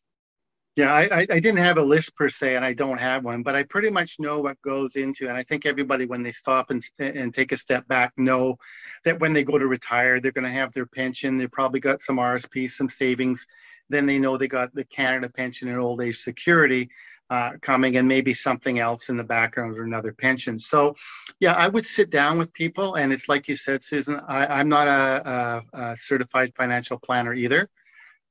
Yeah, 0.80 0.93
I, 0.93 1.27
I 1.30 1.41
didn't 1.41 1.57
have 1.57 1.77
a 1.77 1.82
list 1.82 2.15
per 2.15 2.30
se, 2.30 2.55
and 2.55 2.63
I 2.63 2.73
don't 2.73 2.99
have 2.99 3.25
one, 3.25 3.43
but 3.43 3.53
I 3.53 3.63
pretty 3.63 3.89
much 3.89 4.15
know 4.17 4.39
what 4.39 4.61
goes 4.61 4.95
into. 4.95 5.27
And 5.27 5.36
I 5.36 5.43
think 5.43 5.65
everybody, 5.65 6.05
when 6.05 6.23
they 6.23 6.32
stop 6.32 6.69
and 6.69 6.82
and 6.99 7.34
take 7.34 7.51
a 7.51 7.57
step 7.57 7.86
back, 7.89 8.13
know 8.15 8.57
that 9.03 9.19
when 9.19 9.34
they 9.34 9.43
go 9.43 9.57
to 9.57 9.67
retire, 9.67 10.21
they're 10.21 10.32
going 10.32 10.45
to 10.45 10.59
have 10.61 10.71
their 10.71 10.86
pension. 10.86 11.38
They 11.38 11.47
probably 11.47 11.82
got 11.82 11.99
some 11.99 12.15
RSP, 12.15 12.71
some 12.71 12.88
savings. 12.88 13.45
Then 13.89 14.05
they 14.05 14.19
know 14.19 14.38
they 14.38 14.47
got 14.47 14.73
the 14.73 14.86
Canada 14.86 15.30
pension 15.30 15.67
and 15.67 15.80
old 15.80 16.01
age 16.01 16.23
security 16.23 16.89
uh, 17.30 17.57
coming, 17.61 17.97
and 17.97 18.07
maybe 18.07 18.34
something 18.34 18.80
else 18.80 19.09
in 19.09 19.17
the 19.17 19.23
background 19.25 19.77
or 19.77 19.84
another 19.84 20.13
pension. 20.13 20.57
So, 20.57 20.95
yeah, 21.41 21.55
I 21.55 21.67
would 21.67 21.86
sit 21.86 22.09
down 22.09 22.38
with 22.38 22.53
people, 22.53 22.95
and 22.95 23.11
it's 23.11 23.27
like 23.27 23.49
you 23.49 23.57
said, 23.57 23.84
Susan. 23.84 24.21
I, 24.30 24.61
am 24.61 24.69
not 24.69 24.88
a, 24.88 25.30
a, 25.30 25.77
a 25.77 25.97
certified 25.97 26.53
financial 26.55 26.97
planner 26.97 27.34
either. 27.34 27.69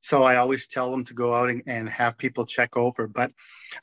So 0.00 0.22
I 0.22 0.36
always 0.36 0.68
tell 0.68 0.90
them 0.90 1.04
to 1.06 1.14
go 1.14 1.34
out 1.34 1.50
and, 1.50 1.62
and 1.66 1.88
have 1.88 2.18
people 2.18 2.46
check 2.46 2.76
over. 2.76 3.06
But 3.06 3.32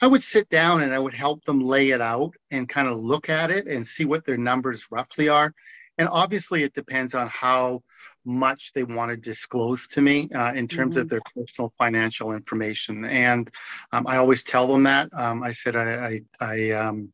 I 0.01 0.07
would 0.07 0.23
sit 0.23 0.49
down 0.49 0.81
and 0.81 0.93
I 0.93 0.99
would 0.99 1.13
help 1.13 1.43
them 1.45 1.59
lay 1.59 1.91
it 1.91 2.01
out 2.01 2.31
and 2.51 2.69
kind 2.69 2.87
of 2.87 2.99
look 2.99 3.29
at 3.29 3.51
it 3.51 3.67
and 3.67 3.85
see 3.85 4.05
what 4.05 4.25
their 4.25 4.37
numbers 4.37 4.87
roughly 4.89 5.29
are. 5.29 5.53
And 5.97 6.09
obviously, 6.09 6.63
it 6.63 6.73
depends 6.73 7.15
on 7.15 7.27
how 7.29 7.83
much 8.25 8.73
they 8.73 8.83
want 8.83 9.11
to 9.11 9.17
disclose 9.17 9.87
to 9.87 10.01
me 10.01 10.29
uh, 10.33 10.51
in 10.53 10.67
terms 10.67 10.95
mm-hmm. 10.95 11.01
of 11.01 11.09
their 11.09 11.21
personal 11.35 11.71
financial 11.77 12.33
information. 12.33 13.05
And 13.05 13.49
um, 13.91 14.07
I 14.07 14.17
always 14.17 14.43
tell 14.43 14.67
them 14.67 14.83
that. 14.83 15.09
Um, 15.13 15.43
I 15.43 15.53
said 15.53 15.75
I 15.75 16.19
I 16.39 16.45
I, 16.45 16.71
um, 16.71 17.13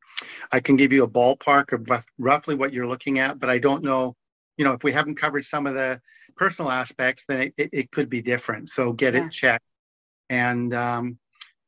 I, 0.51 0.61
can 0.61 0.77
give 0.77 0.93
you 0.93 1.03
a 1.03 1.09
ballpark 1.09 1.73
of 1.73 1.89
rough, 1.89 2.05
roughly 2.17 2.55
what 2.55 2.73
you're 2.73 2.87
looking 2.87 3.19
at, 3.19 3.39
but 3.39 3.49
I 3.49 3.59
don't 3.59 3.83
know. 3.83 4.15
You 4.57 4.65
know, 4.65 4.73
if 4.73 4.83
we 4.83 4.93
haven't 4.93 5.15
covered 5.15 5.43
some 5.43 5.67
of 5.67 5.73
the 5.73 6.01
personal 6.35 6.71
aspects, 6.71 7.25
then 7.27 7.41
it, 7.41 7.53
it, 7.57 7.69
it 7.73 7.91
could 7.91 8.09
be 8.09 8.21
different. 8.21 8.69
So 8.69 8.93
get 8.93 9.13
yeah. 9.13 9.25
it 9.25 9.31
checked. 9.31 9.65
And, 10.29 10.73
um, 10.73 11.17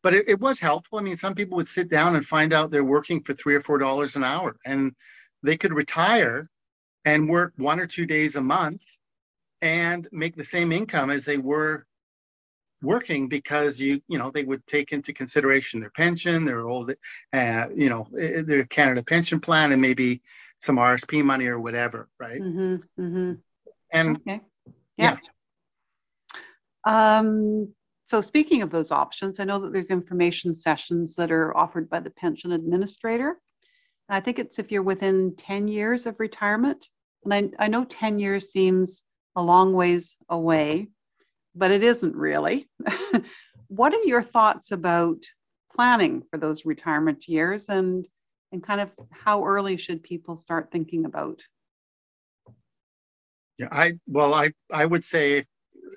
but 0.02 0.14
it, 0.14 0.28
it 0.28 0.40
was 0.40 0.60
helpful. 0.60 1.00
I 1.00 1.02
mean, 1.02 1.18
some 1.18 1.36
people 1.36 1.56
would 1.58 1.68
sit 1.68 1.90
down 1.90 2.16
and 2.16 2.26
find 2.26 2.54
out 2.54 2.72
they're 2.72 2.84
working 2.84 3.22
for 3.24 3.34
three 3.34 3.56
or 3.56 3.62
four 3.62 3.78
dollars 3.78 4.16
an 4.16 4.24
hour 4.24 4.58
and 4.66 4.94
they 5.44 5.58
could 5.58 5.74
retire 5.74 6.48
and 7.06 7.30
work 7.30 7.54
one 7.58 7.80
or 7.80 7.88
two 7.88 8.06
days 8.06 8.36
a 8.36 8.42
month 8.42 8.82
and 9.62 10.08
make 10.12 10.36
the 10.36 10.44
same 10.44 10.72
income 10.72 11.10
as 11.10 11.26
they 11.26 11.38
were 11.38 11.86
working 12.82 13.30
because 13.30 13.80
you 13.80 14.02
you 14.10 14.18
know 14.18 14.30
they 14.30 14.44
would 14.44 14.66
take 14.68 14.92
into 14.92 15.14
consideration 15.14 15.80
their 15.80 15.90
pension 15.92 16.44
their 16.44 16.68
old 16.68 16.94
uh, 17.32 17.68
you 17.74 17.90
know 17.90 18.06
their 18.12 18.66
canada 18.66 19.02
pension 19.02 19.40
plan 19.40 19.72
and 19.72 19.82
maybe 19.82 20.22
some 20.62 20.76
rsp 20.76 21.24
money 21.24 21.48
or 21.48 21.60
whatever 21.60 22.10
right 22.20 22.42
mm-hmm, 22.42 22.76
mm-hmm. 23.02 23.34
and 23.94 24.18
okay. 24.18 24.42
Yeah. 24.98 25.18
Um, 26.86 27.74
so, 28.06 28.22
speaking 28.22 28.62
of 28.62 28.70
those 28.70 28.92
options, 28.92 29.40
I 29.40 29.46
know 29.46 29.60
that 29.62 29.74
there's 29.74 29.90
information 29.90 30.54
sessions 30.54 31.16
that 31.16 31.32
are 31.32 31.56
offered 31.56 31.90
by 31.90 32.00
the 32.00 32.10
pension 32.12 32.52
administrator. 32.52 33.40
I 34.10 34.20
think 34.20 34.38
it's 34.38 34.60
if 34.60 34.72
you're 34.72 34.84
within 34.84 35.36
10 35.38 35.68
years 35.68 36.06
of 36.06 36.20
retirement. 36.20 36.88
And 37.24 37.56
I, 37.60 37.66
I 37.66 37.68
know 37.68 37.86
10 37.86 38.20
years 38.20 38.52
seems 38.52 39.04
a 39.36 39.42
long 39.42 39.74
ways 39.74 40.16
away, 40.30 40.90
but 41.56 41.72
it 41.72 41.84
isn't 41.84 42.16
really. 42.16 42.70
what 43.68 43.94
are 43.94 44.04
your 44.04 44.22
thoughts 44.22 44.72
about 44.72 45.18
planning 45.76 46.24
for 46.30 46.38
those 46.38 46.66
retirement 46.66 47.28
years 47.28 47.70
and 47.70 48.06
and 48.52 48.62
kind 48.62 48.80
of 48.80 48.92
how 49.10 49.44
early 49.44 49.76
should 49.78 50.04
people 50.04 50.38
start 50.38 50.70
thinking 50.72 51.06
about 51.06 51.40
yeah 53.58 53.68
i 53.72 53.94
well 54.08 54.34
i 54.34 54.52
i 54.72 54.86
would 54.86 55.04
say 55.04 55.46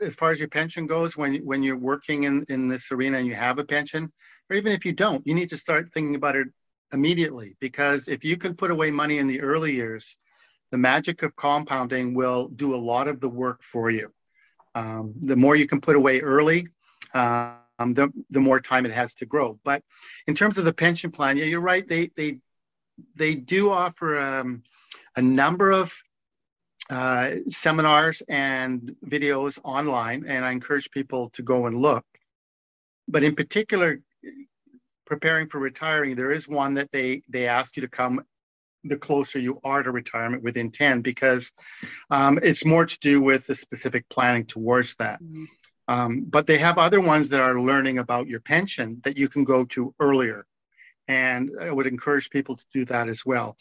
as 0.03 0.15
far 0.15 0.31
as 0.31 0.39
your 0.39 0.49
pension 0.49 0.87
goes 0.87 1.17
when 1.17 1.37
when 1.45 1.63
you're 1.63 1.79
working 1.79 2.25
in 2.25 2.45
in 2.49 2.69
this 2.69 2.91
arena 2.93 3.19
and 3.19 3.27
you 3.27 3.35
have 3.35 3.59
a 3.59 3.65
pension 3.65 4.13
or 4.51 4.57
even 4.57 4.73
if 4.73 4.85
you 4.85 4.93
don't 4.93 5.27
you 5.27 5.35
need 5.35 5.49
to 5.49 5.59
start 5.59 5.89
thinking 5.93 6.15
about 6.15 6.37
it 6.37 6.49
immediately. 6.93 7.57
Because 7.61 8.09
if 8.09 8.25
you 8.25 8.37
can 8.37 8.55
put 8.55 8.71
away 8.71 8.91
money 8.91 9.19
in 9.19 9.27
the 9.27 9.41
early 9.41 9.73
years 9.73 10.17
the 10.71 10.79
magic 10.79 11.23
of 11.23 11.35
compounding 11.37 12.15
will 12.15 12.49
do 12.49 12.75
a 12.75 12.77
lot 12.93 13.07
of 13.07 13.21
the 13.21 13.29
work 13.29 13.61
for 13.73 13.91
you. 13.91 14.13
Um, 14.75 15.15
the 15.23 15.37
more 15.37 15.55
you 15.55 15.69
can 15.69 15.81
put 15.81 15.97
away 15.97 16.21
early 16.21 16.69
um, 17.15 17.93
the, 17.93 18.13
the 18.31 18.41
more 18.41 18.61
time 18.61 18.85
it 18.85 18.93
has 18.93 19.15
to 19.15 19.27
grow. 19.27 19.59
But 19.65 19.83
in 20.27 20.35
terms 20.35 20.59
of 20.59 20.65
the 20.65 20.73
pension 20.73 21.11
plan 21.11 21.37
yeah 21.37 21.45
you're 21.45 21.61
right. 21.61 21.87
They 21.87 22.11
they 22.17 22.39
they 23.15 23.35
do 23.35 23.71
offer 23.71 24.19
um, 24.19 24.63
a 25.17 25.23
number 25.23 25.71
of 25.71 25.93
uh, 26.91 27.31
seminars 27.49 28.23
and 28.29 28.95
videos 29.05 29.59
online, 29.65 30.25
and 30.27 30.45
I 30.45 30.53
encourage 30.53 30.91
people 30.91 31.31
to 31.31 31.43
go 31.43 31.67
and 31.67 31.81
look. 31.81 32.05
But 33.09 33.23
in 33.23 33.35
particular, 33.35 34.01
preparing 35.05 35.49
for 35.49 35.59
retiring, 35.59 36.17
there 36.17 36.33
is 36.33 36.49
one 36.49 36.75
that 36.75 36.91
they 36.93 37.23
they 37.29 37.47
ask 37.47 37.77
you 37.77 37.83
to 37.83 37.89
come 37.89 38.25
the 38.89 38.97
closer 38.97 39.39
you 39.39 39.61
are 39.65 39.83
to 39.83 39.91
retirement 39.91 40.43
within 40.43 40.71
10 40.71 41.03
because 41.03 41.53
um, 42.11 42.39
it's 42.43 42.65
more 42.65 42.87
to 42.87 42.99
do 43.01 43.21
with 43.21 43.47
the 43.47 43.55
specific 43.55 44.09
planning 44.09 44.47
towards 44.47 44.95
that. 44.97 45.21
Mm-hmm. 45.23 45.45
Um, 45.89 46.25
but 46.29 46.47
they 46.47 46.59
have 46.59 46.79
other 46.79 47.01
ones 47.01 47.29
that 47.29 47.41
are 47.41 47.61
learning 47.61 47.99
about 47.99 48.27
your 48.27 48.41
pension 48.41 49.01
that 49.05 49.17
you 49.17 49.29
can 49.29 49.45
go 49.45 49.65
to 49.67 49.95
earlier. 50.01 50.47
And 51.09 51.51
I 51.61 51.71
would 51.71 51.87
encourage 51.87 52.31
people 52.31 52.57
to 52.57 52.65
do 52.73 52.85
that 52.87 53.09
as 53.09 53.25
well. 53.25 53.57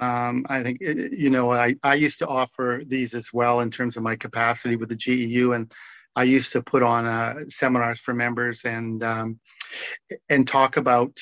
Um, 0.00 0.46
I 0.48 0.62
think, 0.62 0.80
you 0.80 1.30
know, 1.30 1.52
I, 1.52 1.76
I 1.82 1.94
used 1.94 2.18
to 2.20 2.26
offer 2.26 2.82
these 2.86 3.14
as 3.14 3.32
well 3.32 3.60
in 3.60 3.70
terms 3.70 3.96
of 3.96 4.02
my 4.02 4.16
capacity 4.16 4.76
with 4.76 4.88
the 4.88 4.96
GEU. 4.96 5.52
And 5.52 5.70
I 6.16 6.24
used 6.24 6.52
to 6.52 6.62
put 6.62 6.82
on 6.82 7.06
uh, 7.06 7.34
seminars 7.48 8.00
for 8.00 8.14
members 8.14 8.64
and, 8.64 9.02
um, 9.02 9.38
and 10.28 10.48
talk 10.48 10.76
about 10.76 11.18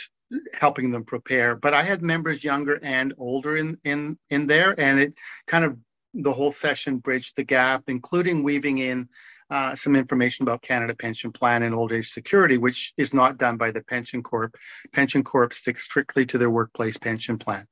helping 0.53 0.93
them 0.93 1.05
prepare. 1.05 1.57
But 1.57 1.74
I 1.74 1.83
had 1.83 2.03
members 2.03 2.45
younger 2.45 2.79
and 2.83 3.12
older 3.18 3.57
in, 3.57 3.76
in, 3.85 4.16
in 4.31 4.47
there. 4.47 4.79
And 4.79 5.01
it 5.01 5.14
kind 5.47 5.64
of, 5.64 5.76
the 6.14 6.33
whole 6.33 6.53
session 6.53 6.99
bridged 6.99 7.35
the 7.37 7.45
gap, 7.45 7.85
including 7.89 8.43
weaving 8.43 8.79
in 8.79 9.09
uh, 9.51 9.74
some 9.74 9.97
information 9.97 10.43
about 10.45 10.62
Canada 10.62 10.95
Pension 10.95 11.33
Plan 11.33 11.62
and 11.62 11.74
Old 11.74 11.93
Age 11.93 12.11
Security, 12.11 12.59
which 12.59 12.93
is 12.97 13.14
not 13.14 13.39
done 13.39 13.57
by 13.57 13.70
the 13.70 13.83
Pension 13.83 14.22
Corp. 14.22 14.55
Pension 14.93 15.24
Corp 15.24 15.53
sticks 15.53 15.85
strictly 15.85 16.26
to 16.26 16.39
their 16.39 16.51
workplace 16.51 16.97
pension 16.97 17.39
plan. 17.39 17.66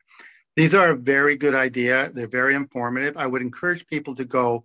These 0.56 0.74
are 0.74 0.90
a 0.90 0.96
very 0.96 1.36
good 1.36 1.54
idea. 1.54 2.10
They're 2.14 2.26
very 2.26 2.54
informative. 2.54 3.16
I 3.18 3.26
would 3.26 3.42
encourage 3.42 3.86
people 3.86 4.14
to 4.16 4.24
go, 4.24 4.64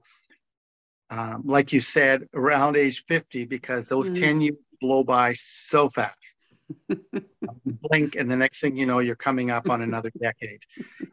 um, 1.09 1.43
like 1.45 1.73
you 1.73 1.81
said, 1.81 2.29
around 2.33 2.77
age 2.77 3.03
50 3.07 3.45
because 3.45 3.87
those 3.87 4.09
mm. 4.09 4.19
10 4.19 4.41
years 4.41 4.55
blow 4.79 5.03
by 5.03 5.33
so 5.33 5.89
fast. 5.89 6.45
blink, 7.65 8.15
and 8.15 8.31
the 8.31 8.35
next 8.37 8.61
thing 8.61 8.77
you 8.77 8.85
know, 8.85 8.99
you're 8.99 9.17
coming 9.17 9.51
up 9.51 9.69
on 9.69 9.81
another 9.81 10.11
decade. 10.21 10.61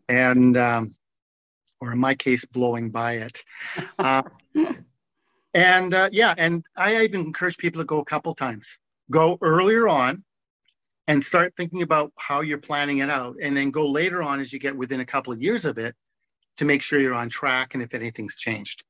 And, 0.08 0.56
um, 0.56 0.94
or 1.80 1.92
in 1.92 1.98
my 1.98 2.14
case, 2.14 2.44
blowing 2.44 2.90
by 2.90 3.14
it. 3.14 3.42
Uh, 3.98 4.22
and 5.54 5.92
uh, 5.92 6.08
yeah, 6.12 6.34
and 6.38 6.64
I 6.76 7.02
even 7.02 7.20
encourage 7.22 7.56
people 7.56 7.80
to 7.80 7.84
go 7.84 7.98
a 7.98 8.04
couple 8.04 8.32
times. 8.34 8.66
Go 9.10 9.38
earlier 9.42 9.88
on 9.88 10.22
and 11.08 11.24
start 11.24 11.52
thinking 11.56 11.82
about 11.82 12.12
how 12.16 12.42
you're 12.42 12.58
planning 12.58 12.98
it 12.98 13.10
out 13.10 13.34
and 13.42 13.56
then 13.56 13.70
go 13.70 13.88
later 13.88 14.22
on 14.22 14.38
as 14.38 14.52
you 14.52 14.60
get 14.60 14.76
within 14.76 15.00
a 15.00 15.06
couple 15.06 15.32
of 15.32 15.42
years 15.42 15.64
of 15.64 15.78
it 15.78 15.96
to 16.58 16.64
make 16.64 16.82
sure 16.82 17.00
you're 17.00 17.14
on 17.14 17.30
track 17.30 17.74
and 17.74 17.82
if 17.82 17.94
anything's 17.94 18.36
changed. 18.36 18.84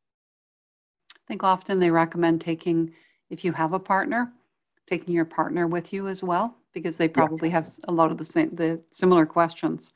I 1.14 1.20
think 1.28 1.44
often 1.44 1.78
they 1.78 1.90
recommend 1.90 2.40
taking 2.40 2.92
if 3.30 3.44
you 3.44 3.52
have 3.52 3.72
a 3.72 3.78
partner 3.78 4.32
taking 4.88 5.14
your 5.14 5.24
partner 5.24 5.66
with 5.66 5.92
you 5.92 6.08
as 6.08 6.22
well 6.22 6.56
because 6.72 6.96
they 6.96 7.08
probably 7.08 7.48
yeah. 7.48 7.56
have 7.56 7.70
a 7.88 7.92
lot 7.92 8.10
of 8.10 8.18
the 8.18 8.24
same 8.24 8.54
the 8.54 8.80
similar 8.90 9.26
questions. 9.26 9.92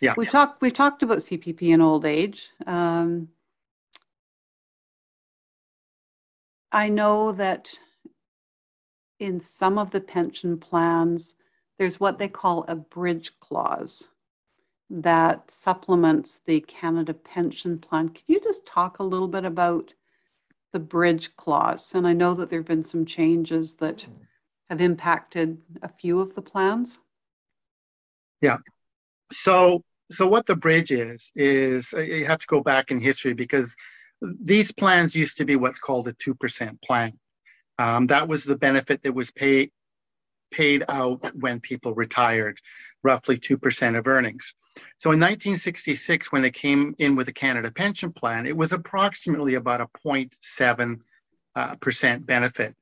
Yeah. 0.00 0.14
We've 0.16 0.30
talked 0.30 0.62
we've 0.62 0.72
talked 0.72 1.02
about 1.02 1.18
cpp 1.18 1.62
in 1.62 1.80
old 1.80 2.04
age. 2.04 2.48
Um, 2.66 3.28
i 6.72 6.88
know 6.88 7.32
that 7.32 7.68
in 9.18 9.40
some 9.40 9.76
of 9.76 9.90
the 9.90 10.00
pension 10.00 10.56
plans 10.56 11.34
there's 11.80 11.98
what 11.98 12.18
they 12.18 12.28
call 12.28 12.66
a 12.68 12.74
bridge 12.74 13.32
clause 13.40 14.06
that 14.90 15.50
supplements 15.50 16.38
the 16.44 16.60
Canada 16.60 17.14
Pension 17.14 17.78
Plan. 17.78 18.10
Can 18.10 18.22
you 18.28 18.38
just 18.38 18.66
talk 18.66 18.98
a 18.98 19.02
little 19.02 19.28
bit 19.28 19.46
about 19.46 19.94
the 20.74 20.78
bridge 20.78 21.34
clause? 21.38 21.92
And 21.94 22.06
I 22.06 22.12
know 22.12 22.34
that 22.34 22.50
there 22.50 22.58
have 22.58 22.66
been 22.66 22.82
some 22.82 23.06
changes 23.06 23.76
that 23.76 24.04
have 24.68 24.82
impacted 24.82 25.56
a 25.82 25.88
few 25.88 26.20
of 26.20 26.34
the 26.34 26.42
plans. 26.42 26.98
Yeah. 28.42 28.58
So 29.32 29.82
so 30.10 30.28
what 30.28 30.44
the 30.44 30.56
bridge 30.56 30.92
is 30.92 31.32
is 31.34 31.94
uh, 31.96 32.00
you 32.00 32.26
have 32.26 32.40
to 32.40 32.46
go 32.46 32.60
back 32.60 32.90
in 32.90 33.00
history 33.00 33.32
because 33.32 33.74
these 34.20 34.70
plans 34.70 35.14
used 35.14 35.38
to 35.38 35.46
be 35.46 35.56
what's 35.56 35.78
called 35.78 36.08
a 36.08 36.12
2% 36.12 36.82
plan. 36.82 37.18
Um, 37.78 38.06
that 38.08 38.28
was 38.28 38.44
the 38.44 38.56
benefit 38.56 39.02
that 39.02 39.14
was 39.14 39.30
paid 39.30 39.70
paid 40.50 40.84
out 40.88 41.34
when 41.34 41.60
people 41.60 41.94
retired, 41.94 42.58
roughly 43.02 43.38
2% 43.38 43.98
of 43.98 44.06
earnings. 44.06 44.54
So 44.98 45.12
in 45.12 45.20
1966, 45.20 46.32
when 46.32 46.42
they 46.42 46.50
came 46.50 46.94
in 46.98 47.16
with 47.16 47.26
the 47.26 47.32
Canada 47.32 47.70
Pension 47.70 48.12
Plan, 48.12 48.46
it 48.46 48.56
was 48.56 48.72
approximately 48.72 49.54
about 49.54 49.80
a 49.80 49.88
0.7 50.06 51.00
uh, 51.56 51.74
percent 51.76 52.26
benefit. 52.26 52.74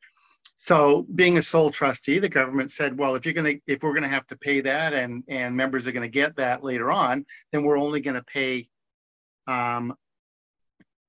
So 0.58 1.06
being 1.14 1.38
a 1.38 1.42
sole 1.42 1.70
trustee, 1.70 2.18
the 2.18 2.28
government 2.28 2.72
said, 2.72 2.98
well, 2.98 3.14
if 3.14 3.24
you're 3.24 3.34
to, 3.34 3.60
if 3.66 3.82
we're 3.82 3.92
going 3.92 4.02
to 4.02 4.08
have 4.08 4.26
to 4.28 4.36
pay 4.36 4.60
that 4.62 4.92
and, 4.92 5.22
and 5.28 5.56
members 5.56 5.86
are 5.86 5.92
going 5.92 6.02
to 6.02 6.08
get 6.08 6.36
that 6.36 6.64
later 6.64 6.90
on, 6.90 7.24
then 7.52 7.62
we're 7.62 7.78
only 7.78 8.00
going 8.00 8.16
to 8.16 8.24
pay 8.24 8.68
um, 9.46 9.94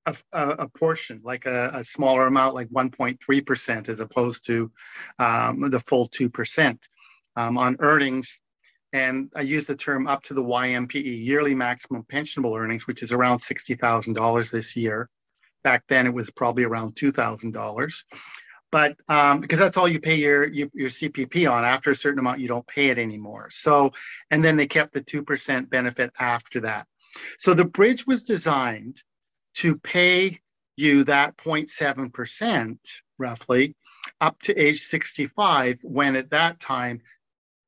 a, 0.06 0.16
a, 0.32 0.68
portion, 0.68 1.20
like 1.22 1.46
a, 1.46 1.70
a, 1.74 1.84
smaller 1.84 2.26
amount, 2.26 2.54
like 2.54 2.68
1.3%, 2.68 3.88
as 3.88 4.00
opposed 4.00 4.46
to 4.46 4.70
um, 5.18 5.70
the 5.70 5.80
full 5.80 6.08
2% 6.08 6.78
um, 7.36 7.58
on 7.58 7.76
earnings. 7.80 8.40
And 8.92 9.30
I 9.36 9.42
use 9.42 9.66
the 9.66 9.76
term 9.76 10.06
up 10.06 10.22
to 10.24 10.34
the 10.34 10.42
YMPE, 10.42 11.24
yearly 11.24 11.54
maximum 11.54 12.04
pensionable 12.04 12.58
earnings, 12.58 12.86
which 12.86 13.02
is 13.02 13.12
around 13.12 13.38
$60,000 13.40 14.50
this 14.50 14.74
year. 14.74 15.08
Back 15.62 15.84
then, 15.88 16.06
it 16.06 16.14
was 16.14 16.30
probably 16.30 16.64
around 16.64 16.96
$2,000. 16.96 17.94
But 18.72 18.96
um, 19.08 19.40
because 19.40 19.58
that's 19.58 19.76
all 19.76 19.88
you 19.88 20.00
pay 20.00 20.14
your, 20.14 20.46
your, 20.46 20.68
your 20.72 20.88
CPP 20.88 21.50
on, 21.50 21.64
after 21.64 21.90
a 21.90 21.96
certain 21.96 22.20
amount, 22.20 22.40
you 22.40 22.48
don't 22.48 22.66
pay 22.66 22.88
it 22.88 22.98
anymore. 22.98 23.48
So, 23.50 23.92
and 24.30 24.44
then 24.44 24.56
they 24.56 24.66
kept 24.66 24.92
the 24.92 25.02
2% 25.02 25.68
benefit 25.68 26.12
after 26.18 26.60
that. 26.60 26.86
So 27.38 27.52
the 27.54 27.64
bridge 27.64 28.06
was 28.06 28.22
designed 28.22 29.02
to 29.54 29.76
pay 29.78 30.40
you 30.76 31.04
that 31.04 31.36
0.7% 31.36 32.78
roughly 33.18 33.74
up 34.20 34.40
to 34.42 34.56
age 34.56 34.86
65 34.86 35.78
when 35.82 36.16
at 36.16 36.30
that 36.30 36.60
time 36.60 37.00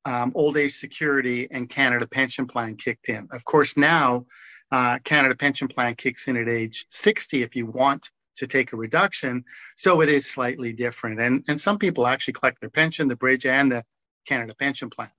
um, 0.05 0.31
old 0.35 0.57
age 0.57 0.79
security 0.79 1.47
and 1.51 1.69
Canada 1.69 2.07
pension 2.07 2.47
plan 2.47 2.75
kicked 2.75 3.09
in. 3.09 3.27
Of 3.31 3.45
course, 3.45 3.77
now 3.77 4.25
uh, 4.71 4.99
Canada 5.03 5.35
pension 5.35 5.67
plan 5.67 5.95
kicks 5.95 6.27
in 6.27 6.35
at 6.35 6.49
age 6.49 6.85
60 6.89 7.43
if 7.43 7.55
you 7.55 7.65
want 7.65 8.09
to 8.37 8.47
take 8.47 8.73
a 8.73 8.75
reduction. 8.75 9.45
So 9.77 10.01
it 10.01 10.09
is 10.09 10.25
slightly 10.25 10.73
different. 10.73 11.19
And, 11.19 11.43
and 11.47 11.61
some 11.61 11.77
people 11.77 12.07
actually 12.07 12.33
collect 12.33 12.59
their 12.59 12.69
pension, 12.69 13.07
the 13.07 13.15
bridge, 13.15 13.45
and 13.45 13.71
the 13.71 13.83
Canada 14.25 14.55
pension 14.57 14.89
plan 14.89 15.11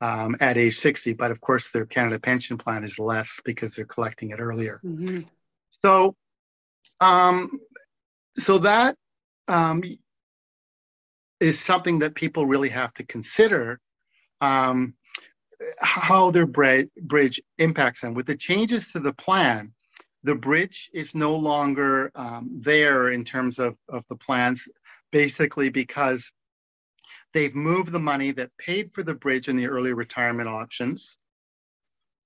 um, 0.00 0.36
at 0.40 0.56
age 0.56 0.78
60. 0.78 1.14
But 1.14 1.30
of 1.30 1.40
course, 1.40 1.70
their 1.70 1.86
Canada 1.86 2.18
pension 2.18 2.58
plan 2.58 2.84
is 2.84 2.98
less 2.98 3.40
because 3.44 3.74
they're 3.74 3.84
collecting 3.84 4.30
it 4.30 4.40
earlier. 4.40 4.80
Mm-hmm. 4.84 5.20
So, 5.84 6.16
um, 7.00 7.58
so 8.38 8.58
that 8.58 8.96
um, 9.48 9.82
is 11.40 11.58
something 11.58 11.98
that 12.00 12.14
people 12.14 12.46
really 12.46 12.68
have 12.68 12.94
to 12.94 13.04
consider 13.04 13.80
um, 14.40 14.94
how 15.78 16.30
their 16.30 16.46
bridge 16.46 17.40
impacts 17.58 18.00
them. 18.00 18.14
With 18.14 18.26
the 18.26 18.36
changes 18.36 18.92
to 18.92 19.00
the 19.00 19.12
plan, 19.12 19.72
the 20.22 20.34
bridge 20.34 20.90
is 20.94 21.14
no 21.14 21.34
longer 21.34 22.12
um, 22.14 22.48
there 22.62 23.10
in 23.10 23.24
terms 23.24 23.58
of, 23.58 23.76
of 23.88 24.04
the 24.08 24.16
plans, 24.16 24.62
basically 25.10 25.68
because 25.68 26.30
they've 27.34 27.54
moved 27.54 27.90
the 27.92 27.98
money 27.98 28.30
that 28.32 28.56
paid 28.58 28.92
for 28.94 29.02
the 29.02 29.14
bridge 29.14 29.48
and 29.48 29.58
the 29.58 29.66
early 29.66 29.92
retirement 29.92 30.48
options 30.48 31.16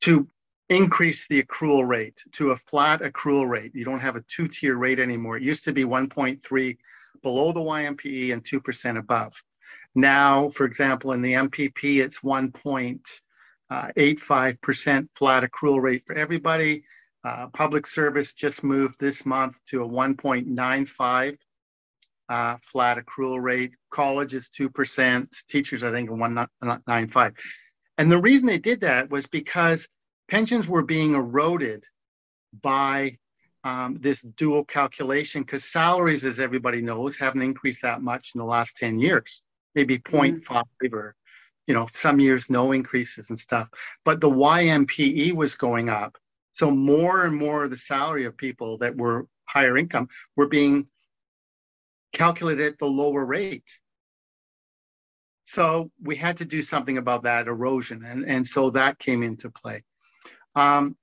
to 0.02 0.28
increase 0.68 1.26
the 1.28 1.42
accrual 1.42 1.86
rate 1.86 2.20
to 2.32 2.50
a 2.50 2.56
flat 2.56 3.00
accrual 3.00 3.48
rate. 3.48 3.72
You 3.74 3.84
don't 3.84 4.00
have 4.00 4.16
a 4.16 4.22
two 4.22 4.48
tier 4.48 4.76
rate 4.76 4.98
anymore. 4.98 5.36
It 5.36 5.42
used 5.42 5.64
to 5.64 5.72
be 5.72 5.84
1.3 5.84 6.76
below 7.22 7.52
the 7.52 7.60
YMPE 7.60 8.32
and 8.32 8.44
2% 8.44 8.98
above. 8.98 9.32
Now, 9.94 10.50
for 10.50 10.66
example, 10.66 11.12
in 11.12 11.22
the 11.22 11.34
MPP, 11.34 12.04
it's 12.04 12.18
1.85% 12.18 15.08
flat 15.14 15.42
accrual 15.42 15.80
rate 15.80 16.02
for 16.06 16.14
everybody. 16.14 16.84
Uh, 17.24 17.46
public 17.48 17.86
service 17.86 18.34
just 18.34 18.62
moved 18.62 18.96
this 19.00 19.24
month 19.24 19.56
to 19.70 19.82
a 19.82 19.88
1.95 19.88 21.38
uh, 22.28 22.56
flat 22.70 22.98
accrual 22.98 23.42
rate. 23.42 23.72
College 23.90 24.34
is 24.34 24.50
2%. 24.58 25.26
Teachers, 25.48 25.82
I 25.82 25.90
think, 25.90 26.10
are 26.10 26.14
1.95. 26.14 27.34
And 27.98 28.12
the 28.12 28.20
reason 28.20 28.46
they 28.46 28.58
did 28.58 28.80
that 28.80 29.08
was 29.10 29.26
because 29.26 29.88
pensions 30.28 30.68
were 30.68 30.82
being 30.82 31.14
eroded 31.14 31.84
by 32.62 33.18
um, 33.64 33.98
this 34.00 34.20
dual 34.20 34.64
calculation 34.64 35.42
because 35.42 35.64
salaries, 35.64 36.24
as 36.24 36.38
everybody 36.38 36.80
knows, 36.80 37.16
haven't 37.16 37.42
increased 37.42 37.82
that 37.82 38.00
much 38.00 38.32
in 38.34 38.38
the 38.38 38.44
last 38.44 38.76
10 38.76 38.98
years, 38.98 39.42
maybe 39.74 39.98
mm-hmm. 39.98 40.38
0.5 40.54 40.92
or, 40.92 41.16
you 41.66 41.74
know, 41.74 41.88
some 41.90 42.20
years 42.20 42.48
no 42.48 42.72
increases 42.72 43.30
and 43.30 43.38
stuff. 43.38 43.68
But 44.04 44.20
the 44.20 44.30
YMPE 44.30 45.34
was 45.34 45.56
going 45.56 45.88
up. 45.88 46.16
So 46.52 46.70
more 46.70 47.24
and 47.24 47.36
more 47.36 47.64
of 47.64 47.70
the 47.70 47.76
salary 47.76 48.24
of 48.24 48.36
people 48.36 48.78
that 48.78 48.96
were 48.96 49.26
higher 49.44 49.76
income 49.76 50.08
were 50.36 50.46
being 50.46 50.86
calculated 52.12 52.66
at 52.66 52.78
the 52.78 52.86
lower 52.86 53.26
rate. 53.26 53.68
So 55.44 55.90
we 56.02 56.16
had 56.16 56.38
to 56.38 56.44
do 56.44 56.62
something 56.62 56.98
about 56.98 57.24
that 57.24 57.46
erosion. 57.46 58.04
And, 58.04 58.24
and 58.24 58.46
so 58.46 58.70
that 58.70 58.98
came 58.98 59.22
into 59.22 59.50
play. 59.50 59.82
Um, 60.56 60.96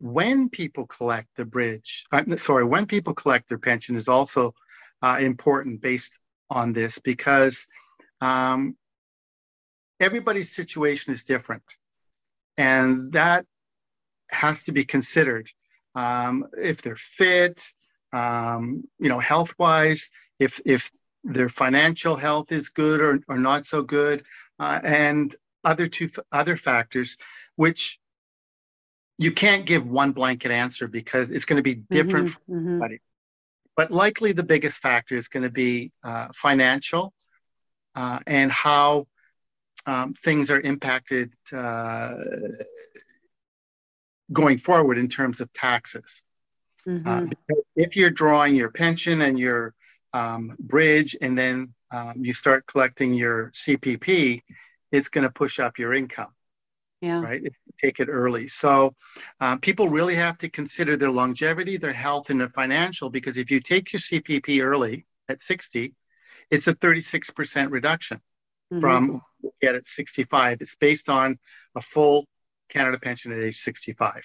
when 0.00 0.50
people 0.50 0.86
collect 0.86 1.28
the 1.36 1.44
bridge, 1.44 2.04
uh, 2.12 2.36
sorry, 2.36 2.64
when 2.64 2.86
people 2.86 3.14
collect 3.14 3.48
their 3.48 3.58
pension 3.58 3.96
is 3.96 4.08
also 4.08 4.52
uh, 5.02 5.18
important 5.20 5.80
based 5.80 6.18
on 6.50 6.72
this 6.72 6.98
because 6.98 7.66
um, 8.20 8.76
everybody's 10.00 10.54
situation 10.54 11.14
is 11.14 11.24
different. 11.24 11.62
And 12.58 13.12
that 13.12 13.46
has 14.30 14.64
to 14.64 14.72
be 14.72 14.84
considered. 14.84 15.48
Um, 15.94 16.46
if 16.58 16.82
they're 16.82 16.96
fit, 16.96 17.60
um, 18.12 18.84
you 18.98 19.08
know, 19.08 19.20
health 19.20 19.54
wise, 19.58 20.10
if, 20.38 20.60
if 20.66 20.90
their 21.22 21.48
financial 21.48 22.16
health 22.16 22.52
is 22.52 22.68
good 22.68 23.00
or, 23.00 23.20
or 23.28 23.38
not 23.38 23.64
so 23.64 23.82
good, 23.82 24.24
uh, 24.58 24.80
and 24.84 25.34
other 25.64 25.88
two 25.88 26.10
other 26.30 26.56
factors, 26.56 27.16
which 27.56 27.98
you 29.18 29.32
can't 29.32 29.66
give 29.66 29.86
one 29.86 30.12
blanket 30.12 30.50
answer 30.50 30.88
because 30.88 31.30
it's 31.30 31.44
going 31.44 31.56
to 31.56 31.62
be 31.62 31.76
different 31.90 32.28
mm-hmm, 32.28 32.52
for 32.52 32.58
mm-hmm. 32.58 32.68
everybody. 32.68 33.00
But 33.76 33.90
likely 33.90 34.32
the 34.32 34.42
biggest 34.42 34.78
factor 34.78 35.16
is 35.16 35.28
going 35.28 35.42
to 35.42 35.50
be 35.50 35.92
uh, 36.02 36.28
financial 36.40 37.12
uh, 37.94 38.20
and 38.26 38.50
how 38.50 39.06
um, 39.86 40.14
things 40.14 40.50
are 40.50 40.60
impacted 40.60 41.32
uh, 41.52 42.14
going 44.32 44.58
forward 44.58 44.98
in 44.98 45.08
terms 45.08 45.40
of 45.40 45.52
taxes. 45.52 46.22
Mm-hmm. 46.86 47.08
Uh, 47.08 47.54
if 47.76 47.96
you're 47.96 48.10
drawing 48.10 48.54
your 48.54 48.70
pension 48.70 49.22
and 49.22 49.38
your 49.38 49.74
um, 50.12 50.56
bridge, 50.60 51.16
and 51.20 51.36
then 51.36 51.74
um, 51.90 52.14
you 52.16 52.32
start 52.32 52.66
collecting 52.66 53.14
your 53.14 53.50
CPP, 53.50 54.42
it's 54.92 55.08
going 55.08 55.24
to 55.24 55.30
push 55.30 55.58
up 55.58 55.78
your 55.78 55.92
income. 55.92 56.32
Yeah. 57.04 57.20
Right. 57.20 57.42
If 57.44 57.52
you 57.66 57.72
take 57.78 58.00
it 58.00 58.08
early. 58.08 58.48
So 58.48 58.94
um, 59.38 59.60
people 59.60 59.90
really 59.90 60.14
have 60.14 60.38
to 60.38 60.48
consider 60.48 60.96
their 60.96 61.10
longevity, 61.10 61.76
their 61.76 61.92
health, 61.92 62.30
and 62.30 62.40
their 62.40 62.48
financial 62.48 63.10
because 63.10 63.36
if 63.36 63.50
you 63.50 63.60
take 63.60 63.92
your 63.92 64.00
CPP 64.00 64.64
early 64.64 65.04
at 65.28 65.42
60, 65.42 65.92
it's 66.50 66.66
a 66.66 66.74
36% 66.74 67.70
reduction 67.70 68.22
mm-hmm. 68.72 68.80
from 68.80 69.20
get 69.60 69.74
at 69.74 69.86
65. 69.86 70.62
It's 70.62 70.76
based 70.76 71.10
on 71.10 71.38
a 71.76 71.82
full 71.82 72.26
Canada 72.70 72.98
pension 72.98 73.32
at 73.32 73.38
age 73.38 73.60
65. 73.60 74.22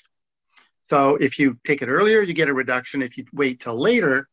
So 0.86 1.18
if 1.18 1.38
you 1.38 1.60
take 1.68 1.82
it 1.82 1.90
earlier, 1.90 2.22
you 2.22 2.34
get 2.34 2.48
a 2.48 2.54
reduction. 2.54 3.02
If 3.02 3.18
you 3.18 3.26
wait 3.34 3.60
till 3.60 3.78
later, 3.78 4.30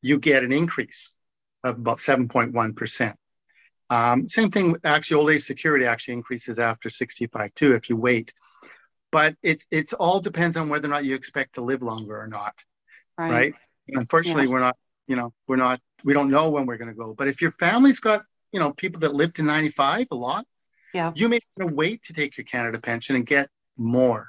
you 0.00 0.18
get 0.18 0.44
an 0.44 0.52
increase 0.52 1.14
of 1.62 1.76
about 1.76 1.98
7.1%. 1.98 3.14
Um, 3.92 4.26
same 4.26 4.50
thing, 4.50 4.76
actually, 4.84 5.16
old 5.18 5.30
age 5.30 5.44
security 5.44 5.84
actually 5.84 6.14
increases 6.14 6.58
after 6.58 6.88
65 6.88 7.54
too 7.54 7.74
if 7.74 7.90
you 7.90 7.96
wait. 7.96 8.32
But 9.10 9.36
it 9.42 9.62
it 9.70 9.92
all 9.92 10.20
depends 10.20 10.56
on 10.56 10.70
whether 10.70 10.88
or 10.88 10.90
not 10.90 11.04
you 11.04 11.14
expect 11.14 11.56
to 11.56 11.60
live 11.60 11.82
longer 11.82 12.18
or 12.18 12.26
not, 12.26 12.54
right? 13.18 13.30
right? 13.30 13.54
Unfortunately, 13.88 14.44
yeah. 14.44 14.50
we're 14.50 14.60
not, 14.60 14.76
you 15.06 15.16
know, 15.16 15.34
we're 15.46 15.56
not, 15.56 15.80
we 16.04 16.14
don't 16.14 16.30
know 16.30 16.48
when 16.48 16.64
we're 16.64 16.78
going 16.78 16.88
to 16.88 16.96
go. 16.96 17.12
But 17.12 17.28
if 17.28 17.42
your 17.42 17.50
family's 17.50 18.00
got, 18.00 18.22
you 18.52 18.60
know, 18.60 18.72
people 18.72 19.00
that 19.00 19.12
live 19.12 19.34
to 19.34 19.42
95 19.42 20.06
a 20.10 20.14
lot, 20.14 20.46
yeah. 20.92 21.12
You 21.14 21.28
may 21.28 21.40
want 21.56 21.70
to 21.70 21.74
wait 21.74 22.04
to 22.04 22.12
take 22.12 22.36
your 22.36 22.44
Canada 22.44 22.78
pension 22.80 23.16
and 23.16 23.26
get 23.26 23.48
more. 23.76 24.28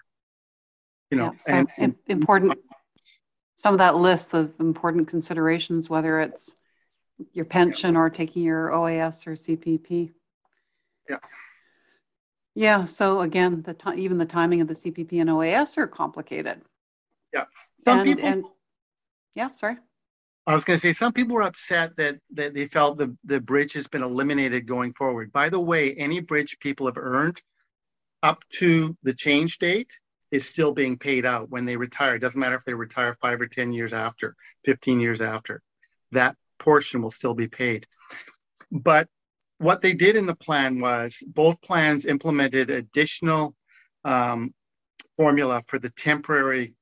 You 1.12 1.18
know, 1.18 1.36
yeah, 1.48 1.58
and, 1.60 1.68
and, 1.78 1.96
important. 2.08 2.58
Some 3.56 3.74
of 3.74 3.78
that 3.80 3.96
list 3.96 4.34
of 4.34 4.54
important 4.60 5.08
considerations, 5.08 5.90
whether 5.90 6.20
it's 6.20 6.52
your 7.34 7.46
pension 7.46 7.96
or 7.96 8.10
taking 8.10 8.44
your 8.44 8.70
OAS 8.70 9.26
or 9.28 9.32
CPP. 9.32 10.12
Yeah. 11.10 11.18
Yeah. 12.56 12.86
So 12.86 13.22
again, 13.22 13.64
the 13.64 13.74
time, 13.74 14.00
even 14.00 14.18
the 14.18 14.26
timing 14.26 14.62
of 14.62 14.68
the 14.68 14.74
CPP 14.74 15.22
and 15.22 15.30
OAS 15.30 15.78
are 15.78 15.88
complicated. 15.88 16.62
Yeah. 17.34 17.46
Some 17.86 18.00
and, 18.00 18.08
people. 18.08 18.26
And, 18.26 18.44
yeah. 19.36 19.52
Sorry. 19.52 19.78
I 20.46 20.56
was 20.56 20.66
going 20.66 20.78
to 20.78 20.82
say 20.82 20.94
some 20.94 21.14
people 21.14 21.36
were 21.36 21.44
upset 21.44 21.96
that 21.98 22.16
that 22.34 22.54
they 22.54 22.68
felt 22.68 22.98
the 22.98 23.16
the 23.24 23.40
bridge 23.40 23.74
has 23.74 23.88
been 23.88 24.04
eliminated 24.04 24.68
going 24.68 24.94
forward. 24.94 25.32
By 25.32 25.50
the 25.50 25.60
way, 25.60 25.94
any 25.96 26.20
bridge 26.20 26.58
people 26.60 26.86
have 26.88 26.98
earned 26.98 27.42
up 28.22 28.40
to 28.60 28.96
the 29.04 29.14
change 29.14 29.58
date 29.60 29.90
is 30.32 30.46
still 30.48 30.74
being 30.74 30.98
paid 30.98 31.26
out 31.26 31.50
when 31.50 31.66
they 31.66 31.78
retire. 31.78 32.16
It 32.16 32.20
doesn't 32.20 32.40
matter 32.40 32.56
if 32.56 32.66
they 32.66 32.74
retire 32.74 33.16
five 33.22 33.40
or 33.40 33.48
ten 33.48 33.72
years 33.72 33.94
after, 33.94 34.36
fifteen 34.66 35.00
years 35.00 35.22
after. 35.22 35.62
That 36.12 36.36
portion 36.64 37.02
will 37.02 37.12
still 37.12 37.34
be 37.34 37.48
paid. 37.48 37.86
But 38.72 39.08
what 39.58 39.82
they 39.82 39.94
did 39.94 40.16
in 40.16 40.26
the 40.26 40.36
plan 40.36 40.80
was 40.80 41.16
both 41.28 41.62
plans 41.62 42.06
implemented 42.06 42.70
additional 42.70 43.56
um, 44.04 44.54
formula 45.18 45.62
for 45.68 45.80
the 45.80 45.92
temporary, 45.92 46.76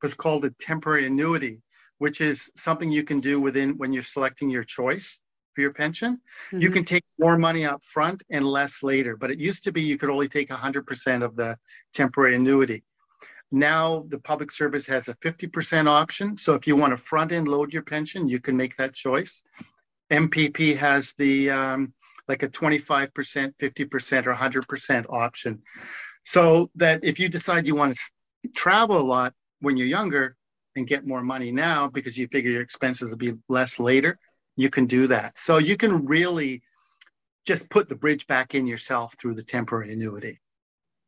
what's 0.00 0.14
called 0.14 0.44
a 0.44 0.50
temporary 0.60 1.06
annuity 1.06 1.60
which 1.98 2.20
is 2.20 2.50
something 2.56 2.90
you 2.90 3.04
can 3.04 3.20
do 3.20 3.40
within 3.40 3.76
when 3.76 3.92
you're 3.92 4.02
selecting 4.02 4.48
your 4.48 4.64
choice 4.64 5.20
for 5.54 5.60
your 5.60 5.72
pension. 5.72 6.20
Mm-hmm. 6.46 6.60
You 6.60 6.70
can 6.70 6.84
take 6.84 7.04
more 7.18 7.36
money 7.36 7.64
up 7.64 7.82
front 7.92 8.22
and 8.30 8.46
less 8.46 8.82
later, 8.82 9.16
but 9.16 9.30
it 9.30 9.38
used 9.38 9.64
to 9.64 9.72
be 9.72 9.82
you 9.82 9.98
could 9.98 10.10
only 10.10 10.28
take 10.28 10.48
100% 10.48 11.24
of 11.24 11.36
the 11.36 11.56
temporary 11.92 12.36
annuity. 12.36 12.84
Now 13.50 14.04
the 14.08 14.18
public 14.18 14.50
service 14.50 14.86
has 14.86 15.08
a 15.08 15.14
50% 15.16 15.88
option. 15.88 16.36
So 16.36 16.54
if 16.54 16.66
you 16.66 16.76
want 16.76 16.96
to 16.96 17.02
front 17.02 17.32
end 17.32 17.48
load 17.48 17.72
your 17.72 17.82
pension, 17.82 18.28
you 18.28 18.40
can 18.40 18.56
make 18.56 18.76
that 18.76 18.94
choice. 18.94 19.42
MPP 20.12 20.76
has 20.76 21.14
the 21.18 21.50
um, 21.50 21.92
like 22.28 22.42
a 22.42 22.48
25%, 22.48 23.10
50%, 23.10 24.26
or 24.26 24.34
100% 24.34 25.06
option. 25.08 25.62
So 26.24 26.70
that 26.74 27.02
if 27.02 27.18
you 27.18 27.28
decide 27.28 27.66
you 27.66 27.74
want 27.74 27.96
to 27.96 28.48
travel 28.54 28.98
a 28.98 29.02
lot 29.02 29.32
when 29.60 29.76
you're 29.76 29.86
younger, 29.86 30.36
and 30.78 30.86
get 30.86 31.06
more 31.06 31.22
money 31.22 31.52
now 31.52 31.88
because 31.88 32.16
you 32.16 32.26
figure 32.28 32.50
your 32.50 32.62
expenses 32.62 33.10
will 33.10 33.18
be 33.18 33.34
less 33.48 33.78
later, 33.78 34.18
you 34.56 34.70
can 34.70 34.86
do 34.86 35.06
that. 35.08 35.38
So 35.38 35.58
you 35.58 35.76
can 35.76 36.06
really 36.06 36.62
just 37.46 37.68
put 37.68 37.88
the 37.88 37.94
bridge 37.94 38.26
back 38.26 38.54
in 38.54 38.66
yourself 38.66 39.14
through 39.20 39.34
the 39.34 39.42
temporary 39.42 39.92
annuity. 39.92 40.40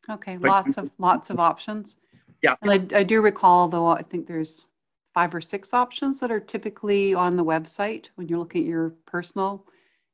Okay, 0.09 0.36
but, 0.36 0.49
lots 0.49 0.76
of 0.76 0.91
lots 0.99 1.30
of 1.30 1.38
options. 1.38 1.97
Yeah. 2.43 2.57
And 2.62 2.70
I, 2.70 2.99
I 2.99 3.03
do 3.03 3.20
recall 3.20 3.68
though, 3.68 3.88
I 3.88 4.03
think 4.03 4.26
there's 4.26 4.66
five 5.14 5.34
or 5.34 5.41
six 5.41 5.74
options 5.74 6.20
that 6.20 6.30
are 6.30 6.41
typically 6.41 7.14
on 7.14 7.36
the 7.36 7.45
website 7.45 8.07
when 8.14 8.28
you're 8.28 8.38
looking 8.38 8.62
at 8.62 8.68
your 8.68 8.91
personal 9.07 9.66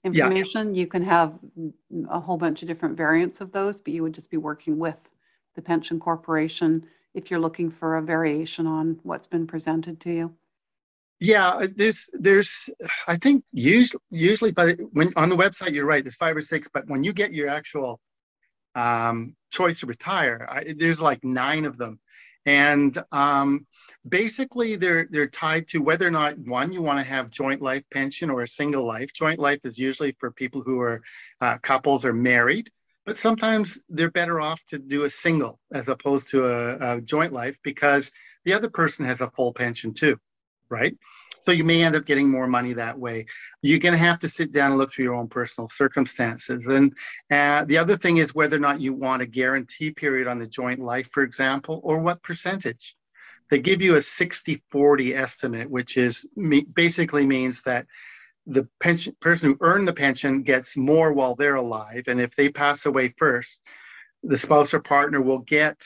information. 0.05 0.75
Yeah. 0.75 0.81
You 0.81 0.87
can 0.87 1.03
have 1.03 1.39
a 2.11 2.21
whole 2.21 2.39
bunch 2.39 2.63
of 2.63 2.69
different 2.69 2.97
variants 2.97 3.41
of 3.41 3.53
those, 3.53 3.81
but 3.81 3.93
you 3.93 4.03
would 4.03 4.15
just 4.15 4.31
be 4.31 4.37
working 4.37 4.79
with 4.79 4.97
the 5.55 5.63
pension 5.63 5.99
corporation 5.99 6.87
if 7.15 7.31
you're 7.31 7.41
looking 7.41 7.71
for 7.71 7.97
a 7.97 8.03
variation 8.03 8.67
on 8.67 9.01
what's 9.03 9.27
been 9.27 9.47
presented 9.47 9.99
to 10.01 10.13
you? 10.13 10.35
Yeah, 11.19 11.67
there's 11.75 12.11
there's 12.13 12.69
I 13.09 13.17
think 13.17 13.43
usually 13.51 14.03
usually 14.11 14.53
but 14.53 14.79
when 14.93 15.15
on 15.17 15.31
the 15.31 15.37
website 15.37 15.73
you're 15.73 15.87
right 15.87 16.05
there's 16.05 16.17
five 16.17 16.37
or 16.37 16.43
six 16.43 16.69
but 16.73 16.87
when 16.89 17.03
you 17.03 17.15
get 17.15 17.33
your 17.33 17.49
actual 17.49 18.01
um, 18.75 19.35
choice 19.51 19.81
to 19.81 19.87
retire 19.87 20.47
I, 20.51 20.75
there's 20.77 21.01
like 21.01 21.25
nine 21.25 21.65
of 21.65 21.79
them 21.79 21.99
and 22.47 23.03
um, 23.13 23.67
basically 24.09 24.77
they're 24.77 25.07
they're 25.11 25.29
tied 25.29 25.69
to 25.69 25.79
whether 25.79 26.07
or 26.07 26.11
not 26.11 26.39
one 26.39 26.73
you 26.73 26.81
want 26.81 26.99
to 26.99 27.05
have 27.05 27.31
joint 27.31 27.61
life 27.61 27.85
pension 27.93 28.31
or 28.31 28.43
a 28.43 28.49
single 28.49 28.87
life 28.87 29.13
joint 29.13 29.39
life 29.39 29.61
is 29.65 29.77
usually 29.79 30.17
for 30.19 30.31
people 30.31 30.63
who 30.63 30.81
are 30.81 31.03
uh, 31.41 31.59
couples 31.59 32.05
or 32.05 32.13
married 32.13 32.71
but 33.07 33.19
sometimes 33.19 33.79
they're 33.89 34.11
better 34.11 34.41
off 34.41 34.61
to 34.69 34.79
do 34.79 35.05
a 35.05 35.11
single 35.11 35.61
as 35.73 35.89
opposed 35.89 36.29
to 36.29 36.45
a, 36.45 36.97
a 36.97 37.01
joint 37.01 37.33
life 37.33 37.57
because 37.63 38.11
the 38.45 38.53
other 38.53 38.69
person 38.69 39.07
has 39.07 39.21
a 39.21 39.31
full 39.31 39.55
pension 39.55 39.95
too, 39.95 40.19
right? 40.69 40.97
So 41.47 41.53
you 41.53 41.63
may 41.63 41.83
end 41.83 41.95
up 41.95 42.07
getting 42.07 42.29
more 42.29 42.49
money 42.49 42.73
that 42.73 42.99
way. 42.99 43.27
You're 43.63 43.79
going 43.79 43.93
to 43.93 43.99
have 43.99 44.19
to 44.21 44.29
sit 44.29 44.53
down 44.53 44.73
and 44.73 44.79
look 44.79 44.93
through 44.93 45.05
your 45.05 45.15
own 45.15 45.29
personal 45.29 45.69
circumstances. 45.69 46.67
And 46.67 46.93
uh, 47.31 47.65
the 47.65 47.79
other 47.79 47.97
thing 47.97 48.17
is 48.17 48.35
whether 48.35 48.57
or 48.57 48.61
not 48.61 48.81
you 48.81 48.93
want 48.93 49.23
a 49.23 49.27
guarantee 49.27 49.93
period 49.93 50.27
on 50.27 50.41
the 50.41 50.49
joint 50.49 50.81
life, 50.81 51.09
for 51.13 51.23
example, 51.23 51.81
or 51.85 52.01
what 52.01 52.23
percentage. 52.25 52.97
They 53.49 53.61
give 53.61 53.81
you 53.81 53.95
a 53.95 54.03
60 54.03 54.61
40 54.73 55.15
estimate, 55.15 55.71
which 55.71 55.97
is 55.97 56.29
basically 56.75 57.25
means 57.25 57.63
that 57.63 57.87
the 58.47 58.69
pension 58.81 59.17
person 59.21 59.51
who 59.51 59.59
earned 59.61 59.87
the 59.87 59.93
pension 59.93 60.43
gets 60.43 60.77
more 60.77 61.13
while 61.13 61.37
they're 61.37 61.55
alive. 61.55 62.05
And 62.09 62.21
if 62.21 62.35
they 62.35 62.49
pass 62.49 62.87
away 62.87 63.15
first, 63.17 63.63
the 64.25 64.37
spouse 64.37 64.75
or 64.75 64.81
partner 64.81 65.21
will 65.21 65.39
get 65.39 65.77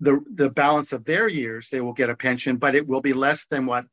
the 0.00 0.20
the 0.34 0.48
balance 0.50 0.92
of 0.92 1.04
their 1.04 1.28
years 1.28 1.68
they 1.70 1.80
will 1.80 1.92
get 1.92 2.08
a 2.08 2.14
pension 2.14 2.56
but 2.56 2.76
it 2.76 2.86
will 2.86 3.00
be 3.00 3.12
less 3.12 3.46
than 3.50 3.66
what 3.66 3.84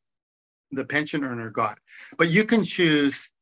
the 0.76 0.84
pension 0.84 1.24
earner 1.24 1.50
got. 1.50 1.78
But 2.18 2.28
you 2.28 2.44
can 2.44 2.64
choose 2.64 3.32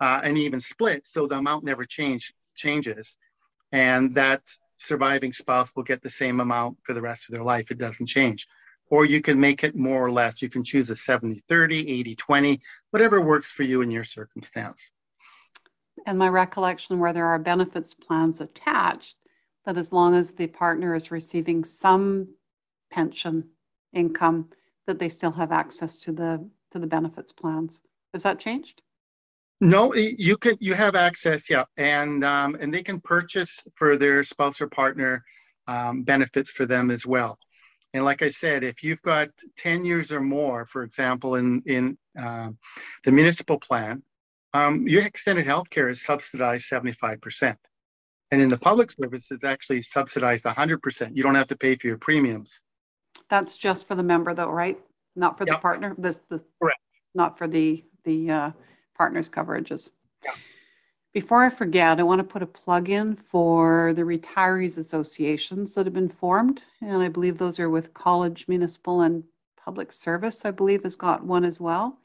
uh, 0.00 0.20
an 0.24 0.36
even 0.36 0.60
split 0.60 1.06
so 1.06 1.26
the 1.26 1.36
amount 1.36 1.64
never 1.64 1.86
change30changes 1.86 3.16
and 3.72 4.14
that 4.14 4.42
surviving 4.78 5.32
spouse 5.32 5.70
will 5.74 5.82
get 5.82 6.02
the 6.02 6.10
same 6.10 6.40
amount 6.40 6.78
for 6.84 6.94
the 6.94 7.00
rest 7.00 7.28
of 7.28 7.34
their 7.34 7.42
life. 7.42 7.70
It 7.70 7.78
doesn't 7.78 8.06
change. 8.06 8.46
Or 8.90 9.04
you 9.04 9.22
can 9.22 9.40
make 9.40 9.64
it 9.64 9.74
more 9.74 10.04
or 10.04 10.12
less. 10.12 10.42
You 10.42 10.50
can 10.50 10.62
choose 10.62 10.90
a 10.90 10.96
70 10.96 11.42
30 11.48 11.88
80 12.00 12.16
20 12.16 12.60
whatever 12.90 13.20
works 13.20 13.50
for 13.50 13.62
you 13.62 13.80
in 13.80 13.90
your 13.90 14.04
circumstance. 14.04 14.80
And 16.06 16.18
my 16.18 16.28
recollection 16.28 16.98
where 16.98 17.12
there 17.12 17.26
are 17.26 17.38
benefits 17.38 17.94
plans 17.94 18.40
attached 18.40 19.16
that 19.64 19.78
as 19.78 19.92
long 19.92 20.14
as 20.14 20.32
the 20.32 20.46
partner 20.46 20.94
is 20.94 21.10
receiving 21.10 21.64
some 21.64 22.28
pension 22.90 23.48
income, 23.92 24.50
that 24.86 24.98
they 24.98 25.08
still 25.08 25.32
have 25.32 25.52
access 25.52 25.98
to 25.98 26.12
the 26.12 26.48
to 26.72 26.78
the 26.78 26.86
benefits 26.86 27.32
plans. 27.32 27.80
Has 28.12 28.22
that 28.22 28.38
changed? 28.38 28.82
No, 29.60 29.94
you 29.94 30.36
can 30.36 30.56
you 30.60 30.74
have 30.74 30.94
access, 30.94 31.48
yeah, 31.48 31.64
and 31.76 32.24
um, 32.24 32.56
and 32.60 32.72
they 32.72 32.82
can 32.82 33.00
purchase 33.00 33.66
for 33.76 33.96
their 33.96 34.24
spouse 34.24 34.60
or 34.60 34.68
partner 34.68 35.24
um, 35.66 36.02
benefits 36.02 36.50
for 36.50 36.66
them 36.66 36.90
as 36.90 37.06
well. 37.06 37.38
And 37.94 38.04
like 38.04 38.22
I 38.22 38.28
said, 38.28 38.64
if 38.64 38.82
you've 38.82 39.00
got 39.02 39.28
10 39.58 39.84
years 39.84 40.10
or 40.10 40.20
more, 40.20 40.66
for 40.66 40.82
example, 40.82 41.36
in 41.36 41.62
in 41.66 41.96
uh, 42.20 42.50
the 43.04 43.12
municipal 43.12 43.58
plan, 43.58 44.02
um, 44.52 44.86
your 44.88 45.02
extended 45.02 45.46
health 45.46 45.70
care 45.70 45.88
is 45.88 46.04
subsidized 46.04 46.66
75 46.66 47.20
percent. 47.20 47.58
And 48.32 48.42
in 48.42 48.48
the 48.48 48.58
public 48.58 48.90
service, 48.90 49.30
it's 49.30 49.44
actually 49.44 49.82
subsidized 49.82 50.44
100%. 50.44 51.10
You 51.14 51.22
don't 51.22 51.36
have 51.36 51.46
to 51.48 51.56
pay 51.56 51.76
for 51.76 51.86
your 51.86 51.98
premiums. 51.98 52.60
That's 53.34 53.56
just 53.56 53.88
for 53.88 53.96
the 53.96 54.02
member, 54.04 54.32
though, 54.32 54.48
right? 54.48 54.78
Not 55.16 55.36
for 55.36 55.44
the 55.44 55.56
partner. 55.56 55.92
This, 55.98 56.20
the 56.28 56.40
correct. 56.62 56.78
Not 57.16 57.36
for 57.36 57.48
the 57.48 57.84
the 58.04 58.30
uh, 58.30 58.50
partners 58.96 59.28
coverages. 59.28 59.90
Before 61.12 61.44
I 61.44 61.50
forget, 61.50 61.98
I 61.98 62.04
want 62.04 62.20
to 62.20 62.32
put 62.32 62.44
a 62.44 62.46
plug 62.46 62.90
in 62.90 63.16
for 63.16 63.92
the 63.96 64.02
retirees 64.02 64.78
associations 64.78 65.74
that 65.74 65.84
have 65.84 65.94
been 65.94 66.08
formed, 66.08 66.62
and 66.80 67.02
I 67.02 67.08
believe 67.08 67.36
those 67.36 67.58
are 67.58 67.68
with 67.68 67.92
college, 67.92 68.46
municipal, 68.46 69.00
and 69.00 69.24
public 69.56 69.90
service. 69.90 70.44
I 70.44 70.52
believe 70.52 70.84
has 70.84 70.94
got 70.94 71.24
one 71.24 71.44
as 71.44 71.58
well. 71.58 71.98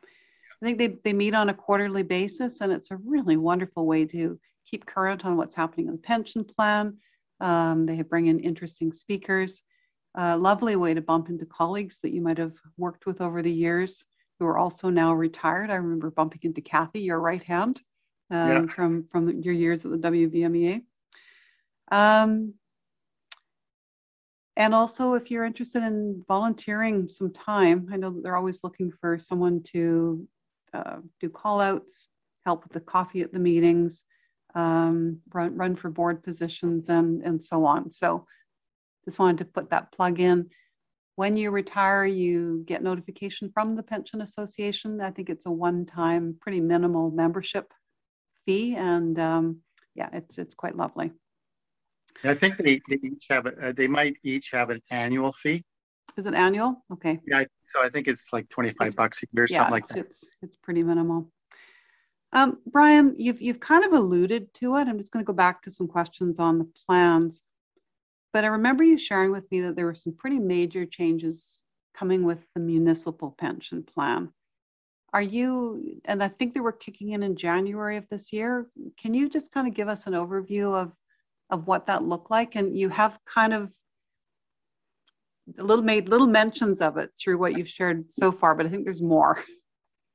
I 0.60 0.66
think 0.66 0.80
they, 0.80 0.98
they 1.04 1.14
meet 1.14 1.36
on 1.36 1.50
a 1.50 1.54
quarterly 1.54 2.02
basis, 2.02 2.60
and 2.62 2.72
it's 2.72 2.90
a 2.90 2.98
really 2.98 3.38
wonderful 3.38 3.86
way 3.86 4.06
to 4.06 4.40
keep 4.66 4.88
current 4.88 5.24
on 5.26 5.38
what's 5.38 5.54
happening 5.54 5.90
in 5.90 5.92
the 5.92 6.00
pension 6.00 6.44
plan. 6.44 6.98
Um, 7.40 7.86
they 7.86 8.02
bring 8.02 8.26
in 8.26 8.40
interesting 8.40 8.92
speakers. 8.92 9.62
A 10.22 10.38
lovely 10.38 10.76
way 10.76 10.94
to 10.94 11.02
bump 11.02 11.30
into 11.30 11.46
colleagues 11.46 12.02
that 12.02 12.12
you 12.12 12.20
might 12.20 12.38
have 12.40 12.52
worked 12.76 13.06
with 13.06 13.22
over 13.22 13.42
the 13.42 13.54
years 13.54 14.04
who 14.38 14.46
are 14.46 14.58
also 14.58 14.90
now 14.90 15.14
retired. 15.14 15.70
I 15.70 15.76
remember 15.76 16.12
bumping 16.12 16.42
into 16.44 16.60
Kathy, 16.60 17.00
your 17.00 17.22
right 17.22 17.42
hand, 17.42 17.80
um, 18.30 18.50
yeah. 18.50 18.74
from 18.74 19.06
from 19.10 19.30
your 19.42 19.54
years 19.54 19.86
at 19.86 19.92
the 19.92 19.98
WVMEA. 19.98 20.82
Um, 21.90 22.56
and 24.58 24.76
also, 24.76 25.14
if 25.14 25.32
you're 25.32 25.46
interested 25.46 25.84
in 25.84 26.26
volunteering 26.28 27.08
some 27.08 27.32
time, 27.32 27.88
I 27.90 27.96
know 27.96 28.10
that 28.10 28.22
they're 28.22 28.36
always 28.36 28.62
looking 28.62 28.92
for 29.00 29.20
someone 29.20 29.64
to 29.72 30.28
uh, 30.74 30.98
do 31.22 31.30
call 31.30 31.62
outs, 31.62 32.08
help 32.46 32.66
with 32.66 32.74
the 32.74 32.82
coffee 32.82 33.22
at 33.22 33.32
the 33.32 33.40
meetings, 33.40 34.04
um, 34.54 35.22
run, 35.34 35.56
run 35.56 35.78
for 35.78 35.90
board 35.90 36.24
positions 36.24 36.90
and, 36.90 37.24
and 37.24 37.42
so 37.42 37.64
on. 37.64 37.90
So 37.90 38.28
just 39.06 39.20
wanted 39.20 39.40
to 39.40 39.46
put 39.46 39.70
that 39.70 39.92
plug 39.92 40.20
in. 40.20 40.50
When 41.16 41.36
you 41.36 41.52
retire, 41.52 42.06
you 42.06 42.64
get 42.66 42.82
notification 42.82 43.52
from 43.54 43.76
the 43.76 43.84
Pension 43.84 44.22
Association. 44.22 45.02
I 45.02 45.12
think 45.12 45.30
it's 45.30 45.46
a 45.46 45.52
one-time, 45.52 46.38
pretty 46.40 46.62
minimal 46.62 47.12
membership 47.12 47.74
fee, 48.46 48.76
and 48.76 49.20
um, 49.20 49.58
yeah, 49.96 50.10
it's 50.14 50.38
it's 50.38 50.56
quite 50.56 50.78
lovely. 50.78 51.12
I 52.24 52.36
think 52.36 52.58
they, 52.58 52.82
they 52.90 53.00
each 53.04 53.28
have 53.30 53.46
a, 53.46 53.68
uh, 53.68 53.72
they 53.74 53.88
might 53.88 54.18
each 54.24 54.52
have 54.52 54.70
an 54.70 54.82
annual 54.92 55.34
fee. 55.34 55.64
Is 56.18 56.26
it 56.26 56.34
annual? 56.34 56.84
Okay. 56.92 57.20
Yeah, 57.26 57.44
so 57.74 57.84
I 57.84 57.90
think 57.90 58.08
it's 58.08 58.32
like 58.32 58.48
twenty 58.50 58.72
five 58.72 58.96
bucks 58.96 59.22
a 59.24 59.28
year, 59.34 59.48
yeah, 59.50 59.58
something 59.58 59.72
like 59.72 59.88
that. 59.90 59.98
It's 59.98 60.24
it's 60.42 60.56
pretty 60.58 60.84
minimal. 60.84 61.32
Um, 62.32 62.60
Brian, 62.66 63.16
you've, 63.18 63.42
you've 63.42 63.60
kind 63.60 63.84
of 63.84 63.92
alluded 63.92 64.54
to 64.56 64.76
it. 64.76 64.88
I'm 64.88 65.00
just 65.00 65.12
going 65.12 65.26
to 65.26 65.28
go 65.28 65.34
back 65.34 65.64
to 65.64 65.72
some 65.72 65.88
questions 65.88 66.40
on 66.40 66.60
the 66.60 66.70
plans. 66.86 67.42
But 68.32 68.44
I 68.44 68.48
remember 68.48 68.84
you 68.84 68.98
sharing 68.98 69.32
with 69.32 69.50
me 69.52 69.62
that 69.62 69.76
there 69.76 69.86
were 69.86 69.96
some 69.96 70.14
pretty 70.14 70.40
major 70.40 70.86
changes 70.86 71.62
coming 71.96 72.24
with 72.24 72.40
the 72.54 72.62
municipal 72.62 73.36
pension 73.38 73.84
plan. 73.84 74.32
Are 75.12 75.22
you, 75.22 76.00
and 76.06 76.24
I 76.24 76.28
think 76.28 76.54
they 76.54 76.60
were 76.60 76.72
kicking 76.72 77.12
in 77.12 77.24
in 77.24 77.36
January 77.36 77.98
of 77.98 78.08
this 78.10 78.32
year. 78.32 78.68
Can 79.02 79.16
you 79.16 79.28
just 79.28 79.52
kind 79.52 79.68
of 79.68 79.74
give 79.74 79.90
us 79.90 80.06
an 80.06 80.14
overview 80.14 80.74
of, 80.76 80.92
of 81.50 81.66
what 81.66 81.88
that 81.88 82.04
looked 82.04 82.30
like? 82.30 82.56
And 82.56 82.78
you 82.78 82.90
have 82.90 83.18
kind 83.26 83.54
of 83.54 83.72
little 85.58 85.84
made 85.84 86.10
little 86.10 86.28
mentions 86.28 86.80
of 86.80 86.98
it 86.98 87.12
through 87.20 87.40
what 87.40 87.58
you've 87.58 87.70
shared 87.70 88.12
so 88.12 88.32
far, 88.32 88.54
but 88.54 88.68
I 88.68 88.70
think 88.70 88.86
there's 88.86 89.02
more. 89.02 89.44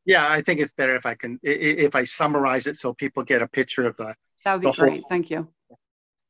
Yeah, 0.07 0.29
I 0.29 0.43
think 0.43 0.61
it's 0.61 0.73
better 0.73 0.95
if 0.97 1.07
I 1.07 1.15
can 1.15 1.41
if 1.43 1.95
I 1.95 2.05
summarize 2.05 2.67
it 2.67 2.77
so 2.77 2.93
people 2.95 3.25
get 3.25 3.43
a 3.43 3.49
picture 3.49 3.87
of 3.87 3.97
the. 3.97 4.15
That 4.45 4.55
would 4.55 4.63
be 4.63 4.73
great. 4.73 5.01
Whole. 5.01 5.09
Thank 5.09 5.31
you. 5.31 5.49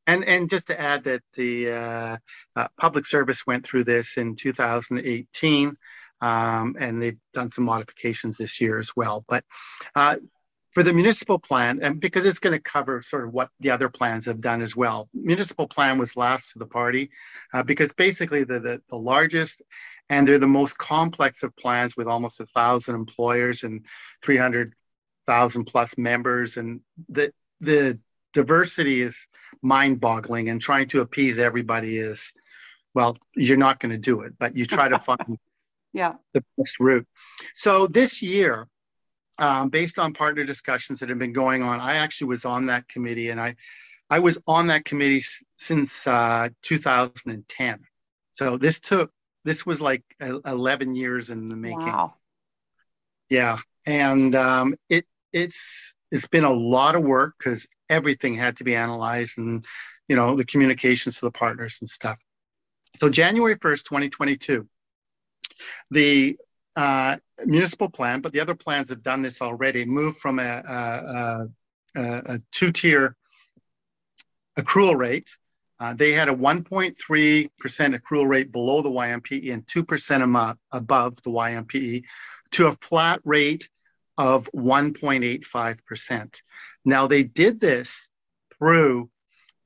And 0.06 0.24
and 0.24 0.50
just 0.50 0.66
to 0.66 0.80
add 0.80 1.04
that 1.04 1.22
the 1.34 1.70
uh, 1.70 2.16
uh, 2.56 2.68
public 2.78 3.06
service 3.06 3.46
went 3.46 3.66
through 3.66 3.84
this 3.84 4.16
in 4.16 4.36
2018, 4.36 5.76
um, 6.20 6.76
and 6.78 7.02
they've 7.02 7.18
done 7.32 7.50
some 7.50 7.64
modifications 7.64 8.36
this 8.36 8.60
year 8.60 8.78
as 8.78 8.90
well. 8.94 9.24
But 9.28 9.44
uh, 9.94 10.16
for 10.74 10.82
the 10.82 10.92
municipal 10.92 11.38
plan, 11.38 11.80
and 11.82 12.00
because 12.00 12.26
it's 12.26 12.40
going 12.40 12.52
to 12.52 12.62
cover 12.62 13.02
sort 13.02 13.24
of 13.24 13.32
what 13.32 13.48
the 13.60 13.70
other 13.70 13.88
plans 13.88 14.26
have 14.26 14.40
done 14.40 14.60
as 14.60 14.74
well. 14.74 15.08
Municipal 15.14 15.68
plan 15.68 15.98
was 15.98 16.16
last 16.16 16.52
to 16.52 16.58
the 16.58 16.66
party 16.66 17.10
uh, 17.54 17.62
because 17.62 17.92
basically 17.94 18.42
the, 18.42 18.58
the, 18.58 18.82
the 18.90 18.96
largest 18.96 19.62
and 20.10 20.26
they're 20.26 20.40
the 20.40 20.48
most 20.48 20.76
complex 20.76 21.44
of 21.44 21.56
plans 21.56 21.96
with 21.96 22.08
almost 22.08 22.40
a 22.40 22.46
thousand 22.46 22.96
employers 22.96 23.62
and 23.62 23.86
300,000 24.24 25.64
plus 25.64 25.96
members. 25.96 26.56
And 26.56 26.80
the, 27.08 27.32
the 27.60 28.00
diversity 28.34 29.00
is 29.02 29.16
mind 29.62 30.00
boggling 30.00 30.48
and 30.48 30.60
trying 30.60 30.88
to 30.88 31.00
appease 31.00 31.38
everybody 31.38 31.98
is, 31.98 32.32
well, 32.94 33.16
you're 33.34 33.56
not 33.56 33.80
going 33.80 33.92
to 33.92 33.98
do 33.98 34.22
it, 34.22 34.34
but 34.38 34.56
you 34.56 34.66
try 34.66 34.88
to 34.88 34.98
find 35.06 35.38
yeah. 35.92 36.14
the 36.32 36.44
best 36.58 36.78
route. 36.80 37.06
So 37.54 37.86
this 37.86 38.20
year, 38.22 38.68
um, 39.38 39.68
based 39.70 39.98
on 39.98 40.12
partner 40.12 40.44
discussions 40.44 41.00
that 41.00 41.08
have 41.08 41.18
been 41.18 41.32
going 41.32 41.62
on, 41.62 41.80
I 41.80 41.96
actually 41.96 42.28
was 42.28 42.44
on 42.44 42.66
that 42.66 42.88
committee 42.88 43.30
and 43.30 43.40
I, 43.40 43.56
I 44.10 44.18
was 44.18 44.38
on 44.46 44.66
that 44.68 44.84
committee 44.84 45.24
since 45.56 46.06
uh, 46.06 46.50
2010. 46.62 47.80
So 48.34 48.58
this 48.58 48.80
took 48.80 49.10
this 49.44 49.66
was 49.66 49.80
like 49.80 50.02
11 50.20 50.96
years 50.96 51.30
in 51.30 51.48
the 51.48 51.56
making. 51.56 51.80
Wow. 51.80 52.14
Yeah, 53.28 53.58
and 53.86 54.34
um, 54.34 54.74
it 54.88 55.06
it's 55.32 55.94
it's 56.10 56.26
been 56.26 56.44
a 56.44 56.52
lot 56.52 56.94
of 56.94 57.02
work 57.02 57.34
because 57.38 57.66
everything 57.88 58.34
had 58.34 58.56
to 58.58 58.64
be 58.64 58.74
analyzed 58.74 59.38
and 59.38 59.64
you 60.08 60.16
know 60.16 60.36
the 60.36 60.44
communications 60.44 61.16
to 61.16 61.26
the 61.26 61.32
partners 61.32 61.78
and 61.80 61.88
stuff. 61.88 62.18
So 62.96 63.08
January 63.08 63.56
1st, 63.56 63.84
2022, 63.84 64.68
the 65.90 66.36
uh, 66.76 67.16
municipal 67.44 67.90
plan, 67.90 68.20
but 68.20 68.32
the 68.32 68.40
other 68.40 68.54
plans 68.54 68.88
have 68.90 69.02
done 69.02 69.22
this 69.22 69.42
already, 69.42 69.84
moved 69.84 70.18
from 70.18 70.38
a, 70.38 70.62
a, 70.68 71.48
a, 71.96 72.34
a 72.34 72.40
two-tier 72.52 73.16
accrual 74.58 74.96
rate 74.96 75.28
uh, 75.80 75.92
they 75.92 76.12
had 76.12 76.28
a 76.28 76.34
1.3% 76.34 77.50
accrual 77.60 78.28
rate 78.28 78.52
below 78.52 78.80
the 78.80 78.88
YMPE 78.88 79.52
and 79.52 79.66
2% 79.66 80.56
above 80.72 81.16
the 81.24 81.30
YMPE 81.30 82.04
to 82.52 82.66
a 82.68 82.76
flat 82.76 83.20
rate 83.24 83.68
of 84.16 84.48
1.85%. 84.54 86.34
Now, 86.84 87.06
they 87.06 87.22
did 87.22 87.60
this 87.60 88.10
through 88.58 89.10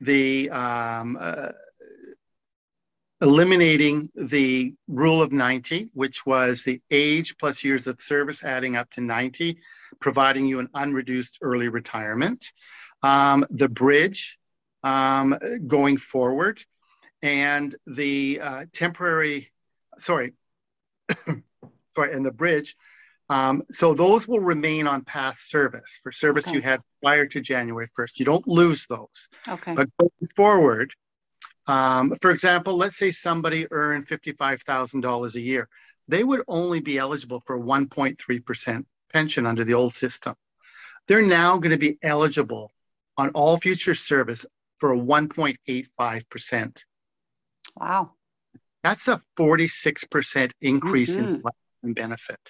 the 0.00 0.50
um, 0.50 1.18
uh, 1.20 1.48
eliminating 3.20 4.10
the 4.14 4.74
rule 4.86 5.20
of 5.20 5.32
90, 5.32 5.90
which 5.92 6.24
was 6.24 6.62
the 6.62 6.80
age 6.90 7.36
plus 7.38 7.64
years 7.64 7.86
of 7.86 8.00
service 8.00 8.44
adding 8.44 8.76
up 8.76 8.90
to 8.92 9.00
90, 9.00 9.58
providing 10.00 10.46
you 10.46 10.60
an 10.60 10.68
unreduced 10.74 11.38
early 11.42 11.68
retirement. 11.68 12.44
Um, 13.02 13.46
the 13.50 13.68
bridge 13.68 14.38
um, 14.84 15.36
going 15.66 15.98
forward, 15.98 16.62
and 17.22 17.74
the 17.86 18.40
uh, 18.40 18.64
temporary, 18.72 19.50
sorry, 19.98 20.34
sorry, 21.96 22.12
and 22.12 22.24
the 22.24 22.30
bridge. 22.30 22.76
Um, 23.30 23.62
so 23.72 23.94
those 23.94 24.26
will 24.26 24.40
remain 24.40 24.86
on 24.86 25.04
past 25.04 25.50
service 25.50 26.00
for 26.02 26.12
service 26.12 26.46
okay. 26.46 26.56
you 26.56 26.62
had 26.62 26.80
prior 27.02 27.26
to 27.26 27.40
January 27.40 27.88
1st. 27.98 28.18
You 28.18 28.24
don't 28.24 28.46
lose 28.48 28.86
those. 28.88 29.08
Okay. 29.46 29.74
But 29.74 29.88
going 29.98 30.30
forward, 30.34 30.94
um, 31.66 32.16
for 32.22 32.30
example, 32.30 32.76
let's 32.76 32.96
say 32.96 33.10
somebody 33.10 33.66
earned 33.70 34.08
$55,000 34.08 35.34
a 35.34 35.40
year. 35.40 35.68
They 36.08 36.24
would 36.24 36.42
only 36.48 36.80
be 36.80 36.96
eligible 36.96 37.42
for 37.46 37.58
1.3% 37.58 38.84
pension 39.12 39.46
under 39.46 39.64
the 39.64 39.74
old 39.74 39.94
system. 39.94 40.34
They're 41.06 41.22
now 41.22 41.58
going 41.58 41.72
to 41.72 41.78
be 41.78 41.98
eligible 42.02 42.72
on 43.18 43.30
all 43.30 43.58
future 43.58 43.94
service 43.94 44.46
for 44.78 44.94
a 44.94 44.96
1.85%. 44.96 46.82
Wow. 47.76 48.12
That's 48.82 49.08
a 49.08 49.20
46% 49.38 50.52
increase 50.62 51.10
mm-hmm. 51.10 51.46
in 51.82 51.92
benefit. 51.92 52.40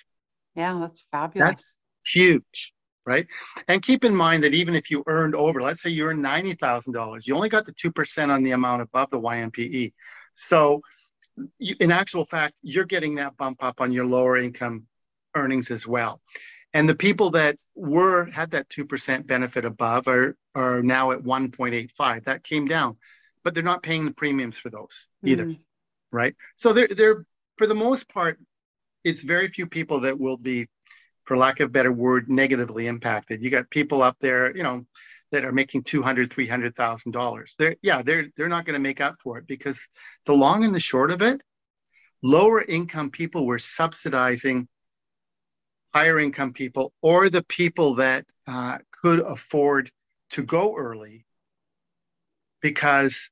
Yeah, 0.58 0.78
that's 0.80 1.04
fabulous. 1.10 1.54
That's 1.54 1.72
huge 2.12 2.74
right? 3.08 3.26
And 3.68 3.82
keep 3.82 4.04
in 4.04 4.14
mind 4.14 4.44
that 4.44 4.52
even 4.52 4.74
if 4.74 4.90
you 4.90 5.02
earned 5.06 5.34
over, 5.34 5.62
let's 5.62 5.82
say 5.82 5.88
you 5.88 6.06
earned 6.06 6.22
$90,000, 6.22 7.26
you 7.26 7.34
only 7.34 7.48
got 7.48 7.64
the 7.64 7.72
2% 7.72 8.28
on 8.28 8.42
the 8.42 8.50
amount 8.50 8.82
above 8.82 9.08
the 9.10 9.18
YMPE. 9.18 9.94
So 10.36 10.82
you, 11.58 11.74
in 11.80 11.90
actual 11.90 12.26
fact, 12.26 12.54
you're 12.62 12.84
getting 12.84 13.14
that 13.14 13.36
bump 13.38 13.64
up 13.64 13.80
on 13.80 13.92
your 13.92 14.04
lower 14.04 14.36
income 14.36 14.86
earnings 15.34 15.70
as 15.70 15.86
well. 15.86 16.20
And 16.74 16.86
the 16.86 16.94
people 16.94 17.30
that 17.30 17.56
were 17.74 18.26
had 18.26 18.50
that 18.50 18.68
2% 18.68 19.26
benefit 19.26 19.64
above 19.64 20.06
are, 20.06 20.36
are 20.54 20.82
now 20.82 21.12
at 21.12 21.22
1.85. 21.22 22.24
That 22.24 22.44
came 22.44 22.68
down, 22.68 22.98
but 23.42 23.54
they're 23.54 23.62
not 23.62 23.82
paying 23.82 24.04
the 24.04 24.10
premiums 24.12 24.58
for 24.58 24.68
those 24.68 25.08
either. 25.24 25.46
Mm-hmm. 25.46 25.62
Right. 26.12 26.34
So 26.56 26.74
they're, 26.74 26.88
they're, 26.88 27.24
for 27.56 27.66
the 27.66 27.74
most 27.74 28.06
part, 28.10 28.38
it's 29.08 29.22
very 29.22 29.48
few 29.48 29.66
people 29.66 30.00
that 30.00 30.18
will 30.18 30.36
be 30.36 30.68
for 31.24 31.36
lack 31.36 31.60
of 31.60 31.66
a 31.66 31.70
better 31.70 31.92
word, 31.92 32.28
negatively 32.28 32.86
impacted. 32.86 33.42
You 33.42 33.50
got 33.50 33.68
people 33.70 34.02
up 34.02 34.16
there, 34.20 34.56
you 34.56 34.62
know, 34.62 34.84
that 35.30 35.44
are 35.44 35.52
making 35.52 35.84
two 35.84 36.02
hundred, 36.02 36.32
three 36.32 36.48
hundred 36.48 36.74
thousand 36.76 37.12
dollars. 37.12 37.54
They're 37.58 37.76
yeah, 37.82 38.02
they're 38.02 38.28
they're 38.36 38.48
not 38.48 38.64
going 38.64 38.74
to 38.74 38.80
make 38.80 39.00
up 39.00 39.16
for 39.22 39.38
it 39.38 39.46
because 39.46 39.78
the 40.26 40.32
long 40.32 40.64
and 40.64 40.74
the 40.74 40.80
short 40.80 41.10
of 41.10 41.22
it, 41.22 41.40
lower 42.22 42.62
income 42.62 43.10
people 43.10 43.46
were 43.46 43.58
subsidizing 43.58 44.68
higher 45.94 46.18
income 46.18 46.52
people 46.52 46.92
or 47.02 47.30
the 47.30 47.42
people 47.44 47.96
that 47.96 48.24
uh, 48.46 48.78
could 49.02 49.20
afford 49.20 49.90
to 50.30 50.42
go 50.42 50.76
early 50.76 51.24
because 52.60 53.30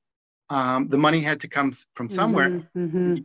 um, 0.49 0.89
the 0.89 0.99
money 0.99 1.23
had 1.23 1.41
to 1.41 1.49
come 1.49 1.75
from 1.95 2.09
somewhere 2.09 2.49
mm-hmm, 2.49 2.79
mm-hmm. 2.79 3.17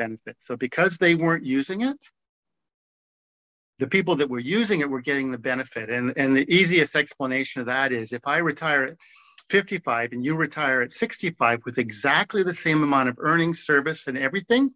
Benefit. 0.00 0.36
So 0.40 0.56
because 0.56 0.96
they 0.96 1.14
weren't 1.14 1.44
using 1.44 1.82
it, 1.82 1.98
the 3.78 3.86
people 3.86 4.16
that 4.16 4.30
were 4.30 4.46
using 4.58 4.80
it 4.80 4.88
were 4.88 5.00
getting 5.00 5.30
the 5.30 5.38
benefit. 5.38 5.90
And, 5.90 6.12
and 6.16 6.34
the 6.34 6.48
easiest 6.52 6.96
explanation 6.96 7.60
of 7.60 7.66
that 7.66 7.92
is 7.92 8.12
if 8.12 8.22
I 8.26 8.38
retire 8.38 8.84
at 8.84 8.96
55 9.50 10.12
and 10.12 10.24
you 10.24 10.34
retire 10.36 10.80
at 10.82 10.92
65 10.92 11.60
with 11.66 11.78
exactly 11.78 12.42
the 12.42 12.54
same 12.54 12.82
amount 12.82 13.10
of 13.10 13.16
earnings, 13.18 13.60
service, 13.60 14.06
and 14.06 14.16
everything, 14.16 14.72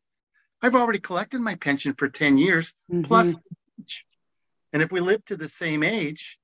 I've 0.62 0.74
already 0.74 1.00
collected 1.00 1.40
my 1.40 1.54
pension 1.56 1.94
for 1.98 2.08
10 2.08 2.38
years 2.38 2.72
mm-hmm. 2.90 3.02
plus. 3.02 3.34
And 4.72 4.82
if 4.82 4.90
we 4.90 5.00
live 5.00 5.24
to 5.26 5.36
the 5.36 5.48
same 5.48 5.82
age, 5.82 6.38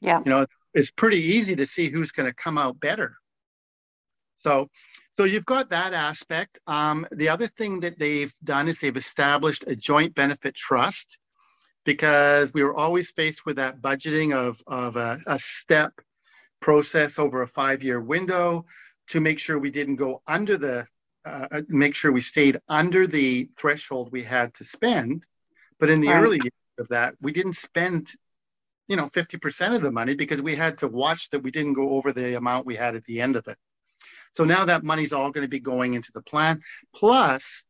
yeah, 0.00 0.20
you 0.24 0.30
know, 0.30 0.46
it's 0.74 0.90
pretty 0.90 1.20
easy 1.36 1.56
to 1.56 1.66
see 1.66 1.88
who's 1.88 2.12
going 2.12 2.28
to 2.28 2.34
come 2.34 2.58
out 2.58 2.80
better. 2.80 3.16
So, 4.38 4.68
so 5.16 5.24
you've 5.24 5.46
got 5.46 5.70
that 5.70 5.92
aspect. 5.92 6.58
Um, 6.66 7.06
the 7.12 7.28
other 7.28 7.46
thing 7.46 7.80
that 7.80 7.98
they've 7.98 8.32
done 8.42 8.68
is 8.68 8.80
they've 8.80 8.96
established 8.96 9.64
a 9.66 9.76
joint 9.76 10.14
benefit 10.14 10.54
trust 10.56 11.18
because 11.84 12.52
we 12.52 12.64
were 12.64 12.74
always 12.74 13.10
faced 13.10 13.46
with 13.46 13.56
that 13.56 13.80
budgeting 13.80 14.34
of, 14.34 14.60
of 14.66 14.96
a, 14.96 15.20
a 15.26 15.38
step 15.38 15.92
process 16.60 17.18
over 17.18 17.42
a 17.42 17.46
five 17.46 17.82
year 17.82 18.00
window 18.00 18.64
to 19.08 19.20
make 19.20 19.38
sure 19.38 19.58
we 19.58 19.70
didn't 19.70 19.96
go 19.96 20.22
under 20.26 20.56
the, 20.56 20.86
uh, 21.24 21.46
uh, 21.52 21.60
make 21.68 21.94
sure 21.94 22.10
we 22.10 22.20
stayed 22.20 22.58
under 22.68 23.06
the 23.06 23.48
threshold 23.56 24.10
we 24.10 24.22
had 24.22 24.52
to 24.54 24.64
spend. 24.64 25.24
But 25.78 25.90
in 25.90 26.00
the 26.00 26.08
right. 26.08 26.22
early 26.22 26.38
years 26.42 26.78
of 26.78 26.88
that, 26.88 27.14
we 27.20 27.32
didn't 27.32 27.56
spend, 27.56 28.08
you 28.88 28.96
know, 28.96 29.10
50% 29.10 29.76
of 29.76 29.82
the 29.82 29.92
money 29.92 30.16
because 30.16 30.40
we 30.42 30.56
had 30.56 30.78
to 30.78 30.88
watch 30.88 31.30
that 31.30 31.42
we 31.42 31.50
didn't 31.50 31.74
go 31.74 31.90
over 31.90 32.12
the 32.12 32.36
amount 32.36 32.66
we 32.66 32.76
had 32.76 32.96
at 32.96 33.04
the 33.04 33.20
end 33.20 33.36
of 33.36 33.46
it. 33.46 33.58
So 34.34 34.44
now 34.44 34.66
that 34.66 34.84
money's 34.84 35.12
all 35.12 35.30
going 35.30 35.44
to 35.44 35.48
be 35.48 35.60
going 35.60 35.94
into 35.94 36.10
the 36.12 36.22
plan. 36.22 36.60
Plus, 36.94 37.64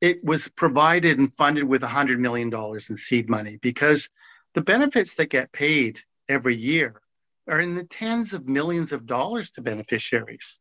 it 0.00 0.24
was 0.24 0.48
provided 0.48 1.18
and 1.18 1.34
funded 1.36 1.64
with 1.64 1.82
$100 1.82 2.18
million 2.18 2.52
in 2.88 2.96
seed 2.96 3.28
money 3.28 3.58
because 3.60 4.08
the 4.54 4.60
benefits 4.60 5.14
that 5.16 5.30
get 5.30 5.52
paid 5.52 5.98
every 6.28 6.56
year 6.56 7.00
are 7.48 7.60
in 7.60 7.74
the 7.74 7.84
tens 7.84 8.32
of 8.32 8.48
millions 8.48 8.92
of 8.92 9.06
dollars 9.06 9.50
to 9.52 9.62
beneficiaries. 9.62 10.58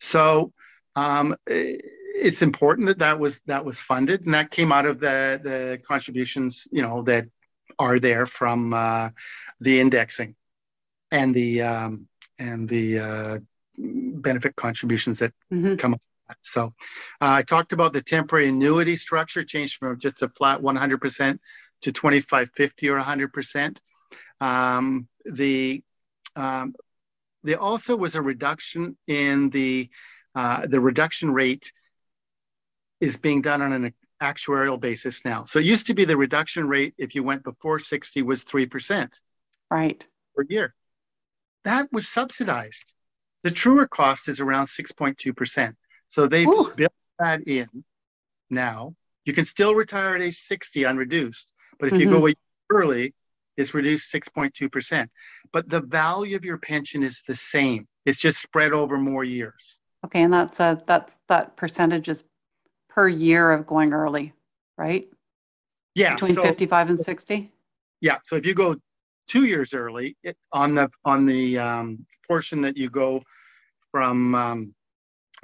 So 0.00 0.52
um, 0.96 1.36
it's 1.46 2.42
important 2.42 2.88
that 2.88 2.98
that 2.98 3.18
was 3.18 3.40
that 3.46 3.64
was 3.64 3.78
funded, 3.78 4.24
and 4.24 4.34
that 4.34 4.50
came 4.50 4.70
out 4.72 4.86
of 4.86 5.00
the 5.00 5.40
the 5.42 5.78
contributions, 5.86 6.68
you 6.70 6.82
know, 6.82 7.02
that 7.02 7.24
are 7.78 7.98
there 7.98 8.26
from 8.26 8.74
uh, 8.74 9.10
the 9.60 9.80
indexing 9.80 10.36
and 11.10 11.34
the 11.34 11.62
um, 11.62 12.08
and 12.38 12.68
the 12.68 12.98
uh, 12.98 13.38
benefit 13.78 14.56
contributions 14.56 15.18
that 15.18 15.32
mm-hmm. 15.52 15.76
come 15.76 15.94
up. 15.94 16.00
so 16.42 16.72
uh, 17.20 17.32
I 17.38 17.42
talked 17.42 17.72
about 17.72 17.92
the 17.92 18.02
temporary 18.02 18.48
annuity 18.48 18.96
structure 18.96 19.44
changed 19.44 19.78
from 19.78 19.98
just 19.98 20.22
a 20.22 20.28
flat 20.28 20.60
100% 20.60 21.38
to 21.82 21.92
2550 21.92 22.88
or 22.88 23.00
100%. 23.00 23.76
Um, 24.40 25.08
the 25.24 25.82
um, 26.36 26.74
there 27.44 27.60
also 27.60 27.94
was 27.94 28.16
a 28.16 28.22
reduction 28.22 28.96
in 29.06 29.50
the 29.50 29.90
uh, 30.34 30.66
the 30.66 30.80
reduction 30.80 31.32
rate 31.32 31.70
is 33.00 33.16
being 33.16 33.42
done 33.42 33.62
on 33.62 33.72
an 33.72 33.94
actuarial 34.20 34.80
basis 34.80 35.24
now. 35.24 35.44
So 35.44 35.58
it 35.58 35.66
used 35.66 35.86
to 35.88 35.94
be 35.94 36.04
the 36.04 36.16
reduction 36.16 36.66
rate 36.66 36.94
if 36.98 37.14
you 37.14 37.22
went 37.22 37.44
before 37.44 37.78
60 37.78 38.22
was 38.22 38.44
3%. 38.44 39.10
Right. 39.70 40.04
Per 40.34 40.44
year. 40.48 40.74
That 41.64 41.92
was 41.92 42.08
subsidized. 42.08 42.93
The 43.44 43.50
truer 43.50 43.86
cost 43.86 44.28
is 44.28 44.40
around 44.40 44.66
6.2%. 44.66 45.74
So 46.08 46.26
they've 46.26 46.48
Ooh. 46.48 46.72
built 46.74 46.92
that 47.18 47.46
in 47.46 47.68
now. 48.50 48.94
You 49.24 49.32
can 49.32 49.44
still 49.44 49.74
retire 49.74 50.16
at 50.16 50.22
age 50.22 50.38
60 50.46 50.84
unreduced, 50.84 51.52
but 51.78 51.86
if 51.86 51.94
mm-hmm. 51.94 52.00
you 52.00 52.20
go 52.20 52.28
early, 52.70 53.14
it's 53.56 53.74
reduced 53.74 54.12
6.2%. 54.12 55.08
But 55.52 55.68
the 55.68 55.80
value 55.80 56.36
of 56.36 56.44
your 56.44 56.58
pension 56.58 57.02
is 57.02 57.22
the 57.28 57.36
same. 57.36 57.86
It's 58.04 58.18
just 58.18 58.42
spread 58.42 58.72
over 58.72 58.96
more 58.96 59.24
years. 59.24 59.78
Okay, 60.04 60.22
and 60.22 60.32
that's 60.32 60.60
a, 60.60 60.82
that's 60.86 61.16
that 61.28 61.56
percentage 61.56 62.08
is 62.08 62.24
per 62.88 63.08
year 63.08 63.52
of 63.52 63.66
going 63.66 63.92
early, 63.92 64.34
right? 64.76 65.08
Yeah. 65.94 66.14
Between 66.14 66.34
so, 66.34 66.42
55 66.42 66.90
and 66.90 67.00
60? 67.00 67.52
Yeah. 68.00 68.18
So 68.24 68.36
if 68.36 68.44
you 68.44 68.54
go 68.54 68.76
two 69.26 69.44
years 69.44 69.74
early 69.74 70.16
it, 70.22 70.36
on 70.52 70.74
the 70.74 70.90
on 71.04 71.26
the 71.26 71.58
um, 71.58 72.06
portion 72.26 72.60
that 72.62 72.76
you 72.76 72.90
go 72.90 73.22
from 73.90 74.34
um, 74.34 74.74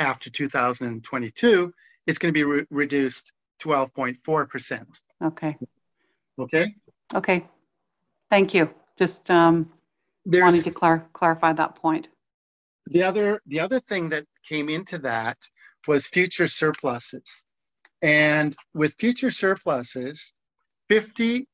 after 0.01 0.31
2022, 0.31 1.73
it's 2.07 2.19
going 2.19 2.33
to 2.33 2.37
be 2.37 2.45
re- 2.45 2.67
reduced 2.71 3.31
12.4%. 3.63 4.87
Okay. 5.23 5.57
Okay. 6.39 6.75
Okay. 7.15 7.47
Thank 8.31 8.55
you. 8.55 8.71
Just 8.99 9.31
um, 9.31 9.71
wanting 10.27 10.63
to 10.63 10.71
clar- 10.71 11.07
clarify 11.13 11.53
that 11.53 11.77
point. 11.77 12.09
The 12.87 13.03
other, 13.03 13.41
the 13.47 13.61
other 13.61 13.81
thing 13.81 14.09
that 14.09 14.25
came 14.49 14.69
into 14.69 14.99
that 14.99 15.37
was 15.87 16.07
future 16.09 16.49
surpluses. 16.49 17.23
And 18.03 18.57
with 18.75 18.95
future 18.99 19.31
surpluses, 19.31 20.33
50% 20.91 21.45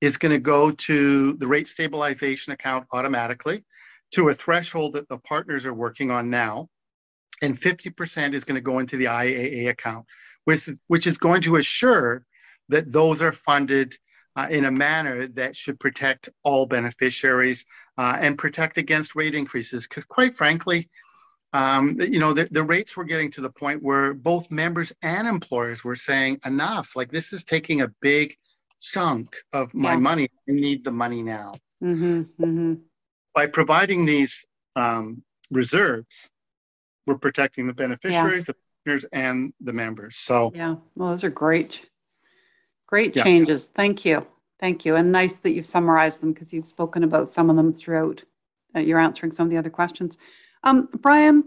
is 0.00 0.16
going 0.16 0.32
to 0.32 0.38
go 0.38 0.70
to 0.70 1.34
the 1.34 1.46
rate 1.46 1.68
stabilization 1.68 2.52
account 2.52 2.86
automatically 2.92 3.64
to 4.12 4.28
a 4.28 4.34
threshold 4.34 4.94
that 4.94 5.08
the 5.08 5.18
partners 5.18 5.66
are 5.66 5.74
working 5.74 6.10
on 6.10 6.30
now 6.30 6.68
and 7.42 7.60
50% 7.60 8.34
is 8.34 8.44
going 8.44 8.54
to 8.54 8.60
go 8.60 8.78
into 8.78 8.96
the 8.96 9.06
IAA 9.06 9.68
account, 9.68 10.06
which, 10.44 10.68
which 10.86 11.06
is 11.06 11.18
going 11.18 11.42
to 11.42 11.56
assure 11.56 12.24
that 12.68 12.90
those 12.92 13.22
are 13.22 13.32
funded 13.32 13.94
uh, 14.36 14.48
in 14.50 14.66
a 14.66 14.70
manner 14.70 15.28
that 15.28 15.56
should 15.56 15.80
protect 15.80 16.28
all 16.44 16.66
beneficiaries 16.66 17.64
uh, 17.98 18.16
and 18.20 18.38
protect 18.38 18.78
against 18.78 19.16
rate 19.16 19.34
increases. 19.34 19.86
Because 19.86 20.04
quite 20.04 20.36
frankly, 20.36 20.90
um, 21.52 21.98
you 22.00 22.18
know, 22.18 22.34
the, 22.34 22.48
the 22.50 22.62
rates 22.62 22.96
were 22.96 23.04
getting 23.04 23.30
to 23.32 23.40
the 23.40 23.50
point 23.50 23.82
where 23.82 24.12
both 24.12 24.50
members 24.50 24.92
and 25.02 25.26
employers 25.26 25.82
were 25.82 25.96
saying, 25.96 26.38
enough, 26.44 26.90
like 26.94 27.10
this 27.10 27.32
is 27.32 27.44
taking 27.44 27.80
a 27.80 27.92
big 28.02 28.36
chunk 28.80 29.36
of 29.52 29.72
my 29.74 29.92
yeah. 29.92 29.98
money. 29.98 30.28
I 30.48 30.52
need 30.52 30.84
the 30.84 30.92
money 30.92 31.22
now. 31.22 31.54
Mm-hmm, 31.82 32.20
mm-hmm. 32.42 32.74
By 33.34 33.46
providing 33.46 34.06
these 34.06 34.44
um, 34.76 35.22
reserves, 35.50 36.06
we're 37.06 37.18
protecting 37.18 37.66
the 37.66 37.74
beneficiaries, 37.74 38.46
yeah. 38.48 38.52
the 38.52 38.56
partners, 38.84 39.06
and 39.12 39.52
the 39.60 39.72
members. 39.72 40.16
So, 40.16 40.52
yeah, 40.54 40.76
well, 40.94 41.10
those 41.10 41.24
are 41.24 41.30
great, 41.30 41.88
great 42.86 43.14
yeah. 43.14 43.24
changes. 43.24 43.68
Thank 43.68 44.04
you. 44.04 44.26
Thank 44.58 44.84
you. 44.84 44.96
And 44.96 45.12
nice 45.12 45.36
that 45.36 45.50
you've 45.50 45.66
summarized 45.66 46.22
them 46.22 46.32
because 46.32 46.52
you've 46.52 46.66
spoken 46.66 47.04
about 47.04 47.28
some 47.28 47.50
of 47.50 47.56
them 47.56 47.74
throughout. 47.74 48.22
Uh, 48.74 48.80
you're 48.80 48.98
answering 48.98 49.32
some 49.32 49.46
of 49.46 49.50
the 49.50 49.58
other 49.58 49.70
questions. 49.70 50.16
Um, 50.64 50.88
Brian, 51.00 51.44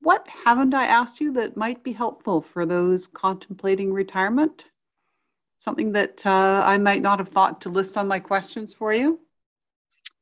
what 0.00 0.26
haven't 0.44 0.74
I 0.74 0.86
asked 0.86 1.20
you 1.20 1.32
that 1.34 1.56
might 1.56 1.82
be 1.82 1.92
helpful 1.92 2.40
for 2.40 2.64
those 2.64 3.06
contemplating 3.06 3.92
retirement? 3.92 4.66
Something 5.62 5.92
that 5.92 6.26
uh, 6.26 6.64
I 6.66 6.76
might 6.76 7.02
not 7.02 7.20
have 7.20 7.28
thought 7.28 7.60
to 7.60 7.68
list 7.68 7.96
on 7.96 8.08
my 8.08 8.18
questions 8.18 8.74
for 8.74 8.92
you? 8.92 9.20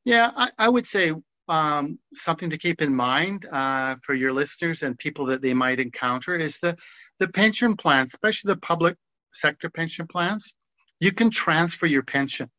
Yeah, 0.04 0.32
I, 0.36 0.50
I 0.58 0.68
would 0.68 0.86
say 0.86 1.14
um, 1.48 1.98
something 2.12 2.50
to 2.50 2.58
keep 2.58 2.82
in 2.82 2.94
mind 2.94 3.46
uh, 3.50 3.96
for 4.04 4.12
your 4.12 4.34
listeners 4.34 4.82
and 4.82 4.98
people 4.98 5.24
that 5.24 5.40
they 5.40 5.54
might 5.54 5.80
encounter 5.80 6.36
is 6.36 6.58
the, 6.58 6.76
the 7.20 7.28
pension 7.28 7.74
plans, 7.74 8.10
especially 8.12 8.52
the 8.52 8.60
public 8.60 8.98
sector 9.32 9.70
pension 9.70 10.06
plans. 10.06 10.56
You 11.00 11.10
can 11.10 11.30
transfer 11.30 11.86
your 11.86 12.02
pension. 12.02 12.50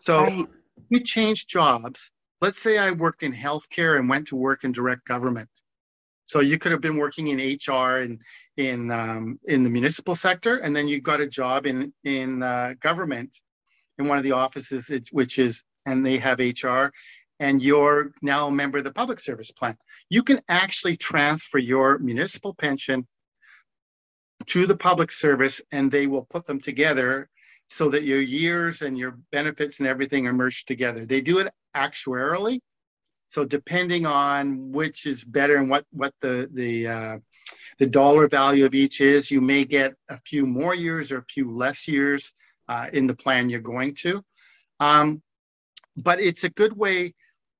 So 0.00 0.24
right. 0.24 0.48
you 0.88 1.04
change 1.04 1.46
jobs, 1.46 2.10
let's 2.40 2.60
say 2.60 2.78
I 2.78 2.90
worked 2.90 3.22
in 3.22 3.32
healthcare 3.32 3.96
and 3.96 4.08
went 4.08 4.26
to 4.28 4.36
work 4.36 4.64
in 4.64 4.72
direct 4.72 5.06
government. 5.06 5.48
So 6.28 6.40
you 6.40 6.58
could 6.58 6.72
have 6.72 6.80
been 6.80 6.98
working 6.98 7.28
in 7.28 7.38
HR 7.38 7.98
and 7.98 8.20
in 8.56 8.90
um, 8.90 9.38
in 9.44 9.64
the 9.64 9.70
municipal 9.70 10.14
sector, 10.14 10.58
and 10.58 10.74
then 10.74 10.86
you 10.88 11.00
got 11.00 11.20
a 11.20 11.26
job 11.26 11.66
in 11.66 11.92
in 12.04 12.42
uh, 12.42 12.74
government 12.80 13.30
in 13.98 14.06
one 14.08 14.18
of 14.18 14.24
the 14.24 14.32
offices, 14.32 14.90
which 15.10 15.38
is 15.38 15.64
and 15.86 16.04
they 16.04 16.18
have 16.18 16.38
HR, 16.38 16.92
and 17.40 17.62
you're 17.62 18.12
now 18.22 18.48
a 18.48 18.50
member 18.50 18.78
of 18.78 18.84
the 18.84 18.92
public 18.92 19.20
service 19.20 19.50
plan. 19.50 19.76
You 20.10 20.22
can 20.22 20.42
actually 20.48 20.96
transfer 20.96 21.58
your 21.58 21.98
municipal 21.98 22.54
pension 22.54 23.06
to 24.46 24.66
the 24.66 24.76
public 24.76 25.12
service, 25.12 25.60
and 25.72 25.90
they 25.90 26.06
will 26.06 26.26
put 26.26 26.46
them 26.46 26.60
together 26.60 27.28
so 27.70 27.90
that 27.90 28.04
your 28.04 28.20
years 28.20 28.82
and 28.82 28.96
your 28.96 29.18
benefits 29.30 29.78
and 29.78 29.88
everything 29.88 30.26
are 30.26 30.32
merged 30.32 30.66
together. 30.66 31.06
They 31.06 31.20
do 31.20 31.38
it 31.38 31.52
actuarially. 31.76 32.60
So 33.28 33.44
depending 33.44 34.06
on 34.06 34.72
which 34.72 35.06
is 35.06 35.22
better 35.22 35.56
and 35.56 35.70
what 35.70 35.84
what 35.90 36.14
the 36.20 36.50
the 36.52 36.86
uh, 36.86 37.18
the 37.78 37.86
dollar 37.86 38.28
value 38.28 38.64
of 38.64 38.74
each 38.74 39.00
is, 39.00 39.30
you 39.30 39.40
may 39.40 39.64
get 39.64 39.94
a 40.10 40.18
few 40.20 40.46
more 40.46 40.74
years 40.74 41.12
or 41.12 41.18
a 41.18 41.24
few 41.24 41.52
less 41.52 41.86
years 41.86 42.32
uh, 42.68 42.86
in 42.92 43.06
the 43.06 43.14
plan 43.14 43.48
you're 43.48 43.60
going 43.60 43.94
to. 43.96 44.22
Um, 44.80 45.22
but 45.96 46.20
it's 46.20 46.44
a 46.44 46.50
good 46.50 46.76
way 46.76 47.14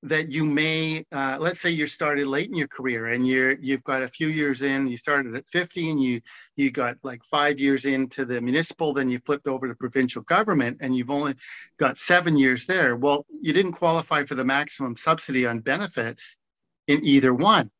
that 0.04 0.30
you 0.30 0.44
may 0.44 1.04
uh, 1.10 1.36
let's 1.40 1.60
say 1.60 1.70
you 1.70 1.86
started 1.86 2.28
late 2.28 2.48
in 2.48 2.54
your 2.54 2.68
career 2.68 3.08
and 3.08 3.26
you're 3.26 3.58
you've 3.58 3.82
got 3.82 4.02
a 4.02 4.08
few 4.08 4.28
years 4.28 4.62
in 4.62 4.86
you 4.86 4.96
started 4.96 5.34
at 5.34 5.48
50 5.48 5.90
and 5.90 6.02
you 6.02 6.20
you 6.54 6.70
got 6.70 6.96
like 7.02 7.20
five 7.24 7.58
years 7.58 7.84
into 7.84 8.24
the 8.24 8.40
municipal 8.40 8.94
then 8.94 9.10
you 9.10 9.18
flipped 9.26 9.48
over 9.48 9.66
to 9.66 9.74
provincial 9.74 10.22
government 10.22 10.78
and 10.80 10.96
you've 10.96 11.10
only 11.10 11.34
got 11.80 11.98
seven 11.98 12.36
years 12.36 12.64
there. 12.66 12.94
Well 12.94 13.26
you 13.40 13.52
didn't 13.52 13.72
qualify 13.72 14.24
for 14.24 14.36
the 14.36 14.44
maximum 14.44 14.96
subsidy 14.96 15.46
on 15.46 15.60
benefits 15.60 16.36
in 16.86 17.04
either 17.04 17.34
one. 17.34 17.70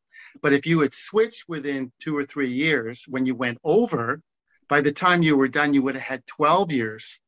But 0.42 0.52
if 0.52 0.66
you 0.66 0.80
had 0.80 0.94
switched 0.94 1.44
within 1.48 1.92
two 2.00 2.16
or 2.16 2.26
three 2.26 2.50
years 2.50 3.04
when 3.06 3.26
you 3.26 3.36
went 3.36 3.58
over 3.62 4.20
by 4.68 4.80
the 4.80 4.92
time 4.92 5.22
you 5.22 5.36
were 5.36 5.48
done 5.48 5.72
you 5.72 5.82
would 5.82 5.94
have 5.94 6.02
had 6.02 6.26
12 6.26 6.72
years 6.72 7.20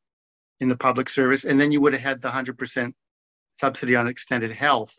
in 0.58 0.68
the 0.68 0.76
public 0.76 1.08
service 1.08 1.44
and 1.44 1.60
then 1.60 1.70
you 1.70 1.80
would 1.80 1.92
have 1.92 2.02
had 2.02 2.20
the 2.20 2.28
100% 2.28 2.92
subsidy 3.60 3.94
on 3.94 4.08
extended 4.08 4.52
health 4.52 4.92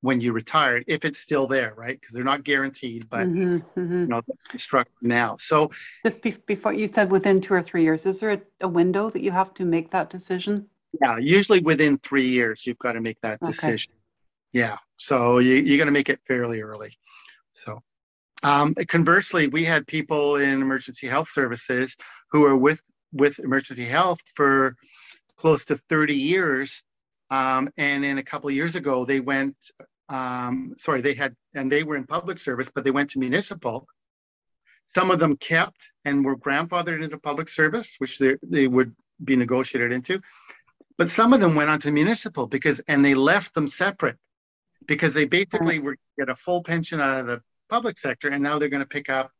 when 0.00 0.20
you 0.20 0.32
retired, 0.32 0.84
if 0.88 1.04
it's 1.04 1.20
still 1.20 1.46
there, 1.46 1.74
right? 1.76 1.98
Because 2.00 2.14
they're 2.14 2.24
not 2.24 2.42
guaranteed, 2.42 3.08
but 3.08 3.26
mm-hmm, 3.26 3.56
mm-hmm. 3.78 4.00
you 4.00 4.06
know, 4.08 4.22
construct 4.48 4.90
now. 5.00 5.36
So 5.38 5.70
just 6.04 6.20
be- 6.22 6.36
before 6.46 6.72
you 6.72 6.88
said 6.88 7.10
within 7.10 7.40
two 7.40 7.54
or 7.54 7.62
three 7.62 7.84
years, 7.84 8.04
is 8.04 8.18
there 8.18 8.32
a, 8.32 8.40
a, 8.62 8.68
window 8.68 9.10
that 9.10 9.22
you 9.22 9.30
have 9.30 9.54
to 9.54 9.64
make 9.64 9.92
that 9.92 10.10
decision? 10.10 10.66
Yeah, 11.00 11.18
usually 11.18 11.60
within 11.60 11.98
three 11.98 12.28
years, 12.28 12.66
you've 12.66 12.80
got 12.80 12.92
to 12.94 13.00
make 13.00 13.20
that 13.20 13.38
decision. 13.40 13.92
Okay. 13.92 14.00
Yeah, 14.52 14.76
so 14.96 15.38
you, 15.38 15.54
you're 15.54 15.78
going 15.78 15.86
to 15.86 15.92
make 15.92 16.08
it 16.08 16.20
fairly 16.26 16.60
early. 16.60 16.98
So 17.54 17.80
um, 18.42 18.74
conversely, 18.88 19.46
we 19.46 19.64
had 19.64 19.86
people 19.86 20.36
in 20.36 20.60
emergency 20.60 21.06
health 21.06 21.28
services 21.32 21.96
who 22.30 22.44
are 22.44 22.56
with 22.56 22.80
with 23.12 23.38
emergency 23.38 23.86
health 23.86 24.18
for 24.34 24.74
close 25.36 25.64
to 25.66 25.76
30 25.90 26.14
years 26.14 26.82
um, 27.32 27.70
and 27.78 28.04
then 28.04 28.18
a 28.18 28.22
couple 28.22 28.50
of 28.50 28.54
years 28.54 28.76
ago, 28.76 29.06
they 29.06 29.18
went, 29.18 29.56
um, 30.10 30.74
sorry, 30.78 31.00
they 31.00 31.14
had, 31.14 31.34
and 31.54 31.72
they 31.72 31.82
were 31.82 31.96
in 31.96 32.04
public 32.04 32.38
service, 32.38 32.68
but 32.74 32.84
they 32.84 32.90
went 32.90 33.08
to 33.12 33.18
municipal. 33.18 33.86
Some 34.94 35.10
of 35.10 35.18
them 35.18 35.38
kept 35.38 35.78
and 36.04 36.26
were 36.26 36.36
grandfathered 36.36 37.02
into 37.02 37.16
public 37.16 37.48
service, 37.48 37.94
which 37.96 38.18
they, 38.18 38.36
they 38.42 38.68
would 38.68 38.94
be 39.24 39.34
negotiated 39.34 39.92
into. 39.92 40.20
But 40.98 41.10
some 41.10 41.32
of 41.32 41.40
them 41.40 41.54
went 41.54 41.70
on 41.70 41.80
to 41.80 41.90
municipal 41.90 42.46
because, 42.46 42.82
and 42.86 43.02
they 43.02 43.14
left 43.14 43.54
them 43.54 43.66
separate 43.66 44.18
because 44.86 45.14
they 45.14 45.24
basically 45.24 45.78
were 45.78 45.96
get 46.18 46.28
a 46.28 46.36
full 46.36 46.62
pension 46.62 47.00
out 47.00 47.20
of 47.20 47.26
the 47.26 47.40
public 47.70 47.98
sector, 47.98 48.28
and 48.28 48.42
now 48.42 48.58
they're 48.58 48.68
going 48.68 48.82
to 48.82 48.86
pick 48.86 49.08
up 49.08 49.30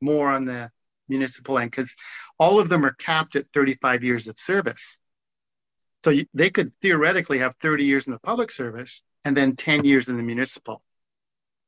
more 0.00 0.30
on 0.30 0.44
the 0.44 0.70
municipal 1.08 1.58
end 1.58 1.72
because 1.72 1.92
all 2.38 2.60
of 2.60 2.68
them 2.68 2.86
are 2.86 2.94
capped 3.00 3.34
at 3.34 3.46
35 3.52 4.04
years 4.04 4.28
of 4.28 4.38
service. 4.38 5.00
So 6.06 6.10
you, 6.10 6.24
they 6.32 6.50
could 6.50 6.70
theoretically 6.80 7.40
have 7.40 7.56
30 7.60 7.82
years 7.82 8.06
in 8.06 8.12
the 8.12 8.20
public 8.20 8.52
service 8.52 9.02
and 9.24 9.36
then 9.36 9.56
10 9.56 9.84
years 9.84 10.08
in 10.08 10.16
the 10.16 10.22
municipal. 10.22 10.80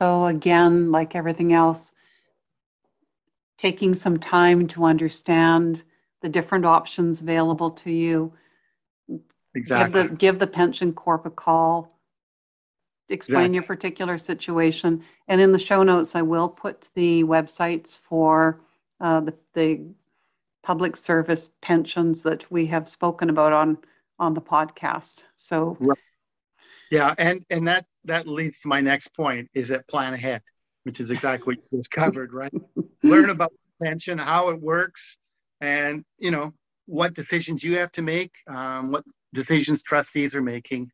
So 0.01 0.27
again, 0.27 0.93
like 0.93 1.17
everything 1.17 1.53
else, 1.53 1.91
taking 3.59 3.97
some 3.97 4.21
time 4.21 4.69
to 4.69 4.85
understand 4.85 5.83
the 6.23 6.29
different 6.29 6.65
options 6.65 7.21
available 7.21 7.73
to 7.73 7.91
you. 7.91 8.33
Exactly. 9.57 10.03
Give 10.03 10.11
the, 10.11 10.17
give 10.17 10.39
the 10.39 10.47
pension 10.47 10.93
corp 10.93 11.27
a 11.27 11.31
call. 11.31 11.99
Explain 13.09 13.39
exactly. 13.39 13.55
your 13.57 13.65
particular 13.65 14.19
situation. 14.19 15.03
And 15.27 15.41
in 15.41 15.51
the 15.51 15.59
show 15.59 15.83
notes, 15.83 16.15
I 16.15 16.23
will 16.23 16.49
put 16.49 16.91
the 16.95 17.25
websites 17.25 17.99
for 17.99 18.61
uh, 19.01 19.19
the, 19.19 19.35
the 19.55 19.81
public 20.63 20.97
service 20.97 21.49
pensions 21.61 22.23
that 22.23 22.49
we 22.53 22.67
have 22.67 22.89
spoken 22.89 23.31
about 23.31 23.53
on 23.53 23.79
on 24.19 24.35
the 24.35 24.41
podcast. 24.41 25.23
So 25.37 25.77
right. 25.81 25.99
yeah, 26.91 27.15
and 27.19 27.45
and 27.51 27.69
that 27.69 27.87
that 28.05 28.27
leads 28.27 28.61
to 28.61 28.69
my 28.69 28.81
next 28.81 29.15
point 29.15 29.49
is 29.55 29.69
that 29.69 29.87
plan 29.89 30.15
ahead, 30.15 30.43
which 30.85 31.01
is 31.01 31.11
exactly 31.11 31.55
what 31.55 31.65
you 31.71 31.79
just 31.79 31.91
covered, 31.91 32.33
right? 32.33 32.53
Learn 33.03 33.31
about 33.31 33.53
pension, 33.83 34.19
how 34.19 34.51
it 34.51 34.61
works, 34.61 35.17
and 35.61 36.05
you 36.19 36.31
know 36.31 36.53
what 36.87 37.15
decisions 37.15 37.63
you 37.63 37.77
have 37.77 37.93
to 37.93 38.03
make, 38.03 38.33
um, 38.49 38.93
what 38.93 39.05
decisions 39.35 39.83
trustees 39.83 40.35
are 40.35 40.43
making, 40.43 40.91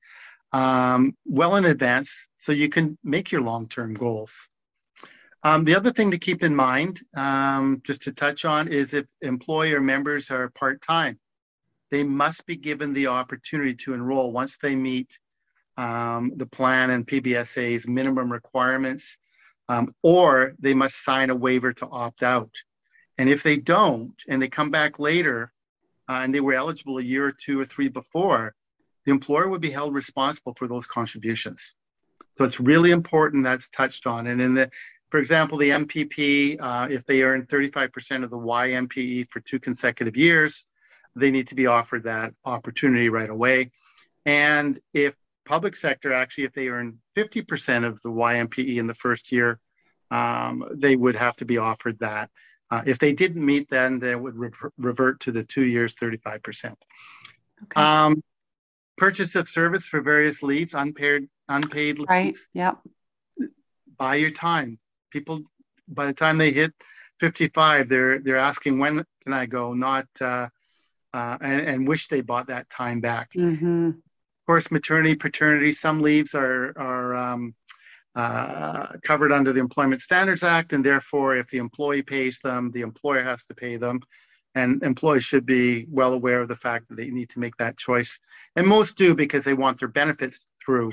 um, 0.53 1.17
well 1.25 1.57
in 1.57 1.65
advance, 1.65 2.13
so 2.39 2.53
you 2.53 2.69
can 2.69 2.99
make 3.05 3.31
your 3.31 3.41
long-term 3.41 3.95
goals. 3.95 4.33
Um, 5.45 5.65
the 5.65 5.77
other 5.77 5.93
thing 5.93 6.11
to 6.11 6.19
keep 6.19 6.43
in 6.43 6.57
mind, 6.57 7.01
um, 7.17 7.81
just 7.85 8.03
to 8.03 8.13
touch 8.13 8.45
on, 8.45 8.67
is 8.69 8.95
if 8.95 9.07
employer 9.21 9.81
members 9.81 10.31
are 10.31 10.49
part-time 10.51 11.19
they 11.95 12.03
must 12.03 12.45
be 12.45 12.57
given 12.57 12.93
the 12.93 13.07
opportunity 13.07 13.73
to 13.73 13.95
enroll 13.95 14.33
once 14.33 14.59
they 14.61 14.75
meet 14.75 15.09
um, 15.77 16.33
the 16.35 16.47
plan 16.47 16.91
and 16.91 17.07
PBSA's 17.07 17.87
minimum 17.87 18.33
requirements, 18.33 19.17
um, 19.69 19.95
or 20.03 20.55
they 20.59 20.75
must 20.75 21.05
sign 21.05 21.31
a 21.31 21.37
waiver 21.37 21.73
to 21.73 21.87
opt 21.87 22.25
out. 22.25 22.51
And 23.17 23.29
if 23.29 23.45
they 23.45 23.59
don't, 23.59 24.13
and 24.29 24.43
they 24.43 24.49
come 24.49 24.73
back 24.73 24.99
later, 24.99 25.53
uh, 26.09 26.23
and 26.25 26.35
they 26.35 26.41
were 26.41 26.55
eligible 26.55 26.99
a 26.99 27.03
year 27.03 27.27
or 27.29 27.33
two 27.33 27.61
or 27.61 27.65
three 27.65 27.89
before, 27.89 28.57
the 29.05 29.13
employer 29.13 29.49
would 29.49 29.61
be 29.61 29.71
held 29.71 29.95
responsible 29.95 30.57
for 30.59 30.67
those 30.67 30.87
contributions. 30.87 31.77
So 32.37 32.45
it's 32.45 32.59
really 32.59 32.91
important 32.91 33.45
that's 33.45 33.71
touched 33.71 34.09
on. 34.09 34.27
And 34.27 34.41
in 34.41 34.55
the, 34.55 34.69
for 35.11 35.21
example, 35.21 35.59
the 35.59 35.71
MPP, 35.71 36.59
uh, 36.61 36.89
if 36.91 37.07
they 37.07 37.23
earn 37.23 37.47
35% 37.47 38.25
of 38.25 38.31
the 38.31 38.37
YMPE 38.37 39.29
for 39.31 39.39
two 39.39 39.61
consecutive 39.61 40.17
years, 40.17 40.67
they 41.17 41.31
need 41.31 41.49
to 41.49 41.55
be 41.55 41.67
offered 41.67 42.05
that 42.05 42.35
opportunity 42.45 43.09
right 43.09 43.31
away. 43.31 43.71
And 44.27 44.81
if 44.93 45.15
public 45.45 45.77
sector 45.77 46.13
actually, 46.13 46.45
if 46.45 46.53
they 46.53 46.69
earn 46.69 46.99
50% 47.17 47.87
of 47.87 48.01
the 48.03 48.11
YMPE 48.11 48.77
in 48.79 48.87
the 48.87 48.95
first 48.95 49.31
year, 49.31 49.61
um, 50.11 50.65
they 50.75 50.97
would 50.97 51.17
have 51.17 51.37
to 51.37 51.45
be 51.45 51.59
offered 51.59 51.99
that. 52.01 52.31
Uh, 52.71 52.83
if 52.87 52.99
they 52.99 53.13
didn't 53.13 53.45
meet, 53.45 53.69
then 53.71 53.99
they 53.99 54.15
would 54.15 54.35
re- 54.35 54.51
revert 54.79 55.21
to 55.21 55.33
the 55.33 55.45
two 55.45 55.65
years, 55.65 55.95
35%. 55.95 56.75
Okay. 57.63 57.81
Um, 57.81 58.23
purchase 58.97 59.35
of 59.35 59.49
service 59.49 59.87
for 59.87 60.01
various 60.01 60.43
leads, 60.43 60.75
unpaid, 60.75 61.29
unpaid 61.49 61.99
leads. 61.99 62.09
Right. 62.09 62.37
Yep. 62.55 62.79
Buy 63.99 64.17
your 64.17 64.31
time. 64.31 64.79
People, 65.11 65.43
by 65.89 66.07
the 66.07 66.15
time 66.15 66.39
they 66.39 66.53
hit 66.53 66.73
55, 67.21 67.89
they're 67.89 68.19
they're 68.19 68.37
asking 68.37 68.79
when 68.79 69.05
can 69.23 69.33
I 69.33 69.47
go, 69.47 69.73
not 69.73 70.07
uh, 70.21 70.49
uh, 71.15 71.39
and, 71.41 71.61
and 71.61 71.89
wish 71.89 72.09
they 72.09 72.21
bought 72.21 72.49
that 72.49 72.69
time 72.71 73.01
back. 73.01 73.31
Mm-hmm. 73.37 73.89
Of 73.91 74.47
course, 74.47 74.71
maternity, 74.71 75.15
paternity, 75.15 75.73
some 75.73 76.03
leaves 76.03 76.35
are 76.35 76.75
are 76.77 77.15
um, 77.15 77.55
uh, 78.17 78.89
covered 79.03 79.33
under 79.33 79.53
the 79.53 79.61
Employment 79.61 80.03
Standards 80.03 80.43
Act, 80.43 80.73
and 80.73 80.85
therefore, 80.85 81.37
if 81.37 81.49
the 81.49 81.59
employee 81.59 82.03
pays 82.03 82.41
them, 82.43 82.71
the 82.73 82.83
employer 82.83 83.23
has 83.23 83.45
to 83.47 83.55
pay 83.55 83.77
them. 83.77 84.01
And 84.57 84.83
employees 84.85 85.25
should 85.25 85.47
be 85.47 85.87
well 85.91 86.13
aware 86.13 86.41
of 86.41 86.49
the 86.49 86.57
fact 86.57 86.89
that 86.89 86.97
they 86.97 87.11
need 87.11 87.31
to 87.31 87.41
make 87.41 87.57
that 87.57 87.77
choice. 87.77 88.21
And 88.55 88.67
most 88.67 88.97
do 88.97 89.15
because 89.15 89.45
they 89.45 89.55
want 89.55 89.81
their 89.81 89.89
benefits 89.89 90.41
through 90.65 90.93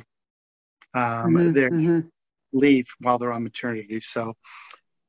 um, 0.96 1.36
Mhm, 1.36 1.54
their 1.54 1.70
mhm. 1.70 2.10
leave 2.54 2.88
while 3.00 3.20
they're 3.20 3.32
on 3.32 3.44
maternity. 3.44 4.00
So, 4.02 4.34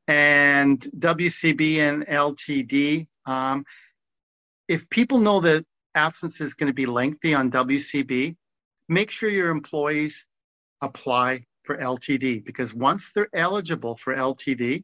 and 0.07 0.81
WCB 0.99 1.79
and 1.79 2.05
LTD, 2.07 3.07
um, 3.25 3.65
if 4.73 4.89
people 4.89 5.18
know 5.18 5.39
that 5.41 5.66
absence 5.95 6.41
is 6.41 6.55
going 6.55 6.68
to 6.68 6.75
be 6.75 6.87
lengthy 6.87 7.35
on 7.35 7.51
WCB, 7.51 8.37
make 8.89 9.11
sure 9.11 9.29
your 9.29 9.51
employees 9.51 10.27
apply 10.81 11.45
for 11.64 11.77
LTD 11.77 12.43
because 12.47 12.73
once 12.73 13.11
they're 13.14 13.29
eligible 13.35 13.99
for 13.99 14.16
LTD, 14.16 14.83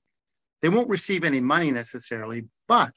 they 0.61 0.69
won't 0.69 0.91
receive 0.91 1.25
any 1.25 1.41
money 1.41 1.71
necessarily, 1.71 2.45
but 2.67 2.93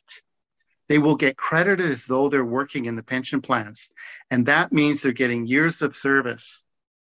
they 0.89 0.98
will 0.98 1.16
get 1.16 1.38
credited 1.38 1.89
as 1.89 2.06
though 2.06 2.28
they're 2.28 2.44
working 2.44 2.86
in 2.86 2.98
the 2.98 3.04
pension 3.04 3.42
plans. 3.42 3.89
And 4.30 4.46
that 4.48 4.74
means 4.74 5.02
they're 5.02 5.14
getting 5.14 5.48
years 5.48 5.82
of 5.82 5.96
service 5.96 6.66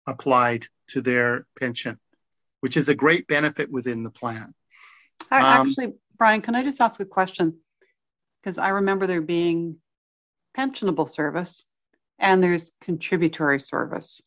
applied 0.09 0.67
to 0.89 1.03
their 1.03 1.47
pension, 1.57 2.01
which 2.63 2.77
is 2.77 2.89
a 2.89 2.97
great 2.97 3.29
benefit 3.29 3.71
within 3.71 4.03
the 4.03 4.11
plan. 4.11 4.55
Um, 5.31 5.45
Actually, 5.45 5.93
Brian, 6.17 6.41
can 6.41 6.57
I 6.57 6.65
just 6.65 6.81
ask 6.81 6.99
a 6.99 7.05
question? 7.05 7.61
Because 8.43 8.59
I 8.59 8.69
remember 8.69 9.07
there 9.07 9.21
being 9.21 9.77
pensionable 10.57 11.11
service 11.11 11.65
and 12.19 12.43
there's 12.43 12.73
contributory 12.81 13.61
service. 13.61 14.21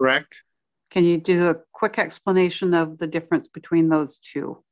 Correct? 0.00 0.42
Can 0.90 1.04
you 1.04 1.18
do 1.18 1.48
a 1.48 1.56
quick 1.72 1.98
explanation 1.98 2.72
of 2.72 2.98
the 2.98 3.06
difference 3.06 3.48
between 3.48 3.88
those 3.88 4.18
two? 4.18 4.62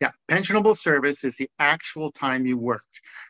Yeah, 0.00 0.10
pensionable 0.30 0.76
service 0.76 1.24
is 1.24 1.36
the 1.36 1.48
actual 1.58 2.12
time 2.12 2.46
you 2.46 2.58
worked. 2.58 2.84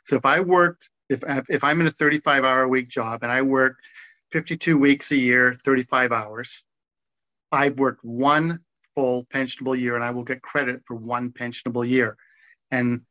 So 0.05 0.17
if 0.17 0.25
I 0.25 0.41
worked, 0.41 0.91
if 1.09 1.23
if 1.49 1.63
I'm 1.63 1.81
in 1.81 1.87
a 1.87 1.93
35 1.93 2.45
hour 2.45 2.63
a 2.63 2.69
week 2.69 2.89
job 2.89 3.23
and 3.23 3.31
I 3.31 3.43
work 3.43 3.77
52 4.33 4.77
weeks 4.77 5.13
a 5.13 5.17
year, 5.17 5.55
35 5.65 6.13
hours, 6.13 6.65
I've 7.53 7.79
worked 7.79 8.05
one 8.05 8.61
full 8.95 9.27
pensionable 9.33 9.79
year 9.79 9.95
and 9.95 10.05
I 10.05 10.11
will 10.11 10.25
get 10.25 10.43
credit 10.43 10.83
for 10.87 10.97
one 10.97 11.31
pensionable 11.31 11.89
year. 11.89 12.17
And 12.71 13.03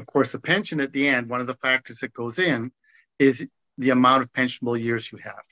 of 0.00 0.06
course, 0.06 0.32
the 0.32 0.40
pension 0.40 0.80
at 0.80 0.92
the 0.92 1.06
end, 1.06 1.28
one 1.28 1.40
of 1.40 1.46
the 1.46 1.54
factors 1.54 1.98
that 1.98 2.12
goes 2.12 2.38
in 2.38 2.72
is 3.18 3.46
the 3.78 3.90
amount 3.90 4.22
of 4.22 4.32
pensionable 4.32 4.80
years 4.80 5.10
you 5.12 5.18
have. 5.18 5.44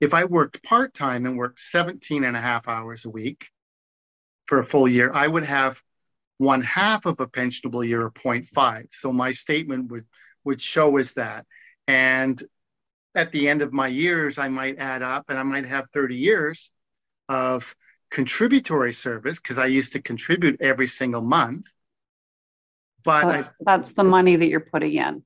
If 0.00 0.14
I 0.14 0.24
worked 0.24 0.62
part 0.64 0.94
time 0.94 1.26
and 1.26 1.36
worked 1.36 1.60
17 1.60 2.24
and 2.24 2.36
a 2.36 2.40
half 2.40 2.66
hours 2.68 3.04
a 3.04 3.10
week 3.10 3.46
for 4.46 4.58
a 4.58 4.66
full 4.66 4.88
year, 4.88 5.12
I 5.14 5.26
would 5.26 5.44
have 5.44 5.80
one 6.38 6.62
half 6.62 7.06
of 7.06 7.20
a 7.20 7.26
pensionable 7.26 7.86
year 7.86 8.02
or 8.02 8.10
0.5. 8.10 8.86
So 8.92 9.12
my 9.12 9.32
statement 9.32 9.90
would 9.90 10.06
would 10.44 10.60
show 10.60 10.96
as 10.96 11.12
that. 11.12 11.46
And 11.86 12.42
at 13.14 13.30
the 13.30 13.48
end 13.48 13.62
of 13.62 13.72
my 13.72 13.86
years, 13.86 14.38
I 14.38 14.48
might 14.48 14.78
add 14.78 15.02
up 15.02 15.26
and 15.28 15.38
I 15.38 15.42
might 15.44 15.66
have 15.66 15.86
30 15.94 16.16
years 16.16 16.70
of 17.28 17.74
contributory 18.10 18.92
service 18.92 19.38
because 19.38 19.58
I 19.58 19.66
used 19.66 19.92
to 19.92 20.02
contribute 20.02 20.60
every 20.60 20.88
single 20.88 21.22
month. 21.22 21.66
But 23.04 23.22
So 23.22 23.28
I, 23.28 23.32
that's, 23.32 23.50
that's 23.60 23.92
the 23.92 24.04
money 24.04 24.36
that 24.36 24.48
you're 24.48 24.60
putting 24.60 24.94
in. 24.94 25.22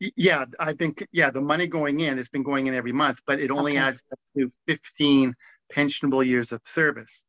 yeah, 0.00 0.44
I 0.60 0.74
think 0.74 1.06
yeah, 1.12 1.30
the 1.30 1.40
money 1.40 1.66
going 1.66 2.00
in 2.00 2.18
has 2.18 2.28
been 2.28 2.44
going 2.44 2.66
in 2.68 2.74
every 2.74 2.92
month, 2.92 3.20
but 3.26 3.40
it 3.40 3.50
only 3.50 3.72
Okay. 3.72 3.80
adds 3.80 4.02
up 4.12 4.18
to 4.36 4.50
15 4.66 5.34
pensionable 5.74 6.24
years 6.24 6.52
of 6.52 6.60
service. 6.64 7.22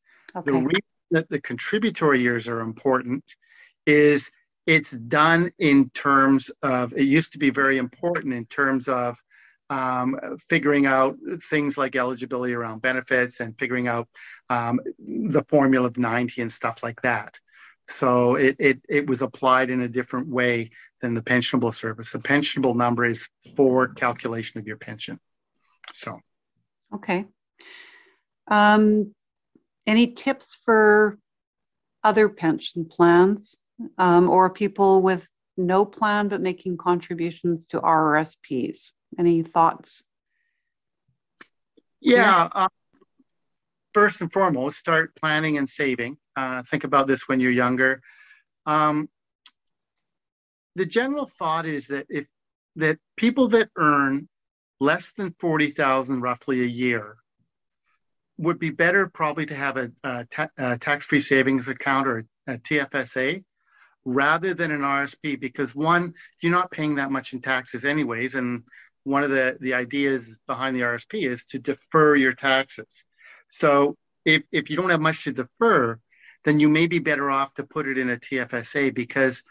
The 0.45 0.53
reason 0.53 0.81
that 1.11 1.29
the 1.29 1.41
contributory 1.41 2.21
years 2.21 2.47
are 2.47 2.61
important 2.61 3.23
is 3.85 4.29
it's 4.67 4.91
done 4.91 5.51
in 5.57 5.89
terms 5.89 6.51
of, 6.61 6.93
it 6.93 7.05
used 7.05 7.33
to 7.33 7.39
be 7.39 7.49
very 7.49 7.79
important 7.79 8.33
in 8.35 8.45
terms 8.45 8.87
of 8.87 9.17
um, 9.71 10.19
figuring 10.47 10.85
out 10.85 11.17
things 11.49 11.77
like 11.77 11.95
eligibility 11.95 12.53
around 12.53 12.81
benefits 12.81 13.39
and 13.39 13.57
figuring 13.57 13.87
out 13.87 14.07
um, 14.49 14.79
the 14.99 15.43
formula 15.49 15.87
of 15.87 15.97
90 15.97 16.41
and 16.41 16.51
stuff 16.51 16.81
like 16.83 17.01
that. 17.01 17.39
So 17.89 18.35
it, 18.35 18.55
it, 18.59 18.81
it 18.87 19.07
was 19.07 19.21
applied 19.21 19.69
in 19.69 19.81
a 19.81 19.87
different 19.87 20.27
way 20.27 20.71
than 21.01 21.13
the 21.13 21.21
pensionable 21.21 21.73
service. 21.73 22.11
The 22.11 22.19
pensionable 22.19 22.75
number 22.75 23.05
is 23.05 23.27
for 23.55 23.87
calculation 23.87 24.59
of 24.59 24.67
your 24.67 24.77
pension. 24.77 25.19
So. 25.93 26.19
Okay. 26.93 27.25
Um, 28.49 29.13
any 29.87 30.07
tips 30.07 30.55
for 30.65 31.17
other 32.03 32.29
pension 32.29 32.85
plans 32.85 33.55
um, 33.97 34.29
or 34.29 34.49
people 34.49 35.01
with 35.01 35.27
no 35.57 35.83
plan 35.83 36.27
but 36.27 36.41
making 36.41 36.77
contributions 36.77 37.65
to 37.67 37.81
RRSPs? 37.81 38.91
Any 39.17 39.41
thoughts? 39.41 40.03
Yeah. 41.99 42.49
Uh, 42.53 42.67
first 43.93 44.21
and 44.21 44.31
foremost, 44.31 44.77
start 44.77 45.15
planning 45.15 45.57
and 45.57 45.67
saving. 45.67 46.17
Uh, 46.39 46.63
think 46.71 46.85
about 46.85 47.05
this 47.05 47.27
when 47.27 47.41
you're 47.41 47.51
younger. 47.51 48.01
Um, 48.65 49.09
the 50.75 50.85
general 50.85 51.29
thought 51.37 51.65
is 51.65 51.87
that 51.87 52.05
if 52.07 52.27
that 52.77 52.97
people 53.17 53.49
that 53.49 53.69
earn 53.75 54.29
less 54.79 55.11
than 55.17 55.35
forty 55.41 55.71
thousand 55.71 56.21
roughly 56.21 56.61
a 56.61 56.67
year 56.83 57.17
would 58.37 58.57
be 58.57 58.69
better 58.69 59.11
probably 59.13 59.45
to 59.47 59.55
have 59.55 59.75
a, 59.75 59.91
a, 60.05 60.25
ta- 60.31 60.55
a 60.57 60.77
tax-free 60.77 61.19
savings 61.19 61.67
account 61.67 62.07
or 62.07 62.25
a 62.47 62.57
TFSA 62.57 63.43
rather 64.05 64.53
than 64.53 64.71
an 64.71 64.79
RSP 64.79 65.37
because 65.41 65.75
one, 65.75 66.13
you're 66.41 66.53
not 66.53 66.71
paying 66.71 66.95
that 66.95 67.11
much 67.11 67.33
in 67.33 67.41
taxes 67.41 67.83
anyways, 67.83 68.35
and 68.35 68.63
one 69.03 69.25
of 69.25 69.29
the, 69.29 69.57
the 69.59 69.73
ideas 69.73 70.39
behind 70.47 70.73
the 70.73 70.81
RSP 70.81 71.29
is 71.29 71.43
to 71.47 71.59
defer 71.59 72.15
your 72.15 72.33
taxes. 72.33 73.03
So 73.49 73.97
if, 74.23 74.43
if 74.53 74.69
you 74.69 74.77
don't 74.77 74.89
have 74.89 75.01
much 75.01 75.25
to 75.25 75.33
defer, 75.33 75.99
then 76.45 76.59
you 76.59 76.69
may 76.69 76.87
be 76.87 76.99
better 76.99 77.29
off 77.29 77.53
to 77.55 77.63
put 77.63 77.87
it 77.87 77.97
in 77.97 78.09
a 78.09 78.17
TFSA 78.17 78.93
because 78.93 79.43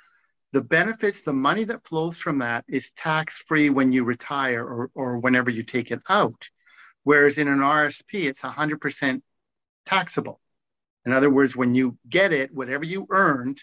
the 0.53 0.63
benefits, 0.63 1.23
the 1.23 1.33
money 1.33 1.65
that 1.65 1.87
flows 1.87 2.19
from 2.19 2.39
that 2.39 2.65
is 2.69 2.93
tax 2.93 3.43
free 3.47 3.71
when 3.71 3.93
you 3.93 4.05
retire 4.05 4.65
or, 4.65 4.91
or 4.95 5.19
whenever 5.19 5.51
you 5.51 5.63
take 5.63 5.91
it 5.91 6.01
out. 6.09 6.49
Whereas 7.05 7.39
in 7.39 7.49
an 7.49 7.59
RSP, 7.59 8.25
it's 8.25 8.41
100% 8.41 9.23
taxable. 9.87 10.41
In 11.05 11.13
other 11.13 11.31
words, 11.31 11.55
when 11.55 11.75
you 11.75 11.99
get 12.09 12.33
it, 12.33 12.53
whatever 12.53 12.85
you 12.85 13.07
earned, 13.11 13.61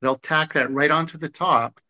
they'll 0.00 0.18
tack 0.18 0.54
that 0.54 0.70
right 0.70 0.90
onto 0.90 1.18
the 1.18 1.28
top 1.28 1.80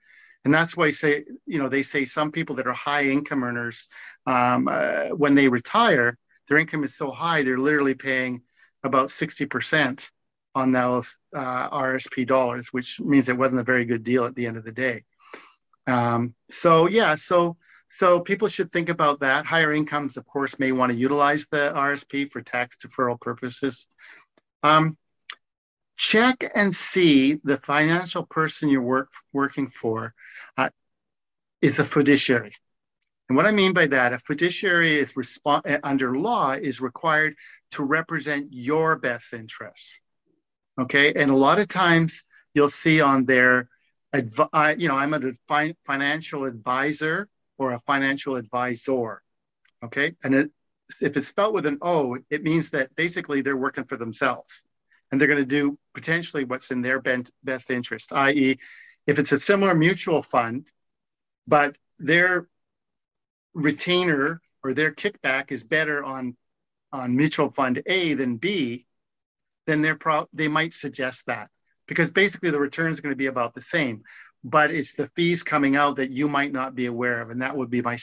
and 0.44 0.54
that's 0.54 0.76
why 0.76 0.86
I 0.86 0.90
say, 0.90 1.24
you 1.46 1.58
know, 1.58 1.68
they 1.68 1.82
say 1.82 2.04
some 2.04 2.32
people 2.32 2.56
that 2.56 2.66
are 2.66 2.72
high 2.72 3.04
income 3.04 3.44
earners, 3.44 3.88
um, 4.26 4.68
uh, 4.68 5.08
when 5.08 5.34
they 5.34 5.48
retire, 5.48 6.16
their 6.48 6.58
income 6.58 6.82
is 6.84 6.96
so 6.96 7.10
high, 7.10 7.42
they're 7.42 7.58
literally 7.58 7.94
paying 7.94 8.42
about 8.82 9.08
60% 9.08 10.08
on 10.54 10.72
those 10.72 11.16
uh, 11.34 11.70
RSP 11.70 12.26
dollars, 12.26 12.68
which 12.72 13.00
means 13.00 13.28
it 13.28 13.38
wasn't 13.38 13.60
a 13.60 13.64
very 13.64 13.84
good 13.84 14.04
deal 14.04 14.24
at 14.24 14.34
the 14.34 14.46
end 14.46 14.56
of 14.56 14.64
the 14.64 14.72
day. 14.72 15.04
Um, 15.86 16.34
so, 16.50 16.86
yeah, 16.86 17.14
so 17.14 17.56
so 17.90 18.20
people 18.20 18.48
should 18.48 18.72
think 18.72 18.88
about 18.88 19.20
that. 19.20 19.44
Higher 19.44 19.74
incomes, 19.74 20.16
of 20.16 20.24
course, 20.24 20.58
may 20.60 20.70
want 20.70 20.92
to 20.92 20.98
utilize 20.98 21.46
the 21.50 21.72
RSP 21.74 22.30
for 22.30 22.40
tax 22.40 22.76
deferral 22.76 23.20
purposes. 23.20 23.88
Um, 24.62 24.96
check 25.96 26.44
and 26.54 26.74
see 26.74 27.40
the 27.42 27.58
financial 27.58 28.24
person 28.24 28.68
you're 28.68 28.80
work, 28.80 29.08
working 29.32 29.70
for 29.70 30.14
uh, 30.56 30.70
is 31.60 31.80
a 31.80 31.84
fiduciary. 31.84 32.54
And 33.28 33.36
what 33.36 33.46
I 33.46 33.50
mean 33.50 33.72
by 33.72 33.88
that, 33.88 34.12
a 34.12 34.18
fiduciary 34.20 34.98
is 34.98 35.12
resp- 35.14 35.80
under 35.82 36.16
law 36.16 36.52
is 36.52 36.80
required 36.80 37.34
to 37.72 37.82
represent 37.84 38.48
your 38.52 38.96
best 38.96 39.32
interests. 39.32 40.00
Okay, 40.80 41.12
and 41.14 41.30
a 41.30 41.36
lot 41.36 41.58
of 41.58 41.68
times 41.68 42.24
you'll 42.54 42.70
see 42.70 43.00
on 43.00 43.26
their, 43.26 43.68
advi- 44.14 44.48
uh, 44.52 44.74
you 44.78 44.88
know, 44.88 44.96
I'm 44.96 45.12
a 45.12 45.20
fi- 45.46 45.76
financial 45.84 46.44
advisor 46.44 47.28
or 47.58 47.72
a 47.72 47.80
financial 47.80 48.36
advisor. 48.36 49.22
Okay, 49.84 50.16
and 50.24 50.34
it, 50.34 50.50
if 51.00 51.16
it's 51.16 51.28
spelled 51.28 51.54
with 51.54 51.66
an 51.66 51.78
O, 51.82 52.16
it 52.30 52.42
means 52.42 52.70
that 52.70 52.94
basically 52.96 53.42
they're 53.42 53.56
working 53.56 53.84
for 53.84 53.96
themselves 53.96 54.62
and 55.10 55.20
they're 55.20 55.28
going 55.28 55.38
to 55.38 55.44
do 55.44 55.78
potentially 55.94 56.44
what's 56.44 56.70
in 56.70 56.82
their 56.82 57.00
best 57.00 57.70
interest, 57.70 58.12
i.e., 58.12 58.58
if 59.06 59.18
it's 59.18 59.32
a 59.32 59.38
similar 59.38 59.74
mutual 59.74 60.22
fund, 60.22 60.70
but 61.46 61.76
their 61.98 62.48
retainer 63.54 64.40
or 64.62 64.72
their 64.72 64.92
kickback 64.92 65.52
is 65.52 65.62
better 65.62 66.04
on 66.04 66.36
on 66.92 67.16
mutual 67.16 67.50
fund 67.50 67.82
A 67.86 68.14
than 68.14 68.36
B, 68.36 68.86
then 69.66 69.82
they're 69.82 69.96
pro- 69.96 70.28
they 70.32 70.48
might 70.48 70.74
suggest 70.74 71.24
that 71.26 71.48
because 71.86 72.10
basically 72.10 72.50
the 72.50 72.58
return 72.58 72.92
is 72.92 73.00
going 73.00 73.12
to 73.12 73.16
be 73.16 73.26
about 73.26 73.54
the 73.54 73.62
same 73.62 74.02
but 74.42 74.70
it's 74.70 74.94
the 74.94 75.10
fees 75.14 75.42
coming 75.42 75.76
out 75.76 75.96
that 75.96 76.10
you 76.10 76.26
might 76.26 76.52
not 76.52 76.74
be 76.74 76.86
aware 76.86 77.20
of 77.20 77.30
and 77.30 77.42
that 77.42 77.56
would 77.56 77.70
be 77.70 77.82
my 77.82 77.98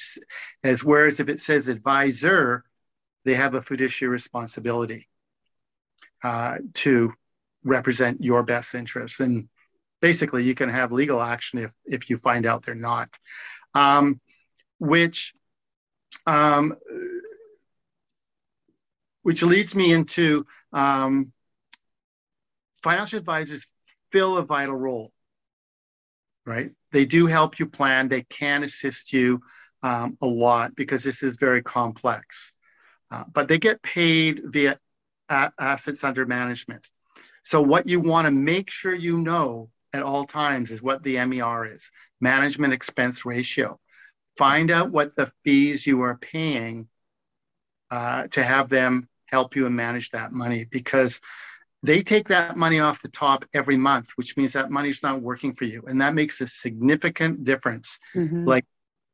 as 0.63 0.84
whereas 0.84 1.19
if 1.19 1.29
it 1.29 1.41
says 1.41 1.67
advisor 1.67 2.63
they 3.25 3.34
have 3.34 3.55
a 3.55 3.61
fiduciary 3.61 4.11
responsibility 4.11 5.07
uh, 6.23 6.57
to 6.73 7.13
represent 7.63 8.23
your 8.23 8.43
best 8.43 8.75
interests 8.75 9.19
and 9.19 9.49
basically 10.01 10.43
you 10.43 10.55
can 10.55 10.69
have 10.69 10.91
legal 10.91 11.21
action 11.21 11.59
if 11.59 11.71
if 11.85 12.09
you 12.09 12.17
find 12.17 12.45
out 12.45 12.65
they're 12.65 12.75
not 12.75 13.09
um, 13.73 14.19
which 14.79 15.34
um, 16.25 16.75
which 19.23 19.43
leads 19.43 19.75
me 19.75 19.91
into 19.91 20.45
um, 20.71 21.31
financial 22.84 23.20
advisors 23.20 23.68
fill 24.12 24.38
a 24.38 24.45
vital 24.45 24.76
role, 24.76 25.12
right? 26.45 26.72
They 26.91 27.06
do 27.06 27.28
help 27.28 27.60
you 27.60 27.66
plan. 27.68 28.08
They 28.08 28.24
can 28.24 28.64
assist 28.64 29.14
you 29.14 29.41
um, 29.84 30.18
a 30.22 30.26
lot 30.26 30.76
because 30.76 31.04
this 31.04 31.24
is 31.24 31.38
very 31.38 31.62
complex. 31.62 32.54
Uh, 33.12 33.24
but 33.34 33.48
they 33.48 33.58
get 33.60 33.82
paid 33.82 34.41
via 34.45 34.80
a- 35.30 35.52
assets 35.60 36.04
under 36.04 36.26
management. 36.26 36.86
So 37.44 37.62
what 37.62 37.88
you 37.88 37.99
want 37.99 38.26
to 38.26 38.32
make 38.32 38.70
sure 38.70 38.94
you 38.94 39.18
know 39.18 39.70
at 39.94 40.04
all 40.04 40.26
times 40.26 40.72
is 40.72 40.82
what 40.82 41.04
the 41.04 41.18
MER 41.18 41.66
is, 41.66 41.90
management 42.20 42.74
expense 42.74 43.26
ratio. 43.26 43.80
Find 44.38 44.70
out 44.70 44.91
what 44.91 45.16
the 45.16 45.32
fees 45.44 45.88
you 45.88 46.02
are 46.02 46.18
paying 46.18 46.88
uh, 47.90 48.28
to 48.28 48.44
have 48.44 48.70
them 48.70 49.08
help 49.26 49.56
you 49.56 49.66
and 49.66 49.76
manage 49.76 50.12
that 50.12 50.32
money 50.32 50.66
because 50.66 51.22
they 51.84 52.02
take 52.02 52.28
that 52.30 52.58
money 52.58 52.80
off 52.80 53.02
the 53.02 53.10
top 53.10 53.45
every 53.54 53.78
month, 53.78 54.10
which 54.16 54.36
means 54.36 54.54
that 54.54 54.72
money's 54.72 55.04
not 55.04 55.22
working 55.22 55.54
for 55.54 55.66
you. 55.66 55.84
And 55.88 56.02
that 56.02 56.16
makes 56.16 56.41
a 56.41 56.48
significant 56.48 57.44
difference, 57.44 57.99
mm-hmm. 58.16 58.45
like 58.45 58.66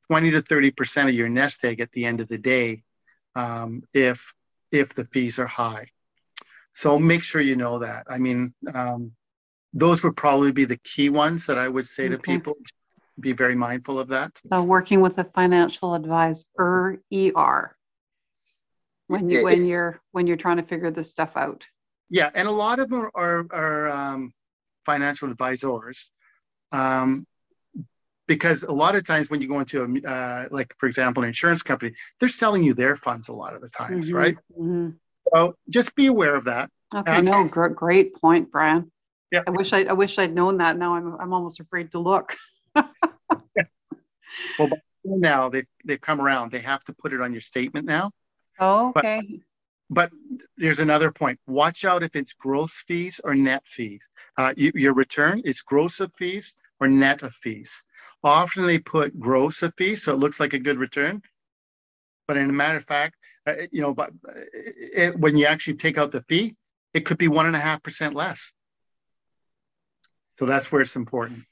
20 0.07 0.31
to 0.31 0.41
30% 0.41 1.09
of 1.09 1.13
your 1.13 1.29
nest 1.29 1.63
egg 1.65 1.81
at 1.81 1.91
the 1.91 2.05
end 2.05 2.21
of 2.21 2.27
the 2.27 2.37
day, 2.37 2.83
um, 3.35 3.83
if 3.93 4.33
if 4.71 4.93
the 4.95 5.05
fees 5.05 5.37
are 5.37 5.47
high. 5.47 5.87
So 6.73 6.97
make 6.97 7.21
sure 7.21 7.41
you 7.41 7.55
know 7.55 7.79
that. 7.79 8.07
I 8.09 8.17
mean, 8.17 8.53
um, 8.73 9.11
those 9.73 10.03
would 10.03 10.17
probably 10.17 10.51
be 10.51 10.65
the 10.65 10.77
key 10.77 11.09
ones 11.09 11.45
that 11.45 11.57
I 11.57 11.67
would 11.67 11.85
say 11.85 12.05
okay. 12.05 12.15
to 12.15 12.19
people. 12.19 12.57
Be 13.19 13.33
very 13.33 13.55
mindful 13.55 13.99
of 13.99 14.07
that. 14.07 14.31
So 14.49 14.63
working 14.63 14.99
with 14.99 15.17
a 15.19 15.23
financial 15.23 15.93
advisor, 15.93 16.99
ER, 17.13 17.77
when 19.07 19.29
you 19.29 19.43
when 19.43 19.67
you're 19.67 20.01
when 20.11 20.25
you're 20.25 20.37
trying 20.37 20.57
to 20.57 20.63
figure 20.63 20.89
this 20.89 21.11
stuff 21.11 21.31
out. 21.35 21.63
Yeah, 22.09 22.29
and 22.33 22.47
a 22.47 22.51
lot 22.51 22.79
of 22.79 22.89
them 22.89 23.09
are 23.15 23.45
are 23.51 23.89
um, 23.89 24.33
financial 24.85 25.31
advisors, 25.31 26.11
um, 26.71 27.25
because 28.27 28.63
a 28.63 28.71
lot 28.71 28.95
of 28.95 29.05
times 29.05 29.29
when 29.29 29.41
you 29.41 29.47
go 29.47 29.59
into 29.59 29.81
a 29.81 30.09
uh, 30.09 30.47
like 30.51 30.73
for 30.77 30.87
example 30.87 31.23
an 31.23 31.29
insurance 31.29 31.63
company, 31.63 31.93
they're 32.19 32.29
selling 32.29 32.63
you 32.63 32.73
their 32.73 32.95
funds 32.95 33.29
a 33.29 33.33
lot 33.33 33.53
of 33.53 33.61
the 33.61 33.69
times, 33.69 34.07
mm-hmm, 34.07 34.17
right? 34.17 34.35
Mm-hmm. 34.59 34.89
So 35.33 35.55
just 35.69 35.95
be 35.95 36.07
aware 36.07 36.35
of 36.35 36.45
that. 36.45 36.69
Okay, 36.93 37.21
no, 37.21 37.47
gr- 37.47 37.67
great 37.67 38.15
point, 38.15 38.51
Brian. 38.51 38.91
Yeah, 39.31 39.43
I 39.47 39.51
wish 39.51 39.73
I 39.73 39.83
I 39.83 39.93
wish 39.93 40.19
I'd 40.19 40.35
known 40.35 40.57
that. 40.57 40.77
Now 40.77 40.95
I'm 40.95 41.15
I'm 41.19 41.33
almost 41.33 41.59
afraid 41.59 41.91
to 41.91 41.99
look. 41.99 42.35
yeah. 42.75 42.83
Well, 44.57 44.69
now 45.03 45.49
they've 45.49 45.67
they've 45.85 46.01
come 46.01 46.19
around. 46.19 46.51
They 46.51 46.61
have 46.61 46.83
to 46.85 46.93
put 46.93 47.13
it 47.13 47.21
on 47.21 47.33
your 47.33 47.41
statement 47.41 47.85
now. 47.85 48.11
Oh, 48.59 48.89
okay. 48.95 49.41
But, 49.93 50.11
there's 50.57 50.79
another 50.79 51.11
point. 51.11 51.39
Watch 51.47 51.85
out 51.85 52.03
if 52.03 52.15
it's 52.15 52.33
gross 52.33 52.73
fees 52.87 53.19
or 53.23 53.35
net 53.35 53.63
fees. 53.65 54.01
Uh, 54.37 54.53
you, 54.57 54.71
your 54.75 54.93
return 54.93 55.41
is 55.45 55.61
gross 55.61 55.99
of 55.99 56.11
fees 56.17 56.55
or 56.79 56.87
net 56.87 57.21
of 57.21 57.33
fees. 57.35 57.71
Often 58.23 58.67
they 58.67 58.79
put 58.79 59.19
gross 59.19 59.61
of 59.63 59.73
fees, 59.77 60.03
so 60.03 60.13
it 60.13 60.19
looks 60.19 60.39
like 60.39 60.53
a 60.53 60.59
good 60.59 60.77
return. 60.77 61.21
But 62.27 62.37
in 62.37 62.49
a 62.49 62.53
matter 62.53 62.77
of 62.77 62.85
fact, 62.85 63.15
uh, 63.45 63.53
you 63.71 63.81
know, 63.81 63.93
but 63.93 64.09
uh, 64.27 64.31
it, 64.53 65.19
when 65.19 65.35
you 65.35 65.45
actually 65.45 65.77
take 65.77 65.97
out 65.97 66.11
the 66.11 66.23
fee, 66.23 66.55
it 66.93 67.05
could 67.05 67.17
be 67.17 67.27
one 67.27 67.45
and 67.45 67.55
a 67.55 67.59
half 67.59 67.83
percent 67.83 68.15
less. 68.15 68.53
So 70.35 70.45
that's 70.45 70.71
where 70.71 70.81
it's 70.81 70.95
important. 70.95 71.43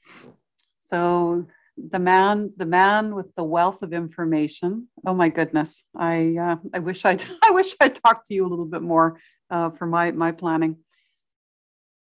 So 0.78 1.46
the 1.76 1.98
man 1.98 2.52
the 2.56 2.66
man 2.66 3.14
with 3.14 3.34
the 3.34 3.44
wealth 3.44 3.82
of 3.82 3.92
information. 3.92 4.88
Oh 5.06 5.14
my 5.14 5.28
goodness. 5.28 5.82
I 5.96 6.36
uh, 6.40 6.56
i 6.74 6.78
wish 6.78 7.04
i 7.04 7.18
i 7.44 7.50
wish 7.50 7.74
i 7.80 7.88
talked 7.88 8.26
to 8.28 8.34
you 8.34 8.46
a 8.46 8.48
little 8.48 8.66
bit 8.66 8.82
more 8.82 9.18
uh, 9.50 9.70
for 9.70 9.86
my 9.86 10.10
my 10.10 10.32
planning. 10.32 10.76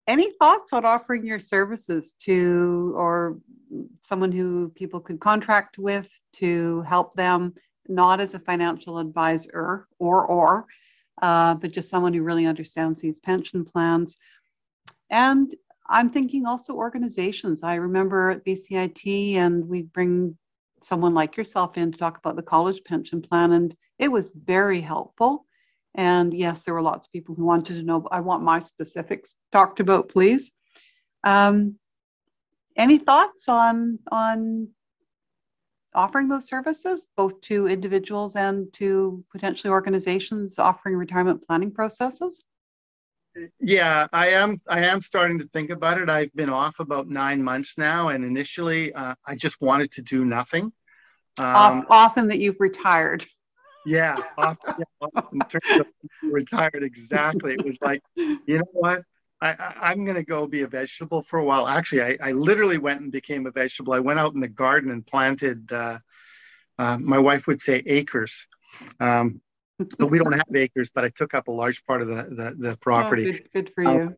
Any 0.07 0.31
thoughts 0.39 0.71
on 0.71 0.85
offering 0.85 1.25
your 1.25 1.39
services 1.39 2.13
to 2.21 2.93
or 2.95 3.39
someone 4.01 4.31
who 4.31 4.71
people 4.73 5.01
could 5.01 5.19
contract 5.19 5.77
with 5.77 6.07
to 6.33 6.81
help 6.83 7.13
them 7.15 7.53
not 7.89 8.21
as 8.21 8.33
a 8.33 8.39
financial 8.39 8.99
advisor 8.99 9.87
or 9.99 10.25
or 10.25 10.65
uh, 11.21 11.55
but 11.55 11.71
just 11.71 11.89
someone 11.89 12.13
who 12.13 12.23
really 12.23 12.45
understands 12.45 13.01
these 13.01 13.19
pension 13.19 13.65
plans? 13.65 14.17
And 15.09 15.53
I'm 15.89 16.09
thinking 16.09 16.45
also 16.45 16.73
organizations. 16.73 17.63
I 17.63 17.75
remember 17.75 18.31
at 18.31 18.45
BCIT, 18.45 19.35
and 19.35 19.67
we 19.67 19.83
bring 19.83 20.37
someone 20.83 21.13
like 21.13 21.37
yourself 21.37 21.77
in 21.77 21.91
to 21.91 21.97
talk 21.97 22.17
about 22.17 22.35
the 22.35 22.41
college 22.41 22.83
pension 22.83 23.21
plan, 23.21 23.53
and 23.53 23.75
it 23.97 24.09
was 24.09 24.31
very 24.35 24.81
helpful. 24.81 25.45
And 25.95 26.33
yes, 26.33 26.63
there 26.63 26.73
were 26.73 26.81
lots 26.81 27.07
of 27.07 27.13
people 27.13 27.35
who 27.35 27.45
wanted 27.45 27.75
to 27.75 27.83
know. 27.83 28.07
I 28.11 28.19
want 28.19 28.43
my 28.43 28.59
specifics 28.59 29.33
talked 29.51 29.79
about, 29.79 30.09
please. 30.09 30.51
Um, 31.23 31.75
any 32.75 32.99
thoughts 32.99 33.49
on 33.49 33.99
on 34.11 34.69
offering 35.95 36.27
those 36.27 36.47
services, 36.47 37.07
both 37.17 37.41
to 37.41 37.67
individuals 37.67 38.35
and 38.35 38.71
to 38.73 39.23
potentially 39.31 39.71
organizations 39.71 40.59
offering 40.59 40.95
retirement 40.95 41.43
planning 41.47 41.71
processes? 41.71 42.43
Yeah 43.59 44.07
i 44.13 44.29
am 44.29 44.61
i 44.67 44.83
am 44.83 45.01
starting 45.01 45.39
to 45.39 45.47
think 45.49 45.69
about 45.69 45.99
it 45.99 46.09
i've 46.09 46.33
been 46.33 46.49
off 46.49 46.79
about 46.79 47.07
nine 47.07 47.41
months 47.41 47.77
now 47.77 48.09
and 48.09 48.23
initially 48.23 48.93
uh, 48.93 49.15
i 49.25 49.35
just 49.35 49.61
wanted 49.61 49.91
to 49.91 50.01
do 50.01 50.25
nothing 50.25 50.71
um, 51.39 51.85
often 51.89 52.27
that 52.27 52.39
you've 52.39 52.59
retired 52.59 53.25
yeah 53.85 54.17
often, 54.37 54.75
yeah, 54.79 55.07
often 55.15 55.39
in 55.41 55.47
terms 55.47 55.79
of 55.79 55.85
retired 56.31 56.83
exactly 56.83 57.53
it 57.53 57.65
was 57.65 57.77
like 57.81 58.01
you 58.15 58.57
know 58.57 58.63
what 58.71 59.01
I, 59.39 59.91
am 59.91 60.03
going 60.03 60.17
to 60.17 60.23
go 60.23 60.47
be 60.47 60.63
a 60.63 60.67
vegetable 60.67 61.21
for 61.21 61.37
a 61.37 61.45
while. 61.45 61.67
Actually, 61.67 62.01
I, 62.01 62.17
I, 62.29 62.31
literally 62.31 62.79
went 62.79 63.01
and 63.01 63.11
became 63.11 63.45
a 63.45 63.51
vegetable. 63.51 63.93
I 63.93 63.99
went 63.99 64.17
out 64.17 64.33
in 64.33 64.39
the 64.39 64.47
garden 64.47 64.89
and 64.89 65.05
planted, 65.05 65.71
uh, 65.71 65.99
uh, 66.79 66.97
my 66.97 67.19
wife 67.19 67.45
would 67.45 67.61
say 67.61 67.83
acres. 67.85 68.47
Um, 68.99 69.41
but 69.77 70.09
we 70.09 70.17
don't 70.17 70.33
have 70.33 70.55
acres, 70.55 70.91
but 70.93 71.03
I 71.03 71.09
took 71.09 71.33
up 71.33 71.47
a 71.47 71.51
large 71.51 71.85
part 71.85 72.01
of 72.01 72.07
the 72.07 72.23
the, 72.23 72.69
the 72.69 72.77
property. 72.77 73.23
Oh, 73.23 73.31
good, 73.31 73.49
good 73.53 73.71
for 73.73 73.83
you. 73.83 73.89
Um, 73.89 74.15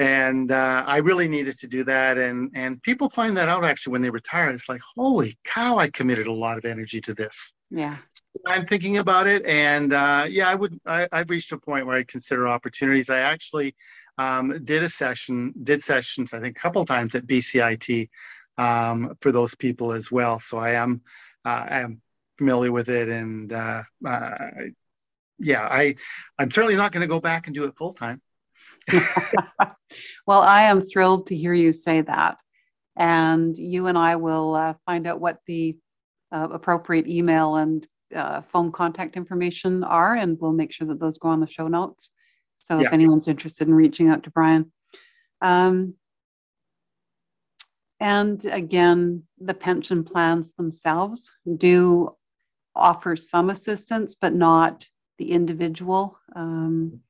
and 0.00 0.52
uh, 0.52 0.84
I 0.86 0.98
really 0.98 1.26
needed 1.26 1.58
to 1.58 1.66
do 1.66 1.82
that, 1.84 2.18
and 2.18 2.50
and 2.54 2.80
people 2.82 3.10
find 3.10 3.36
that 3.36 3.48
out 3.48 3.64
actually 3.64 3.92
when 3.92 4.02
they 4.02 4.10
retire. 4.10 4.50
It's 4.50 4.68
like, 4.68 4.80
holy 4.96 5.36
cow, 5.44 5.78
I 5.78 5.90
committed 5.90 6.28
a 6.28 6.32
lot 6.32 6.56
of 6.56 6.64
energy 6.64 7.00
to 7.02 7.14
this. 7.14 7.54
Yeah. 7.70 7.96
So 8.14 8.42
I'm 8.46 8.66
thinking 8.66 8.98
about 8.98 9.26
it, 9.26 9.44
and 9.44 9.92
uh, 9.92 10.26
yeah, 10.28 10.48
I 10.48 10.54
would. 10.54 10.78
I, 10.86 11.08
I've 11.10 11.30
reached 11.30 11.52
a 11.52 11.58
point 11.58 11.86
where 11.86 11.96
I 11.96 12.04
consider 12.04 12.46
opportunities. 12.46 13.10
I 13.10 13.18
actually 13.18 13.74
um, 14.18 14.64
did 14.64 14.84
a 14.84 14.90
session, 14.90 15.52
did 15.64 15.82
sessions, 15.82 16.32
I 16.32 16.40
think, 16.40 16.56
a 16.56 16.60
couple 16.60 16.84
times 16.86 17.14
at 17.14 17.26
BCIT 17.26 18.08
um, 18.56 19.16
for 19.20 19.32
those 19.32 19.54
people 19.56 19.92
as 19.92 20.10
well. 20.12 20.38
So 20.40 20.58
I 20.58 20.72
am, 20.72 21.00
uh, 21.44 21.66
I 21.68 21.80
am 21.80 22.00
familiar 22.36 22.70
with 22.70 22.88
it, 22.88 23.08
and 23.08 23.52
uh, 23.52 23.82
uh 24.06 24.50
yeah, 25.38 25.62
I 25.62 25.96
I'm 26.38 26.50
certainly 26.50 26.76
not 26.76 26.92
going 26.92 27.02
to 27.02 27.12
go 27.12 27.20
back 27.20 27.46
and 27.46 27.54
do 27.54 27.64
it 27.64 27.76
full 27.76 27.92
time. 27.92 28.20
well, 30.26 30.42
I 30.42 30.62
am 30.62 30.84
thrilled 30.84 31.28
to 31.28 31.36
hear 31.36 31.52
you 31.54 31.72
say 31.72 32.00
that, 32.02 32.38
and 32.96 33.56
you 33.56 33.86
and 33.86 33.98
I 33.98 34.16
will 34.16 34.54
uh, 34.54 34.74
find 34.86 35.06
out 35.06 35.20
what 35.20 35.38
the 35.46 35.76
uh, 36.32 36.48
appropriate 36.50 37.06
email 37.06 37.56
and 37.56 37.86
uh, 38.14 38.42
phone 38.42 38.72
contact 38.72 39.16
information 39.16 39.84
are, 39.84 40.14
and 40.14 40.38
we'll 40.40 40.52
make 40.52 40.72
sure 40.72 40.86
that 40.88 41.00
those 41.00 41.18
go 41.18 41.28
on 41.28 41.40
the 41.40 41.46
show 41.46 41.68
notes. 41.68 42.10
So 42.58 42.80
yeah. 42.80 42.86
if 42.86 42.92
anyone's 42.92 43.28
interested 43.28 43.68
in 43.68 43.74
reaching 43.74 44.08
out 44.08 44.24
to 44.24 44.30
Brian. 44.30 44.72
Um, 45.40 45.94
and 48.00 48.44
again, 48.44 49.24
the 49.38 49.54
pension 49.54 50.04
plans 50.04 50.52
themselves 50.52 51.30
do 51.56 52.16
offer 52.74 53.16
some 53.16 53.50
assistance, 53.50 54.14
but 54.20 54.34
not 54.34 54.86
the 55.18 55.32
individual, 55.32 56.18
um, 56.34 57.00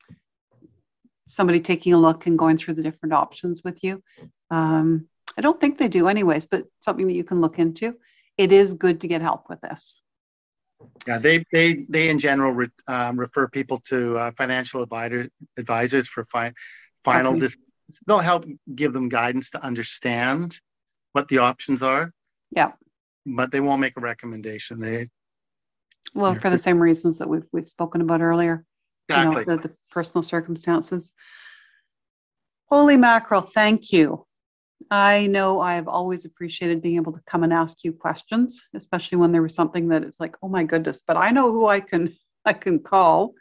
somebody 1.28 1.60
taking 1.60 1.92
a 1.92 1.98
look 1.98 2.26
and 2.26 2.38
going 2.38 2.56
through 2.56 2.74
the 2.74 2.82
different 2.82 3.12
options 3.12 3.62
with 3.62 3.84
you. 3.84 4.02
Um, 4.50 5.08
I 5.36 5.40
don't 5.40 5.60
think 5.60 5.78
they 5.78 5.88
do, 5.88 6.08
anyways, 6.08 6.46
but 6.46 6.64
something 6.80 7.06
that 7.06 7.14
you 7.14 7.24
can 7.24 7.40
look 7.40 7.58
into. 7.58 7.96
It 8.36 8.50
is 8.52 8.72
good 8.72 9.00
to 9.02 9.08
get 9.08 9.20
help 9.20 9.48
with 9.48 9.60
this. 9.60 10.00
Yeah, 11.06 11.18
they 11.18 11.44
they 11.52 11.86
they 11.88 12.08
in 12.08 12.18
general 12.18 12.52
re, 12.52 12.68
um, 12.86 13.18
refer 13.18 13.48
people 13.48 13.80
to 13.88 14.16
uh, 14.16 14.30
financial 14.36 14.82
advisor, 14.82 15.28
advisors 15.56 16.08
for 16.08 16.24
fi- 16.30 16.52
final 17.04 17.36
okay. 17.36 17.54
they'll 18.06 18.20
help 18.20 18.44
give 18.74 18.92
them 18.92 19.08
guidance 19.08 19.50
to 19.50 19.62
understand 19.62 20.54
what 21.12 21.28
the 21.28 21.38
options 21.38 21.82
are. 21.82 22.12
Yeah. 22.50 22.72
But 23.26 23.50
they 23.50 23.60
won't 23.60 23.80
make 23.80 23.96
a 23.96 24.00
recommendation. 24.00 24.78
They 24.78 25.08
well 26.14 26.34
for 26.34 26.50
the 26.50 26.58
same 26.58 26.80
reasons 26.80 27.18
that 27.18 27.28
we've 27.28 27.46
we've 27.52 27.68
spoken 27.68 28.00
about 28.00 28.20
earlier. 28.20 28.64
exactly. 29.08 29.42
You 29.42 29.46
know, 29.46 29.56
the, 29.56 29.68
the 29.68 29.74
personal 29.90 30.22
circumstances. 30.22 31.12
Holy 32.66 32.96
mackerel, 32.96 33.42
thank 33.42 33.92
you. 33.92 34.26
I 34.90 35.26
know 35.26 35.60
I 35.60 35.74
have 35.74 35.88
always 35.88 36.24
appreciated 36.24 36.82
being 36.82 36.96
able 36.96 37.12
to 37.12 37.22
come 37.26 37.42
and 37.42 37.52
ask 37.52 37.82
you 37.82 37.92
questions, 37.92 38.62
especially 38.74 39.18
when 39.18 39.32
there 39.32 39.42
was 39.42 39.54
something 39.54 39.88
that 39.88 40.04
is 40.04 40.20
like, 40.20 40.36
oh 40.42 40.48
my 40.48 40.64
goodness, 40.64 41.02
but 41.06 41.16
I 41.16 41.30
know 41.30 41.52
who 41.52 41.66
I 41.66 41.80
can 41.80 42.14
I 42.44 42.52
can 42.52 42.78
call. 42.78 43.34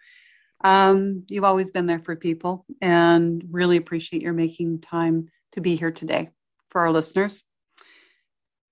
Um, 0.64 1.24
you've 1.30 1.44
always 1.44 1.70
been 1.70 1.86
there 1.86 2.00
for 2.00 2.16
people 2.16 2.66
and 2.82 3.44
really 3.52 3.78
appreciate 3.78 4.22
your 4.22 4.34
making 4.34 4.82
time 4.82 5.30
to 5.54 5.62
be 5.62 5.76
here 5.76 5.92
today 5.92 6.30
for 6.70 6.82
our 6.82 6.92
listeners. 6.92 7.44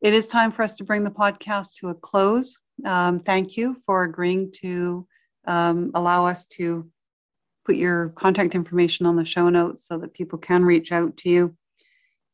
It 0.02 0.14
is 0.14 0.28
time 0.28 0.52
for 0.52 0.64
us 0.64 0.76
to 0.76 0.84
bring 0.84 1.04
the 1.04 1.10
podcast 1.12 1.76
to 1.80 1.90
a 1.90 1.96
close. 1.96 2.58
Um, 2.84 3.20
thank 3.20 3.58
you 3.58 3.78
for 3.86 4.04
agreeing 4.04 4.52
to 4.62 5.08
um, 5.46 5.92
allow 5.94 6.26
us 6.26 6.46
to 6.48 6.90
put 7.66 7.76
your 7.76 8.10
contact 8.10 8.56
information 8.56 9.06
on 9.06 9.16
the 9.16 9.26
show 9.26 9.50
notes 9.50 9.88
so 9.88 9.98
that 10.00 10.14
people 10.14 10.38
can 10.38 10.64
reach 10.64 10.92
out 10.92 11.16
to 11.18 11.30
you. 11.30 11.56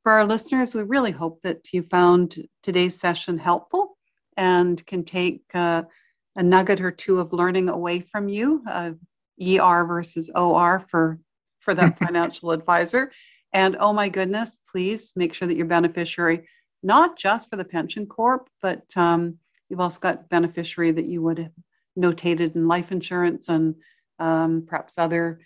For 0.04 0.14
our 0.14 0.26
listeners, 0.26 0.74
we 0.74 0.82
really 0.82 1.12
hope 1.12 1.42
that 1.44 1.72
you 1.72 1.84
found 1.84 2.48
today's 2.64 3.00
session 3.00 3.38
helpful 3.38 3.98
and 4.36 4.84
can 4.88 5.06
take 5.06 5.44
uh, 5.54 5.84
a 6.36 6.44
nugget 6.44 6.82
or 6.82 6.92
two 6.92 7.20
of 7.20 7.34
learning 7.34 7.70
away 7.70 8.00
from 8.00 8.28
you. 8.28 8.64
Uh, 8.70 8.92
ER 9.42 9.86
versus 9.86 10.30
OR 10.36 10.86
for 10.90 11.20
for 11.60 11.74
that 11.74 11.98
financial 12.04 12.52
advisor. 12.52 13.12
And 13.54 13.76
oh 13.80 13.94
my 13.94 14.10
goodness, 14.10 14.60
please 14.70 15.14
make 15.16 15.34
sure 15.34 15.48
that 15.48 15.58
your 15.58 15.66
beneficiary, 15.66 16.48
not 16.84 17.18
just 17.18 17.50
for 17.50 17.58
the 17.58 17.66
pension 17.66 18.06
corp, 18.06 18.50
but 18.62 18.84
um, 18.96 19.38
you've 19.72 19.80
also 19.80 20.00
got 20.00 20.28
beneficiary 20.28 20.92
that 20.92 21.06
you 21.06 21.22
would 21.22 21.40
have 21.40 21.52
notated 21.98 22.56
in 22.56 22.68
life 22.68 22.92
insurance 22.92 23.48
and 23.48 23.76
um, 24.20 24.66
perhaps 24.68 24.98
other 24.98 25.40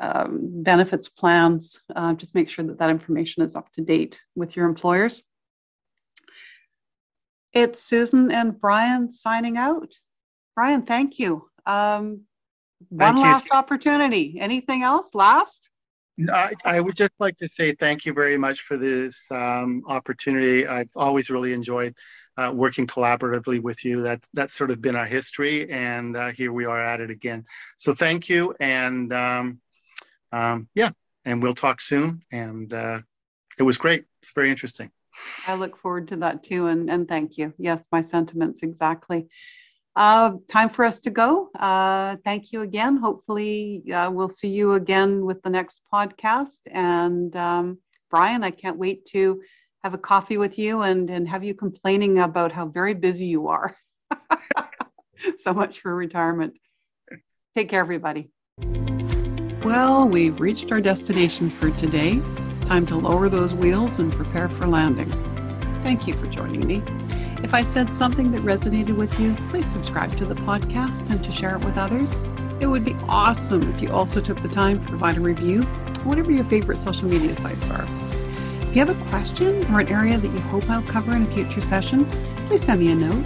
um, 0.00 0.40
benefits 0.62 1.08
plans. 1.08 1.80
Uh, 1.94 2.12
just 2.14 2.34
make 2.34 2.50
sure 2.50 2.64
that 2.64 2.78
that 2.78 2.90
information 2.90 3.44
is 3.44 3.54
up 3.54 3.72
to 3.72 3.80
date 3.80 4.20
with 4.34 4.56
your 4.56 4.66
employers. 4.66 5.22
It's 7.52 7.80
Susan 7.80 8.32
and 8.32 8.60
Brian 8.60 9.12
signing 9.12 9.56
out. 9.56 9.92
Brian, 10.56 10.82
thank 10.82 11.20
you. 11.20 11.48
Um, 11.66 12.22
one 12.88 13.14
Thank 13.14 13.16
you. 13.18 13.22
last 13.22 13.50
opportunity. 13.52 14.38
Anything 14.40 14.82
else? 14.82 15.14
Last? 15.14 15.68
I, 16.32 16.52
I 16.64 16.80
would 16.80 16.96
just 16.96 17.12
like 17.20 17.36
to 17.38 17.48
say 17.48 17.74
thank 17.74 18.04
you 18.04 18.12
very 18.12 18.36
much 18.36 18.60
for 18.62 18.76
this 18.76 19.16
um, 19.30 19.82
opportunity. 19.86 20.66
I've 20.66 20.90
always 20.96 21.30
really 21.30 21.52
enjoyed 21.52 21.94
uh, 22.38 22.52
working 22.54 22.86
collaboratively 22.86 23.60
with 23.60 23.84
you. 23.84 24.02
That 24.02 24.20
that's 24.32 24.54
sort 24.54 24.70
of 24.70 24.80
been 24.80 24.96
our 24.96 25.06
history, 25.06 25.70
and 25.70 26.16
uh, 26.16 26.28
here 26.28 26.52
we 26.52 26.64
are 26.64 26.82
at 26.82 27.00
it 27.00 27.10
again. 27.10 27.44
So 27.78 27.94
thank 27.94 28.28
you, 28.28 28.54
and 28.60 29.12
um, 29.12 29.60
um, 30.32 30.68
yeah, 30.74 30.90
and 31.24 31.42
we'll 31.42 31.54
talk 31.54 31.80
soon. 31.80 32.22
And 32.32 32.72
uh, 32.72 33.00
it 33.58 33.64
was 33.64 33.76
great. 33.76 34.04
It's 34.22 34.32
very 34.34 34.50
interesting. 34.50 34.90
I 35.46 35.54
look 35.54 35.76
forward 35.76 36.08
to 36.08 36.16
that 36.16 36.44
too. 36.44 36.68
And, 36.68 36.88
and 36.88 37.08
thank 37.08 37.38
you. 37.38 37.52
Yes, 37.58 37.82
my 37.90 38.02
sentiments 38.02 38.62
exactly. 38.62 39.28
Uh, 39.96 40.34
time 40.46 40.70
for 40.70 40.84
us 40.84 41.00
to 41.00 41.10
go. 41.10 41.50
Uh, 41.58 42.16
thank 42.24 42.52
you 42.52 42.62
again. 42.62 42.96
Hopefully, 42.96 43.82
uh, 43.92 44.10
we'll 44.12 44.28
see 44.28 44.48
you 44.48 44.74
again 44.74 45.24
with 45.24 45.42
the 45.42 45.50
next 45.50 45.80
podcast. 45.92 46.60
And 46.70 47.34
um, 47.34 47.78
Brian, 48.10 48.44
I 48.44 48.52
can't 48.52 48.78
wait 48.78 49.06
to 49.06 49.42
have 49.84 49.94
a 49.94 49.98
coffee 49.98 50.36
with 50.36 50.58
you 50.58 50.82
and, 50.82 51.08
and 51.10 51.28
have 51.28 51.44
you 51.44 51.54
complaining 51.54 52.18
about 52.18 52.52
how 52.52 52.66
very 52.66 52.94
busy 52.94 53.26
you 53.26 53.48
are. 53.48 53.76
so 55.38 55.52
much 55.52 55.80
for 55.80 55.94
retirement. 55.94 56.54
Take 57.54 57.68
care, 57.68 57.80
everybody. 57.80 58.30
Well, 59.62 60.08
we've 60.08 60.40
reached 60.40 60.72
our 60.72 60.80
destination 60.80 61.50
for 61.50 61.70
today. 61.72 62.20
Time 62.66 62.86
to 62.86 62.96
lower 62.96 63.28
those 63.28 63.54
wheels 63.54 63.98
and 63.98 64.12
prepare 64.12 64.48
for 64.48 64.66
landing. 64.66 65.10
Thank 65.82 66.06
you 66.06 66.14
for 66.14 66.26
joining 66.26 66.66
me. 66.66 66.82
If 67.42 67.54
I 67.54 67.62
said 67.62 67.94
something 67.94 68.32
that 68.32 68.42
resonated 68.42 68.96
with 68.96 69.18
you, 69.18 69.34
please 69.48 69.66
subscribe 69.66 70.16
to 70.18 70.24
the 70.24 70.34
podcast 70.34 71.08
and 71.10 71.24
to 71.24 71.32
share 71.32 71.56
it 71.56 71.64
with 71.64 71.78
others. 71.78 72.18
It 72.60 72.66
would 72.66 72.84
be 72.84 72.96
awesome 73.08 73.70
if 73.70 73.80
you 73.80 73.92
also 73.92 74.20
took 74.20 74.42
the 74.42 74.48
time 74.48 74.80
to 74.80 74.88
provide 74.88 75.16
a 75.16 75.20
review, 75.20 75.62
whatever 76.02 76.32
your 76.32 76.44
favorite 76.44 76.78
social 76.78 77.08
media 77.08 77.34
sites 77.34 77.68
are. 77.68 78.07
If 78.68 78.76
you 78.76 78.84
have 78.84 78.90
a 78.90 78.94
question 79.08 79.64
or 79.72 79.80
an 79.80 79.88
area 79.88 80.18
that 80.18 80.30
you 80.30 80.40
hope 80.40 80.68
I'll 80.68 80.82
cover 80.82 81.16
in 81.16 81.22
a 81.22 81.26
future 81.26 81.62
session, 81.62 82.04
please 82.46 82.62
send 82.62 82.80
me 82.80 82.92
a 82.92 82.94
note, 82.94 83.24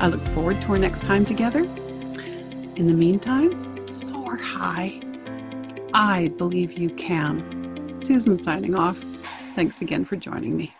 I 0.00 0.06
look 0.06 0.24
forward 0.28 0.58
to 0.62 0.68
our 0.68 0.78
next 0.78 1.04
time 1.04 1.26
together. 1.26 1.64
In 2.76 2.86
the 2.86 2.94
meantime, 2.94 3.86
soar 3.94 4.36
high. 4.36 5.02
I 5.92 6.28
believe 6.38 6.72
you 6.72 6.88
can. 6.90 8.00
Susan 8.00 8.38
signing 8.38 8.74
off. 8.74 8.96
Thanks 9.54 9.82
again 9.82 10.06
for 10.06 10.16
joining 10.16 10.56
me. 10.56 10.74